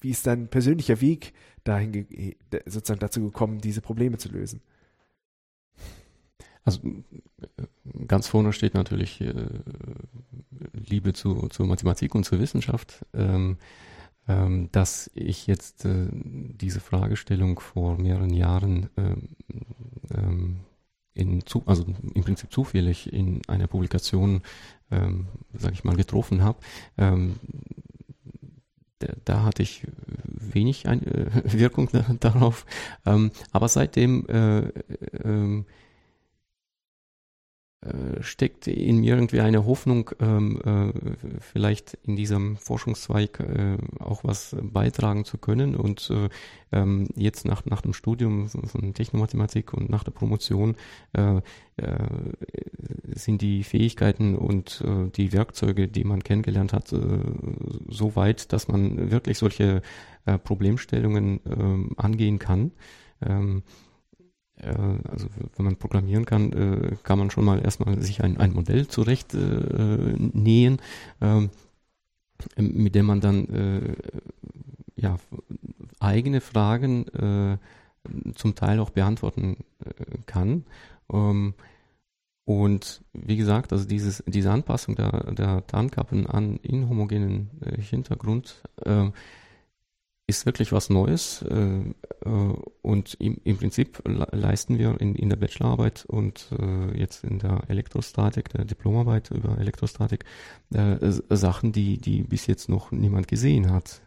wie 0.00 0.10
ist 0.10 0.26
dein 0.26 0.48
persönlicher 0.48 1.00
Weg 1.00 1.32
dahin 1.64 2.06
sozusagen 2.66 3.00
dazu 3.00 3.22
gekommen, 3.22 3.58
diese 3.58 3.80
Probleme 3.80 4.18
zu 4.18 4.28
lösen? 4.28 4.60
Also 6.64 6.80
ganz 8.06 8.28
vorne 8.28 8.52
steht 8.52 8.74
natürlich 8.74 9.22
äh, 9.22 9.32
Liebe 10.72 11.14
zu, 11.14 11.48
zu 11.48 11.64
Mathematik 11.64 12.14
und 12.14 12.24
zur 12.24 12.40
Wissenschaft. 12.40 13.06
Ähm, 13.14 13.56
ähm, 14.28 14.68
dass 14.72 15.10
ich 15.14 15.46
jetzt 15.46 15.84
äh, 15.84 16.08
diese 16.12 16.80
Fragestellung 16.80 17.60
vor 17.60 17.98
mehreren 17.98 18.32
Jahren 18.32 18.88
ähm, 18.96 19.28
ähm, 20.14 20.60
in 21.14 21.46
zu, 21.46 21.62
also 21.66 21.84
im 22.14 22.24
Prinzip 22.24 22.52
zufällig 22.52 23.12
in 23.12 23.40
einer 23.48 23.66
Publikation, 23.66 24.42
ähm, 24.90 25.26
sage 25.54 25.74
ich 25.74 25.84
mal, 25.84 25.96
getroffen 25.96 26.42
habe. 26.42 26.58
Ähm, 26.98 27.36
da, 29.24 29.42
hatte 29.42 29.62
ich 29.62 29.82
wenig 30.24 30.86
äh, 30.86 30.98
Wirkung 31.52 31.88
darauf, 32.20 32.66
ähm, 33.04 33.30
aber 33.52 33.68
seitdem 33.68 34.26
äh, 34.26 34.58
äh, 34.58 34.72
äh, 35.24 35.64
steckt 38.20 38.66
in 38.66 39.00
mir 39.00 39.14
irgendwie 39.14 39.40
eine 39.40 39.64
Hoffnung, 39.66 40.10
ähm, 40.18 40.60
äh, 40.64 41.40
vielleicht 41.40 41.94
in 42.02 42.16
diesem 42.16 42.56
Forschungszweig 42.56 43.40
äh, 43.40 43.76
auch 43.98 44.24
was 44.24 44.56
beitragen 44.60 45.24
zu 45.24 45.38
können. 45.38 45.76
Und 45.76 46.10
äh, 46.10 46.28
ähm, 46.72 47.08
jetzt 47.14 47.44
nach, 47.44 47.64
nach 47.66 47.82
dem 47.82 47.92
Studium 47.92 48.48
von 48.48 48.94
Technomathematik 48.94 49.72
und 49.72 49.88
nach 49.88 50.04
der 50.04 50.12
Promotion 50.12 50.74
äh, 51.12 51.36
äh, 51.36 51.42
sind 53.14 53.42
die 53.42 53.62
Fähigkeiten 53.62 54.34
und 54.34 54.82
die 55.16 55.32
Werkzeuge, 55.32 55.88
die 55.88 56.04
man 56.04 56.22
kennengelernt 56.22 56.72
hat, 56.72 56.88
so 56.88 58.16
weit, 58.16 58.52
dass 58.52 58.68
man 58.68 59.10
wirklich 59.10 59.38
solche 59.38 59.82
Problemstellungen 60.42 61.40
ähm, 61.46 61.90
angehen 61.96 62.38
kann. 62.38 62.72
Ähm, 63.22 63.62
äh, 63.62 63.85
also 64.62 65.28
wenn 65.56 65.64
man 65.64 65.76
programmieren 65.76 66.24
kann, 66.24 66.52
äh, 66.52 66.96
kann 67.02 67.18
man 67.18 67.30
schon 67.30 67.44
mal 67.44 67.62
erstmal 67.62 68.00
sich 68.00 68.22
ein, 68.22 68.38
ein 68.38 68.52
Modell 68.52 68.88
zurecht 68.88 69.34
äh, 69.34 70.14
nähen, 70.18 70.80
ähm, 71.20 71.50
mit 72.56 72.94
dem 72.94 73.06
man 73.06 73.20
dann 73.20 73.96
ja, 74.94 75.16
eigene 76.00 76.42
Fragen 76.42 77.06
zum 78.34 78.54
Teil 78.54 78.78
auch 78.78 78.90
beantworten 78.90 79.56
kann. 80.26 80.66
Ähm, 81.10 81.54
und 82.44 83.02
wie 83.14 83.38
gesagt, 83.38 83.72
also 83.72 83.86
dieses, 83.86 84.22
diese 84.26 84.50
Anpassung 84.50 84.96
der, 84.96 85.32
der 85.32 85.66
Tarnkappen 85.66 86.26
an 86.26 86.58
inhomogenen 86.58 87.50
Hintergrund 87.78 88.62
ist 90.26 90.44
wirklich 90.44 90.72
was 90.72 90.90
Neues 90.90 91.42
äh, 91.42 91.78
äh, 92.24 92.54
und 92.82 93.14
im, 93.20 93.38
im 93.44 93.56
Prinzip 93.56 94.02
leisten 94.04 94.78
wir 94.78 95.00
in, 95.00 95.14
in 95.14 95.28
der 95.28 95.36
Bachelorarbeit 95.36 96.04
und 96.06 96.48
äh, 96.58 96.98
jetzt 96.98 97.22
in 97.22 97.38
der 97.38 97.62
Elektrostatik, 97.68 98.48
der 98.48 98.64
Diplomarbeit 98.64 99.30
über 99.30 99.58
Elektrostatik, 99.58 100.24
äh, 100.74 100.96
Sachen, 101.30 101.72
die, 101.72 101.98
die 101.98 102.22
bis 102.22 102.46
jetzt 102.46 102.68
noch 102.68 102.90
niemand 102.90 103.28
gesehen 103.28 103.70
hat. 103.70 104.02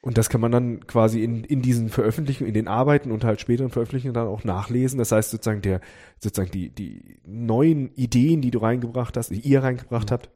Und 0.00 0.16
das 0.16 0.28
kann 0.28 0.40
man 0.40 0.52
dann 0.52 0.86
quasi 0.86 1.24
in, 1.24 1.42
in 1.44 1.60
diesen 1.60 1.88
Veröffentlichungen, 1.88 2.48
in 2.48 2.54
den 2.54 2.68
Arbeiten 2.68 3.10
und 3.10 3.24
halt 3.24 3.40
späteren 3.40 3.70
Veröffentlichungen 3.70 4.14
dann 4.14 4.28
auch 4.28 4.44
nachlesen. 4.44 4.98
Das 4.98 5.10
heißt 5.10 5.30
sozusagen 5.30 5.62
der, 5.62 5.80
sozusagen 6.20 6.52
die, 6.52 6.70
die 6.70 7.18
neuen 7.26 7.92
Ideen, 7.94 8.40
die 8.40 8.52
du 8.52 8.60
reingebracht 8.60 9.16
hast, 9.16 9.30
die 9.30 9.40
ihr 9.40 9.62
reingebracht 9.62 10.10
mhm. 10.10 10.12
habt, 10.12 10.30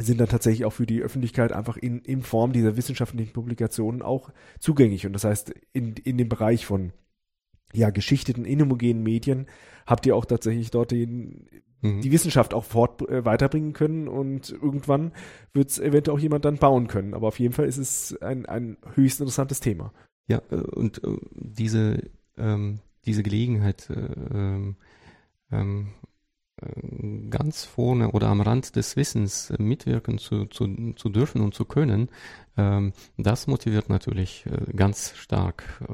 sind 0.00 0.20
dann 0.20 0.28
tatsächlich 0.28 0.64
auch 0.64 0.72
für 0.72 0.86
die 0.86 1.02
Öffentlichkeit 1.02 1.52
einfach 1.52 1.76
in, 1.76 2.00
in 2.00 2.22
Form 2.22 2.52
dieser 2.52 2.76
wissenschaftlichen 2.76 3.32
Publikationen 3.32 4.02
auch 4.02 4.30
zugänglich. 4.58 5.06
Und 5.06 5.12
das 5.12 5.24
heißt, 5.24 5.54
in, 5.72 5.94
in 5.94 6.18
dem 6.18 6.28
Bereich 6.28 6.66
von 6.66 6.92
ja, 7.72 7.90
geschichteten, 7.90 8.44
inhomogenen 8.44 9.02
Medien 9.02 9.46
habt 9.86 10.06
ihr 10.06 10.16
auch 10.16 10.24
tatsächlich 10.24 10.70
dort 10.70 10.90
den, 10.90 11.48
mhm. 11.82 12.00
die 12.00 12.12
Wissenschaft 12.12 12.54
auch 12.54 12.64
fort 12.64 13.08
äh, 13.08 13.24
weiterbringen 13.24 13.72
können 13.72 14.08
und 14.08 14.50
irgendwann 14.50 15.12
wird 15.52 15.70
es 15.70 15.78
eventuell 15.78 16.16
auch 16.16 16.20
jemand 16.20 16.44
dann 16.44 16.58
bauen 16.58 16.88
können. 16.88 17.14
Aber 17.14 17.28
auf 17.28 17.38
jeden 17.38 17.54
Fall 17.54 17.66
ist 17.66 17.78
es 17.78 18.16
ein, 18.22 18.46
ein 18.46 18.76
höchst 18.94 19.20
interessantes 19.20 19.60
Thema. 19.60 19.92
Ja, 20.26 20.40
äh, 20.50 20.56
und 20.56 21.02
äh, 21.04 21.18
diese, 21.34 22.10
ähm, 22.36 22.80
diese 23.04 23.22
Gelegenheit, 23.22 23.90
äh, 23.90 23.94
ähm, 24.32 24.76
ähm 25.50 25.88
ganz 27.30 27.64
vorne 27.64 28.12
oder 28.12 28.28
am 28.28 28.40
Rand 28.40 28.76
des 28.76 28.96
Wissens 28.96 29.52
mitwirken 29.58 30.18
zu, 30.18 30.46
zu, 30.46 30.94
zu 30.94 31.08
dürfen 31.08 31.40
und 31.40 31.52
zu 31.52 31.64
können, 31.64 32.08
ähm, 32.56 32.92
das 33.16 33.48
motiviert 33.48 33.88
natürlich 33.88 34.46
äh, 34.46 34.72
ganz 34.72 35.14
stark 35.16 35.64
äh, 35.88 35.92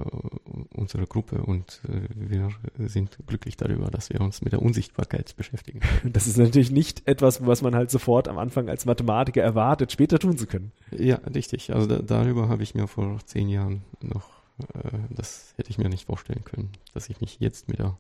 unsere 0.76 1.06
Gruppe 1.06 1.42
und 1.42 1.80
äh, 1.88 2.02
wir 2.14 2.50
sind 2.76 3.16
glücklich 3.26 3.56
darüber, 3.56 3.90
dass 3.90 4.10
wir 4.10 4.20
uns 4.20 4.42
mit 4.42 4.52
der 4.52 4.60
Unsichtbarkeit 4.60 5.34
beschäftigen. 5.36 5.80
Das 6.04 6.26
ist 6.26 6.36
natürlich 6.36 6.70
nicht 6.70 7.06
etwas, 7.08 7.46
was 7.46 7.62
man 7.62 7.74
halt 7.74 7.90
sofort 7.90 8.28
am 8.28 8.36
Anfang 8.36 8.68
als 8.68 8.84
Mathematiker 8.84 9.42
erwartet, 9.42 9.92
später 9.92 10.18
tun 10.18 10.36
zu 10.36 10.46
können. 10.46 10.72
Ja, 10.90 11.16
richtig. 11.34 11.72
Also 11.72 11.86
da, 11.86 12.00
darüber 12.00 12.48
habe 12.48 12.62
ich 12.62 12.74
mir 12.74 12.86
vor 12.86 13.18
zehn 13.24 13.48
Jahren 13.48 13.82
noch, 14.02 14.28
äh, 14.74 14.98
das 15.08 15.54
hätte 15.56 15.70
ich 15.70 15.78
mir 15.78 15.88
nicht 15.88 16.06
vorstellen 16.06 16.44
können, 16.44 16.70
dass 16.92 17.08
ich 17.08 17.20
mich 17.22 17.38
jetzt 17.40 17.68
mit 17.68 17.78
der 17.78 17.96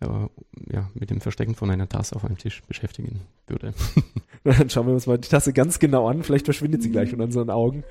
ja, 0.00 0.90
mit 0.94 1.10
dem 1.10 1.20
Verstecken 1.20 1.54
von 1.54 1.70
einer 1.70 1.88
Tasse 1.88 2.16
auf 2.16 2.24
einem 2.24 2.38
Tisch 2.38 2.62
beschäftigen 2.66 3.20
würde. 3.46 3.74
Dann 4.44 4.70
schauen 4.70 4.86
wir 4.86 4.94
uns 4.94 5.06
mal 5.06 5.18
die 5.18 5.28
Tasse 5.28 5.52
ganz 5.52 5.78
genau 5.78 6.08
an. 6.08 6.22
Vielleicht 6.22 6.46
verschwindet 6.46 6.82
sie 6.82 6.90
gleich 6.90 7.10
von 7.10 7.20
unseren 7.20 7.50
Augen. 7.50 7.84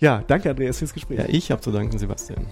Ja, 0.00 0.24
danke 0.26 0.50
Andreas 0.50 0.78
fürs 0.78 0.92
Gespräch. 0.92 1.18
Ja, 1.18 1.26
ich 1.28 1.50
habe 1.50 1.60
zu 1.60 1.70
danken, 1.70 1.98
Sebastian. 1.98 2.46